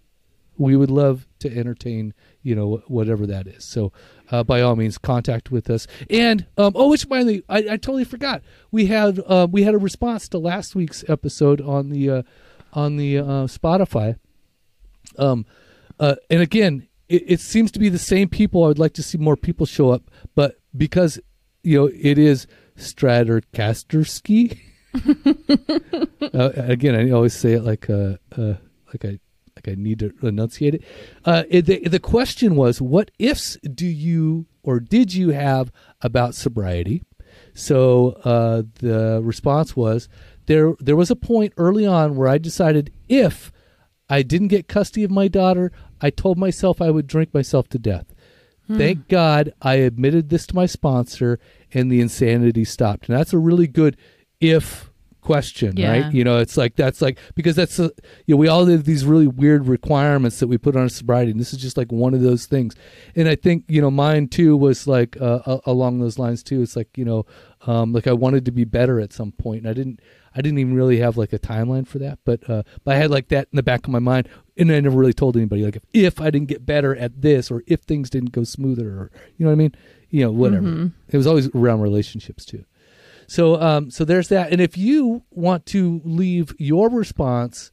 we 0.58 0.76
would 0.76 0.90
love 0.90 1.26
to 1.38 1.56
entertain 1.56 2.12
you 2.42 2.54
know 2.54 2.82
whatever 2.88 3.26
that 3.26 3.46
is 3.46 3.64
so 3.64 3.92
uh, 4.30 4.44
by 4.44 4.60
all 4.60 4.76
means 4.76 4.98
contact 4.98 5.50
with 5.50 5.70
us. 5.70 5.86
And 6.10 6.46
um, 6.56 6.72
oh 6.74 6.90
which 6.90 7.06
way, 7.06 7.42
I, 7.48 7.58
I 7.58 7.62
totally 7.76 8.04
forgot. 8.04 8.42
We 8.70 8.86
had 8.86 9.20
uh, 9.26 9.46
we 9.50 9.62
had 9.62 9.74
a 9.74 9.78
response 9.78 10.28
to 10.30 10.38
last 10.38 10.74
week's 10.74 11.04
episode 11.08 11.60
on 11.60 11.90
the 11.90 12.10
uh, 12.10 12.22
on 12.72 12.96
the 12.96 13.18
uh, 13.18 13.46
spotify. 13.46 14.16
Um 15.18 15.46
uh, 15.98 16.16
and 16.30 16.40
again 16.40 16.86
it, 17.08 17.24
it 17.26 17.40
seems 17.40 17.70
to 17.72 17.78
be 17.78 17.88
the 17.88 17.98
same 17.98 18.28
people. 18.28 18.64
I 18.64 18.68
would 18.68 18.78
like 18.78 18.92
to 18.94 19.02
see 19.02 19.18
more 19.18 19.36
people 19.36 19.66
show 19.66 19.90
up 19.90 20.10
but 20.34 20.60
because 20.76 21.18
you 21.62 21.78
know 21.78 21.90
it 22.00 22.18
is 22.18 22.46
stratocasterski 22.76 24.58
uh, 26.34 26.50
again 26.54 26.94
i 26.94 27.10
always 27.10 27.34
say 27.34 27.52
it 27.52 27.62
like 27.62 27.90
uh, 27.90 28.16
uh 28.36 28.54
like 28.86 29.04
i 29.04 29.08
like 29.08 29.20
I 29.68 29.74
need 29.76 29.98
to 30.00 30.12
enunciate 30.22 30.74
it. 30.74 30.84
Uh, 31.24 31.44
the, 31.50 31.80
the 31.86 32.00
question 32.00 32.56
was, 32.56 32.80
what 32.80 33.10
ifs 33.18 33.56
do 33.62 33.86
you 33.86 34.46
or 34.62 34.80
did 34.80 35.14
you 35.14 35.30
have 35.30 35.70
about 36.00 36.34
sobriety? 36.34 37.02
So 37.54 38.12
uh, 38.24 38.62
the 38.80 39.20
response 39.22 39.76
was, 39.76 40.08
there 40.46 40.74
there 40.80 40.96
was 40.96 41.10
a 41.10 41.16
point 41.16 41.52
early 41.56 41.86
on 41.86 42.16
where 42.16 42.28
I 42.28 42.38
decided 42.38 42.92
if 43.08 43.52
I 44.08 44.22
didn't 44.22 44.48
get 44.48 44.68
custody 44.68 45.04
of 45.04 45.10
my 45.10 45.28
daughter, 45.28 45.70
I 46.00 46.10
told 46.10 46.38
myself 46.38 46.80
I 46.80 46.90
would 46.90 47.06
drink 47.06 47.34
myself 47.34 47.68
to 47.68 47.78
death. 47.78 48.14
Thank 48.76 49.08
God 49.08 49.54
I 49.62 49.76
admitted 49.76 50.28
this 50.28 50.46
to 50.48 50.54
my 50.54 50.66
sponsor 50.66 51.40
and 51.72 51.90
the 51.90 52.02
insanity 52.02 52.64
stopped. 52.66 53.08
And 53.08 53.16
that's 53.16 53.32
a 53.32 53.38
really 53.38 53.66
good 53.66 53.96
if 54.40 54.90
question, 55.28 55.76
Yeah. 55.76 55.90
right? 55.92 56.14
You 56.14 56.24
know, 56.24 56.38
it's 56.38 56.56
like 56.56 56.74
that's 56.74 57.00
like 57.02 57.18
because 57.34 57.54
that's 57.54 57.78
a, 57.78 57.90
you 58.26 58.34
know 58.34 58.36
we 58.36 58.48
all 58.48 58.64
have 58.66 58.84
these 58.84 59.04
really 59.04 59.26
weird 59.26 59.66
requirements 59.68 60.40
that 60.40 60.46
we 60.48 60.56
put 60.56 60.74
on 60.74 60.82
our 60.82 60.88
sobriety, 60.88 61.30
and 61.30 61.38
this 61.38 61.52
is 61.52 61.60
just 61.60 61.76
like 61.76 61.92
one 61.92 62.14
of 62.14 62.22
those 62.22 62.46
things. 62.46 62.74
And 63.14 63.28
I 63.28 63.34
think 63.36 63.64
you 63.68 63.80
know 63.82 63.90
mine 63.90 64.28
too 64.28 64.56
was 64.56 64.86
like 64.86 65.20
uh, 65.20 65.40
uh, 65.44 65.60
along 65.66 66.00
those 66.00 66.18
lines 66.18 66.42
too. 66.42 66.62
It's 66.62 66.76
like 66.76 66.96
you 66.96 67.04
know, 67.04 67.26
um, 67.66 67.92
like 67.92 68.06
I 68.06 68.14
wanted 68.14 68.44
to 68.46 68.52
be 68.52 68.64
better 68.64 68.98
at 69.00 69.12
some 69.12 69.32
point, 69.32 69.60
and 69.62 69.68
I 69.70 69.74
didn't. 69.74 70.00
I 70.36 70.40
didn't 70.40 70.58
even 70.60 70.74
really 70.74 70.98
have 71.00 71.16
like 71.16 71.32
a 71.32 71.38
timeline 71.38 71.86
for 71.86 71.98
that, 71.98 72.20
but 72.24 72.48
uh, 72.48 72.62
but 72.84 72.94
I 72.94 72.98
had 72.98 73.10
like 73.10 73.28
that 73.28 73.48
in 73.52 73.56
the 73.56 73.62
back 73.62 73.86
of 73.86 73.90
my 73.90 73.98
mind, 73.98 74.28
and 74.56 74.70
I 74.70 74.80
never 74.80 74.96
really 74.96 75.12
told 75.12 75.36
anybody 75.36 75.64
like 75.64 75.76
if, 75.76 75.82
if 75.92 76.20
I 76.20 76.30
didn't 76.30 76.48
get 76.48 76.64
better 76.64 76.94
at 76.94 77.22
this 77.22 77.50
or 77.50 77.62
if 77.66 77.80
things 77.80 78.08
didn't 78.08 78.32
go 78.32 78.44
smoother 78.44 78.88
or 78.88 79.10
you 79.36 79.44
know 79.44 79.50
what 79.50 79.54
I 79.60 79.62
mean, 79.64 79.74
you 80.10 80.22
know 80.24 80.30
whatever. 80.30 80.90
It 81.08 81.16
was 81.16 81.26
always 81.26 81.48
around 81.54 81.80
relationships 81.80 82.44
too. 82.44 82.64
So 83.28 83.60
um 83.60 83.90
so 83.90 84.04
there's 84.04 84.28
that, 84.28 84.50
and 84.50 84.60
if 84.60 84.76
you 84.76 85.22
want 85.30 85.66
to 85.66 86.00
leave 86.02 86.54
your 86.58 86.88
response 86.88 87.70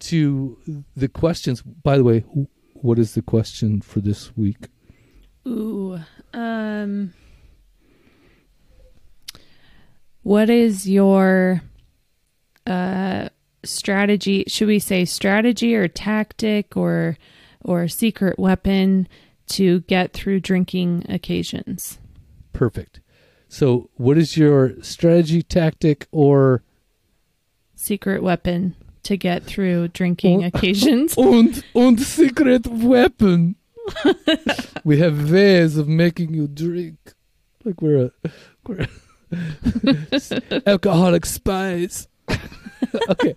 to 0.00 0.58
the 0.96 1.06
questions, 1.08 1.60
by 1.62 1.98
the 1.98 2.04
way, 2.04 2.20
what 2.72 2.98
is 2.98 3.14
the 3.14 3.22
question 3.22 3.82
for 3.82 4.00
this 4.00 4.34
week? 4.36 4.68
Ooh. 5.46 6.00
Um 6.32 7.12
What 10.22 10.48
is 10.50 10.88
your 10.88 11.60
uh 12.66 13.28
strategy? 13.64 14.44
Should 14.48 14.68
we 14.68 14.78
say 14.78 15.04
strategy 15.04 15.76
or 15.76 15.88
tactic 15.88 16.74
or 16.74 17.18
or 17.62 17.86
secret 17.86 18.38
weapon 18.38 19.08
to 19.48 19.80
get 19.80 20.14
through 20.14 20.40
drinking 20.40 21.04
occasions? 21.10 21.98
Perfect. 22.54 23.00
So, 23.48 23.90
what 23.94 24.18
is 24.18 24.36
your 24.36 24.80
strategy, 24.82 25.42
tactic, 25.42 26.06
or 26.10 26.62
Secret 27.74 28.22
weapon 28.22 28.74
to 29.04 29.16
get 29.16 29.44
through 29.44 29.88
drinking 29.88 30.42
Oh. 30.44 30.46
occasions. 30.48 31.14
and 31.18 31.62
and 31.74 32.00
secret 32.00 32.66
weapon. 32.66 33.56
we 34.84 34.98
have 34.98 35.30
ways 35.30 35.76
of 35.76 35.86
making 35.86 36.34
you 36.34 36.48
drink, 36.48 36.96
like 37.64 37.80
we're 37.80 38.06
a 38.24 38.30
we're 38.66 38.88
a 39.32 40.62
alcoholic 40.66 41.24
spies. 41.26 42.08
okay, 43.08 43.34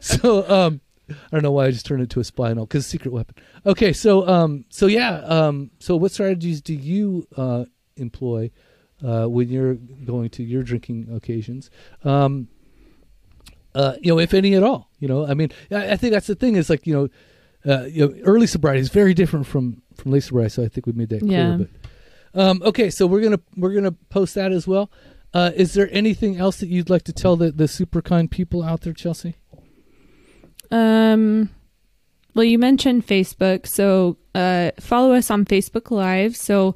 so 0.00 0.48
um, 0.50 0.80
I 1.08 1.14
don't 1.30 1.42
know 1.44 1.52
why 1.52 1.66
I 1.66 1.70
just 1.70 1.86
turned 1.86 2.00
it 2.00 2.04
into 2.04 2.18
a 2.18 2.24
spy 2.24 2.50
and 2.50 2.58
all 2.58 2.66
because 2.66 2.84
secret 2.86 3.12
weapon. 3.12 3.36
Okay, 3.64 3.92
so 3.92 4.26
um, 4.26 4.64
so 4.70 4.86
yeah, 4.86 5.18
um, 5.18 5.70
so 5.78 5.96
what 5.96 6.10
strategies 6.10 6.60
do 6.60 6.74
you 6.74 7.28
uh 7.36 7.64
employ 7.96 8.50
uh 9.04 9.26
when 9.26 9.48
you're 9.48 9.74
going 9.74 10.30
to 10.30 10.42
your 10.42 10.62
drinking 10.62 11.08
occasions? 11.14 11.70
Um, 12.04 12.48
uh, 13.74 13.94
you 14.00 14.10
know, 14.12 14.18
if 14.18 14.32
any 14.32 14.54
at 14.54 14.62
all. 14.62 14.90
You 15.00 15.08
know, 15.08 15.26
I 15.26 15.34
mean, 15.34 15.50
I, 15.70 15.92
I 15.92 15.96
think 15.96 16.12
that's 16.12 16.26
the 16.26 16.34
thing 16.34 16.56
is 16.56 16.70
like 16.70 16.86
you 16.86 16.94
know 16.94 17.08
uh, 17.70 17.84
you 17.86 18.06
know, 18.08 18.14
early 18.22 18.46
sobriety 18.46 18.80
is 18.80 18.88
very 18.88 19.12
different 19.12 19.46
from 19.46 19.82
from 19.94 20.12
late 20.12 20.22
sobriety. 20.22 20.50
So 20.50 20.62
I 20.62 20.68
think 20.68 20.86
we 20.86 20.92
made 20.92 21.08
that 21.10 21.22
Yeah. 21.22 21.56
clear. 21.56 21.68
But 22.32 22.40
um, 22.40 22.62
okay, 22.64 22.90
so 22.90 23.06
we're 23.06 23.20
gonna 23.20 23.40
we're 23.56 23.74
gonna 23.74 23.92
post 24.10 24.34
that 24.34 24.52
as 24.52 24.66
well. 24.66 24.90
Uh, 25.34 25.50
is 25.54 25.74
there 25.74 25.88
anything 25.92 26.38
else 26.38 26.58
that 26.60 26.68
you'd 26.68 26.88
like 26.88 27.02
to 27.04 27.12
tell 27.12 27.36
the 27.36 27.50
the 27.52 27.68
super 27.68 28.00
kind 28.00 28.30
people 28.30 28.62
out 28.62 28.82
there, 28.82 28.92
Chelsea? 28.92 29.36
Um, 30.70 31.50
well, 32.34 32.44
you 32.44 32.58
mentioned 32.58 33.06
Facebook, 33.06 33.66
so 33.66 34.16
uh, 34.34 34.70
follow 34.80 35.12
us 35.14 35.30
on 35.30 35.44
Facebook 35.44 35.90
Live. 35.90 36.36
So 36.36 36.74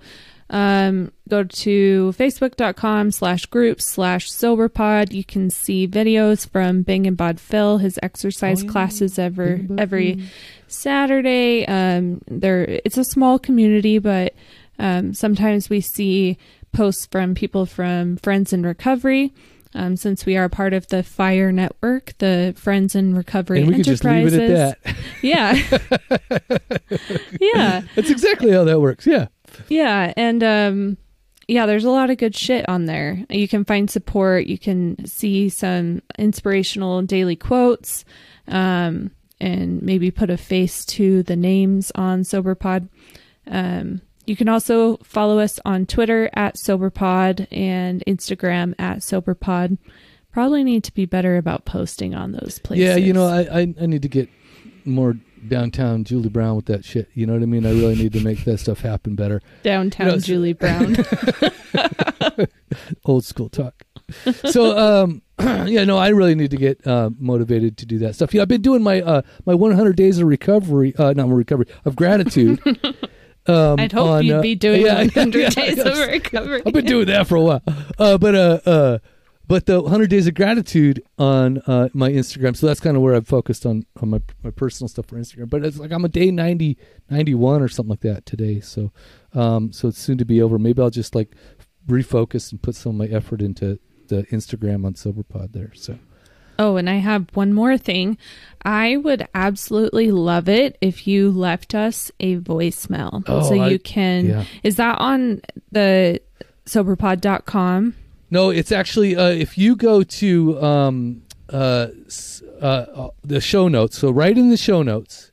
um, 0.50 1.12
go 1.28 1.44
to 1.44 2.12
facebook.com 2.18 3.12
slash 3.12 3.46
group 3.46 3.80
slash 3.80 4.28
soberpod. 4.30 5.12
You 5.12 5.24
can 5.24 5.48
see 5.48 5.86
videos 5.88 6.48
from 6.48 6.82
Bing 6.82 7.06
and 7.06 7.16
Bod 7.16 7.38
Phil, 7.40 7.78
his 7.78 7.98
exercise 8.02 8.62
Oh, 8.62 8.66
yeah. 8.66 8.72
classes 8.72 9.18
every 9.18 9.52
Bing 9.56 9.58
and 9.60 9.68
Bod 9.68 9.80
every 9.80 10.24
Saturday. 10.66 11.66
Um, 11.66 12.20
there, 12.26 12.62
it's 12.84 12.98
a 12.98 13.04
small 13.04 13.38
community, 13.38 13.98
but 13.98 14.34
um, 14.78 15.14
sometimes 15.14 15.70
we 15.70 15.80
see 15.80 16.36
posts 16.72 17.06
from 17.06 17.34
people 17.34 17.64
from 17.66 18.16
Friends 18.16 18.52
in 18.52 18.62
Recovery. 18.64 19.32
Um, 19.72 19.96
since 19.96 20.26
we 20.26 20.36
are 20.36 20.48
part 20.48 20.72
of 20.72 20.88
the 20.88 21.04
Fire 21.04 21.52
Network, 21.52 22.18
the 22.18 22.54
Friends 22.56 22.96
in 22.96 23.14
Recovery 23.14 23.60
and 23.60 23.68
we 23.68 23.76
could 23.76 23.84
just 23.84 24.02
leave 24.04 24.34
Enterprises. 24.34 24.50
it 24.50 24.50
at 24.50 24.82
that. 24.82 24.96
Yeah. 25.22 26.58
yeah. 27.40 27.82
That's 27.94 28.10
exactly 28.10 28.50
how 28.50 28.64
that 28.64 28.80
works. 28.80 29.06
Yeah. 29.06 29.28
Yeah. 29.68 30.12
And 30.16 30.42
um 30.42 30.96
yeah, 31.48 31.66
there's 31.66 31.84
a 31.84 31.90
lot 31.90 32.10
of 32.10 32.18
good 32.18 32.36
shit 32.36 32.68
on 32.68 32.84
there. 32.86 33.24
You 33.28 33.48
can 33.48 33.64
find 33.64 33.90
support, 33.90 34.46
you 34.46 34.58
can 34.58 35.04
see 35.04 35.48
some 35.48 36.00
inspirational 36.16 37.02
daily 37.02 37.34
quotes, 37.34 38.04
um, 38.46 39.10
and 39.40 39.82
maybe 39.82 40.12
put 40.12 40.30
a 40.30 40.36
face 40.36 40.84
to 40.86 41.24
the 41.24 41.34
names 41.36 41.90
on 41.94 42.22
SoberPod. 42.22 42.88
Um 43.46 44.02
you 44.26 44.36
can 44.36 44.48
also 44.48 44.98
follow 44.98 45.40
us 45.40 45.58
on 45.64 45.86
Twitter 45.86 46.30
at 46.34 46.54
SoberPod 46.54 47.48
and 47.50 48.04
Instagram 48.06 48.74
at 48.78 48.98
SoberPod. 48.98 49.76
Probably 50.30 50.62
need 50.62 50.84
to 50.84 50.94
be 50.94 51.04
better 51.04 51.36
about 51.36 51.64
posting 51.64 52.14
on 52.14 52.30
those 52.30 52.60
places. 52.60 52.84
Yeah, 52.84 52.96
you 52.96 53.12
know, 53.12 53.26
I, 53.26 53.62
I 53.62 53.74
I 53.80 53.86
need 53.86 54.02
to 54.02 54.08
get 54.08 54.28
more 54.84 55.16
downtown 55.48 56.04
Julie 56.04 56.28
Brown 56.28 56.56
with 56.56 56.66
that 56.66 56.84
shit. 56.84 57.08
You 57.14 57.26
know 57.26 57.34
what 57.34 57.42
I 57.42 57.46
mean? 57.46 57.66
I 57.66 57.70
really 57.70 57.96
need 57.96 58.12
to 58.14 58.20
make 58.20 58.44
that 58.44 58.58
stuff 58.58 58.80
happen 58.80 59.14
better. 59.14 59.40
downtown 59.62 60.06
you 60.06 60.12
know, 60.12 60.18
Julie 60.18 60.52
Brown. 60.54 60.96
Old 63.04 63.24
school 63.24 63.48
talk. 63.48 63.82
so 64.50 64.76
um 64.76 65.22
yeah, 65.68 65.84
no, 65.84 65.96
I 65.96 66.08
really 66.08 66.34
need 66.34 66.50
to 66.50 66.56
get 66.56 66.86
uh, 66.86 67.10
motivated 67.18 67.78
to 67.78 67.86
do 67.86 67.98
that 67.98 68.14
stuff. 68.14 68.34
Yeah, 68.34 68.42
I've 68.42 68.48
been 68.48 68.62
doing 68.62 68.82
my 68.82 69.00
uh 69.00 69.22
my 69.46 69.54
100 69.54 69.96
days 69.96 70.18
of 70.18 70.26
recovery, 70.26 70.94
uh 70.96 71.12
not 71.14 71.28
recovery, 71.28 71.66
of 71.84 71.96
gratitude. 71.96 72.60
Um, 73.46 73.80
I'd 73.80 73.90
hope 73.90 74.06
on, 74.06 74.24
you'd 74.24 74.34
uh, 74.34 74.42
be 74.42 74.54
doing 74.54 74.82
yeah, 74.82 74.96
100 74.98 75.40
yeah, 75.40 75.48
days 75.48 75.78
yeah, 75.78 75.88
of 75.88 75.98
recovery. 76.08 76.62
I've 76.64 76.74
been 76.74 76.84
doing 76.84 77.06
that 77.06 77.26
for 77.26 77.36
a 77.36 77.40
while. 77.40 77.62
Uh, 77.98 78.18
but 78.18 78.34
uh, 78.34 78.60
uh, 78.66 78.98
but 79.50 79.66
the 79.66 79.80
100 79.82 80.08
days 80.08 80.28
of 80.28 80.34
gratitude 80.34 81.02
on 81.18 81.58
uh, 81.66 81.88
my 81.92 82.08
Instagram. 82.08 82.56
So 82.56 82.68
that's 82.68 82.78
kind 82.78 82.96
of 82.96 83.02
where 83.02 83.16
I've 83.16 83.26
focused 83.26 83.66
on 83.66 83.84
on 84.00 84.10
my 84.10 84.20
my 84.44 84.50
personal 84.50 84.88
stuff 84.88 85.06
for 85.06 85.16
Instagram. 85.16 85.50
But 85.50 85.64
it's 85.64 85.76
like 85.76 85.90
I'm 85.90 86.04
a 86.04 86.08
day 86.08 86.30
90 86.30 86.78
91 87.10 87.60
or 87.60 87.66
something 87.68 87.90
like 87.90 88.00
that 88.02 88.24
today. 88.26 88.60
So 88.60 88.92
um 89.34 89.72
so 89.72 89.88
it's 89.88 89.98
soon 89.98 90.18
to 90.18 90.24
be 90.24 90.40
over. 90.40 90.56
Maybe 90.56 90.80
I'll 90.80 90.88
just 90.90 91.16
like 91.16 91.34
refocus 91.88 92.52
and 92.52 92.62
put 92.62 92.76
some 92.76 92.92
of 93.00 93.08
my 93.10 93.12
effort 93.14 93.42
into 93.42 93.80
the 94.06 94.22
Instagram 94.30 94.86
on 94.86 94.94
SoberPod 94.94 95.52
there. 95.52 95.72
So 95.74 95.98
Oh, 96.56 96.76
and 96.76 96.88
I 96.88 96.96
have 96.96 97.26
one 97.34 97.52
more 97.52 97.76
thing. 97.76 98.18
I 98.64 98.98
would 98.98 99.26
absolutely 99.34 100.12
love 100.12 100.48
it 100.48 100.78
if 100.80 101.08
you 101.08 101.30
left 101.32 101.74
us 101.74 102.12
a 102.20 102.36
voicemail. 102.36 103.24
Oh, 103.26 103.48
so 103.48 103.58
I- 103.58 103.68
you 103.70 103.78
can 103.80 104.26
yeah. 104.26 104.44
Is 104.62 104.76
that 104.76 105.00
on 105.00 105.40
the 105.72 106.20
soberpod.com? 106.66 107.94
No, 108.30 108.50
it's 108.50 108.70
actually 108.70 109.16
uh, 109.16 109.28
if 109.28 109.58
you 109.58 109.74
go 109.76 110.02
to 110.02 110.62
um, 110.62 111.22
uh, 111.52 111.88
uh, 112.60 112.64
uh, 112.64 113.08
the 113.22 113.40
show 113.40 113.68
notes. 113.68 113.98
So 113.98 114.10
right 114.10 114.36
in 114.36 114.50
the 114.50 114.56
show 114.56 114.82
notes, 114.82 115.32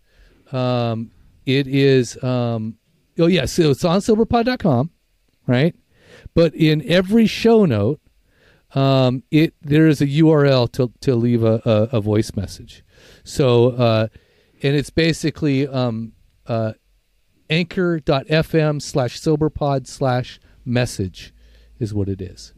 um, 0.51 1.11
it 1.45 1.67
is. 1.67 2.21
Um, 2.23 2.77
oh 3.19 3.27
yeah, 3.27 3.45
so 3.45 3.71
it's 3.71 3.85
on 3.85 3.99
soberpod.com, 3.99 4.91
right? 5.45 5.75
But 6.33 6.55
in 6.55 6.87
every 6.89 7.27
show 7.27 7.65
note, 7.65 7.99
um, 8.73 9.23
it 9.31 9.53
there 9.61 9.87
is 9.87 10.01
a 10.01 10.07
URL 10.07 10.71
to 10.73 10.91
to 11.01 11.15
leave 11.15 11.43
a, 11.43 11.61
a, 11.65 11.97
a 11.97 12.01
voice 12.01 12.35
message. 12.35 12.83
So 13.23 13.71
uh, 13.71 14.07
and 14.63 14.75
it's 14.75 14.89
basically 14.89 15.67
um, 15.67 16.13
uh, 16.47 16.73
anchor.fm 17.49 18.81
slash 18.81 19.19
soberpod 19.19 19.87
slash 19.87 20.39
message 20.65 21.33
is 21.79 21.93
what 21.93 22.09
it 22.09 22.21
is. 22.21 22.53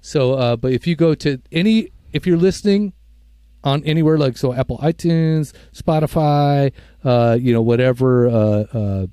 So, 0.00 0.34
uh, 0.34 0.56
but 0.56 0.72
if 0.72 0.86
you 0.86 0.96
go 0.96 1.14
to 1.16 1.40
any, 1.52 1.90
if 2.12 2.26
you're 2.26 2.38
listening 2.38 2.92
on 3.62 3.84
anywhere 3.84 4.18
like 4.18 4.36
so, 4.36 4.54
Apple 4.54 4.78
iTunes, 4.78 5.52
Spotify, 5.74 6.72
uh, 7.04 7.36
you 7.40 7.52
know, 7.52 7.62
whatever, 7.62 8.28
uh, 8.28 8.64
uh, 8.72 9.06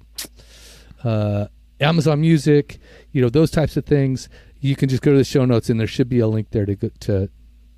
uh, 1.04 1.48
Amazon 1.80 2.22
Music, 2.22 2.80
you 3.12 3.22
know, 3.22 3.30
those 3.30 3.52
types 3.52 3.78
of 3.78 3.86
things, 3.86 4.30
you 4.60 4.76
can 4.76 4.90
just 4.90 5.02
go 5.04 5.12
to 5.12 5.18
the 5.18 5.24
show 5.24 5.46
notes 5.46 5.70
and 5.70 5.80
there 5.80 5.88
should 5.88 6.10
be 6.10 6.20
a 6.20 6.28
link 6.28 6.50
there 6.52 6.66
to 6.66 6.76
go, 6.76 6.90
to 7.02 7.30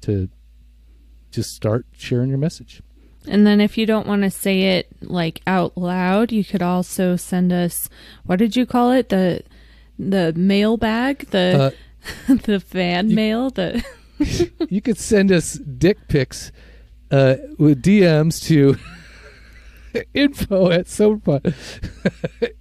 to 0.01 0.29
just 1.31 1.51
start 1.51 1.85
sharing 1.91 2.29
your 2.29 2.37
message. 2.37 2.81
And 3.27 3.45
then 3.45 3.59
if 3.59 3.77
you 3.77 3.85
don't 3.85 4.07
want 4.07 4.23
to 4.23 4.31
say 4.31 4.77
it 4.77 4.87
like 5.01 5.41
out 5.45 5.77
loud, 5.77 6.31
you 6.31 6.43
could 6.43 6.61
also 6.61 7.15
send 7.15 7.51
us 7.51 7.89
what 8.25 8.39
did 8.39 8.55
you 8.55 8.65
call 8.65 8.91
it? 8.91 9.09
The 9.09 9.43
the 9.97 10.33
mailbag, 10.33 11.27
the 11.31 11.75
the 12.27 12.59
fan 12.59 13.09
you- 13.09 13.15
mail, 13.15 13.49
the 13.49 13.83
you 14.69 14.81
could 14.81 14.97
send 14.97 15.31
us 15.31 15.53
dick 15.53 15.97
pics 16.07 16.51
uh, 17.11 17.35
with 17.57 17.81
DMs 17.81 18.43
to 18.47 18.75
info 20.13 20.69
at 20.71 20.85
Soberpod. 20.85 21.53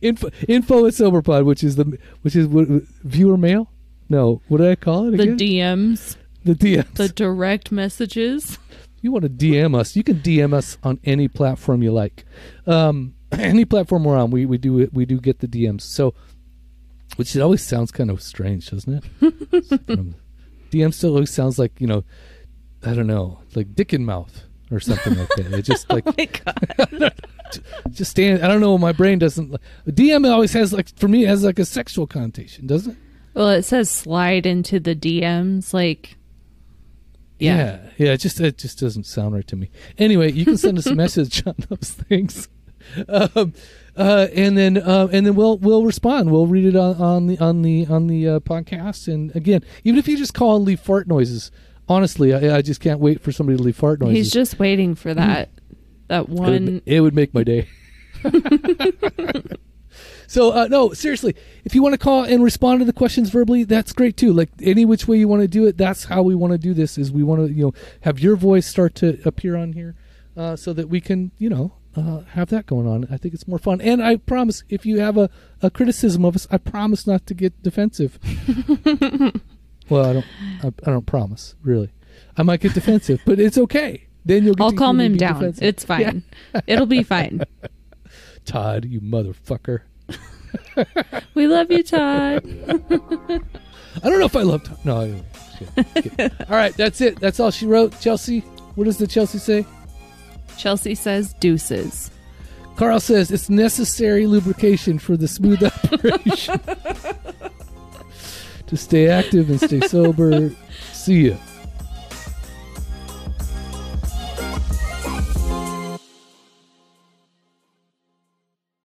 info, 0.01 0.31
info 0.47 0.86
at 0.86 0.94
Soberpod, 0.94 1.44
which 1.44 1.62
is 1.65 1.77
the 1.77 1.98
which 2.23 2.36
is 2.36 2.47
what, 2.47 2.69
viewer 3.02 3.36
mail. 3.36 3.70
No, 4.09 4.40
what 4.48 4.59
did 4.59 4.70
I 4.70 4.77
call 4.77 5.12
it 5.12 5.16
the 5.16 5.23
again? 5.24 5.36
DMs, 5.39 6.16
the 6.44 6.55
DMs. 6.55 6.94
the 6.94 7.09
direct 7.09 7.70
messages. 7.73 8.59
You 9.01 9.12
want 9.12 9.23
to 9.24 9.28
DM 9.28 9.77
us, 9.78 9.94
you 9.94 10.02
can 10.02 10.16
DM 10.20 10.52
us 10.52 10.77
on 10.82 10.98
any 11.05 11.28
platform 11.28 11.82
you 11.82 11.93
like. 11.93 12.24
Um, 12.66 13.15
any 13.32 13.65
platform 13.65 14.05
we're 14.05 14.16
on, 14.16 14.31
we, 14.31 14.47
we 14.47 14.59
do 14.59 14.89
we 14.93 15.05
do 15.05 15.20
get 15.20 15.40
the 15.40 15.47
DMs. 15.47 15.82
So, 15.82 16.15
which 17.19 17.35
it 17.35 17.40
always 17.40 17.62
sounds 17.62 17.90
kind 17.90 18.11
of 18.11 18.23
strange, 18.23 18.70
doesn't 18.70 18.95
it? 18.95 19.81
um, 19.90 20.15
DM 20.70 20.95
still 20.95 21.15
always 21.15 21.31
sounds 21.31 21.59
like 21.59 21.73
you 21.81 21.86
know, 21.86 22.05
I 22.85 22.95
don't 22.95 23.07
know, 23.09 23.40
like 23.55 23.74
dick 23.74 23.93
in 23.93 24.05
mouth 24.05 24.45
or 24.70 24.78
something 24.81 25.16
like 25.19 25.28
that. 25.36 25.53
It 25.53 25.62
just 25.62 25.90
like 25.93 26.05
Oh 26.07 26.15
my 26.16 26.27
god. 26.27 27.15
just 27.90 28.12
stand. 28.12 28.43
I 28.45 28.49
don't 28.49 28.61
know. 28.61 28.78
My 28.78 28.93
brain 28.93 29.19
doesn't. 29.19 29.55
DM 29.86 30.31
always 30.31 30.53
has 30.53 30.73
like 30.73 30.89
for 30.97 31.09
me 31.09 31.24
it 31.24 31.28
has 31.28 31.43
like 31.43 31.59
a 31.59 31.65
sexual 31.65 32.07
connotation, 32.07 32.66
doesn't 32.66 32.93
it? 32.93 32.99
Well, 33.35 33.49
it 33.51 33.62
says 33.65 33.90
slide 33.90 34.47
into 34.47 34.78
the 34.81 34.95
DMs 34.95 35.73
like 35.74 36.16
Yeah. 37.39 37.57
yeah, 37.57 37.78
yeah. 37.99 38.12
It 38.12 38.19
just 38.19 38.40
it 38.40 38.59
just 38.59 38.78
doesn't 38.78 39.05
sound 39.07 39.35
right 39.35 39.47
to 39.49 39.57
me. 39.57 39.70
Anyway, 39.97 40.31
you 40.32 40.45
can 40.45 40.57
send 40.57 40.78
us 40.78 40.86
a 40.86 40.95
message 40.95 41.47
on 41.47 41.55
those 41.69 41.90
things, 41.93 42.49
um, 43.09 43.53
uh, 43.98 44.28
and 44.34 44.56
then 44.56 44.78
uh, 44.78 45.08
and 45.12 45.26
then 45.26 45.34
we'll 45.34 45.58
we'll 45.58 45.84
respond. 45.84 46.30
We'll 46.30 46.46
read 46.46 46.64
it 46.64 46.76
on, 46.76 46.96
on 46.96 47.26
the 47.26 47.38
on 47.38 47.62
the 47.62 47.86
on 47.86 48.06
the 48.06 48.28
uh, 48.28 48.40
podcast. 48.40 49.12
And 49.12 49.34
again, 49.36 49.62
even 49.84 49.98
if 49.98 50.06
you 50.08 50.16
just 50.16 50.34
call 50.34 50.56
and 50.56 50.64
leave 50.64 50.80
fart 50.80 51.08
noises, 51.08 51.50
honestly, 51.88 52.32
I, 52.32 52.58
I 52.58 52.62
just 52.62 52.80
can't 52.80 53.00
wait 53.00 53.20
for 53.20 53.32
somebody 53.32 53.58
to 53.58 53.62
leave 53.62 53.76
fart 53.76 54.00
noises. 54.00 54.16
he's 54.16 54.30
just 54.32 54.58
waiting 54.58 54.94
for 54.94 55.12
that 55.14 55.50
that 56.08 56.22
It 56.22 56.28
would, 56.28 56.38
one 56.38 56.82
it 56.86 57.00
would 57.00 57.14
make 57.14 57.34
my 57.34 57.42
day. 57.42 57.68
so 60.26 60.52
uh, 60.52 60.68
no, 60.68 60.92
seriously, 60.92 61.34
if 61.64 61.74
you 61.74 61.82
want 61.82 61.92
to 61.94 61.98
call 61.98 62.24
and 62.24 62.42
respond 62.42 62.80
to 62.80 62.84
the 62.84 62.92
questions 62.92 63.30
verbally, 63.30 63.64
that's 63.64 63.92
great 63.92 64.16
too. 64.16 64.32
Like 64.32 64.50
any 64.62 64.84
which 64.84 65.08
way 65.08 65.18
you 65.18 65.28
want 65.28 65.42
to 65.42 65.48
do 65.48 65.66
it, 65.66 65.76
that's 65.76 66.04
how 66.04 66.22
we 66.22 66.34
want 66.34 66.52
to 66.52 66.58
do 66.58 66.74
this. 66.74 66.98
Is 66.98 67.10
we 67.12 67.22
want 67.22 67.46
to 67.46 67.52
you 67.52 67.66
know 67.66 67.74
have 68.02 68.18
your 68.20 68.36
voice 68.36 68.66
start 68.66 68.94
to 68.96 69.18
appear 69.24 69.56
on 69.56 69.72
here. 69.72 69.96
uh, 70.36 70.54
so 70.54 70.72
that 70.72 70.88
we 70.88 71.00
can, 71.00 71.32
you 71.38 71.48
know, 71.50 71.72
uh, 71.98 72.24
have 72.32 72.48
that 72.50 72.66
going 72.66 72.86
on. 72.86 73.06
I 73.10 73.16
think 73.16 73.34
it's 73.34 73.48
more 73.48 73.58
fun. 73.58 73.80
And 73.80 74.02
I 74.02 74.16
promise, 74.16 74.62
if 74.68 74.86
you 74.86 75.00
have 75.00 75.16
a, 75.16 75.30
a 75.62 75.70
criticism 75.70 76.24
of 76.24 76.36
us, 76.36 76.46
I 76.50 76.58
promise 76.58 77.06
not 77.06 77.26
to 77.26 77.34
get 77.34 77.62
defensive. 77.62 78.18
well, 79.88 80.04
I 80.04 80.12
don't. 80.12 80.26
I, 80.62 80.66
I, 80.66 80.90
don't 80.90 81.06
promise, 81.06 81.54
really. 81.62 81.90
I 82.36 82.42
might 82.42 82.60
get 82.60 82.74
defensive, 82.74 83.20
but 83.26 83.38
it's 83.38 83.58
okay. 83.58 84.06
Then 84.24 84.44
you'll. 84.44 84.62
I'll 84.62 84.72
calm 84.72 85.00
him 85.00 85.16
down. 85.16 85.34
Defensive. 85.34 85.62
It's 85.62 85.84
fine. 85.84 86.22
Yeah. 86.54 86.60
It'll 86.66 86.86
be 86.86 87.02
fine. 87.02 87.42
Todd, 88.44 88.84
you 88.84 89.00
motherfucker. 89.00 89.80
we 91.34 91.46
love 91.46 91.70
you, 91.70 91.82
Todd. 91.82 92.42
I 94.02 94.08
don't 94.08 94.20
know 94.20 94.26
if 94.26 94.36
I 94.36 94.42
love 94.42 94.64
Todd. 94.64 94.78
No. 94.84 95.00
Anyway, 95.76 96.30
all 96.48 96.56
right, 96.56 96.74
that's 96.76 97.00
it. 97.00 97.18
That's 97.20 97.40
all 97.40 97.50
she 97.50 97.66
wrote. 97.66 97.98
Chelsea, 98.00 98.40
what 98.74 98.84
does 98.84 98.98
the 98.98 99.06
Chelsea 99.06 99.38
say? 99.38 99.66
Chelsea 100.59 100.94
says 100.94 101.32
deuces. 101.35 102.10
Carl 102.76 103.01
says 103.01 103.30
it's 103.30 103.48
necessary 103.48 104.26
lubrication 104.26 104.98
for 104.98 105.16
the 105.16 105.28
smooth 105.28 105.62
operation. 105.64 106.60
to 108.66 108.76
stay 108.76 109.09
active 109.09 109.51
and 109.51 109.60
stay 109.60 109.80
sober. 109.80 110.51
See 110.93 111.30
ya. 111.30 111.36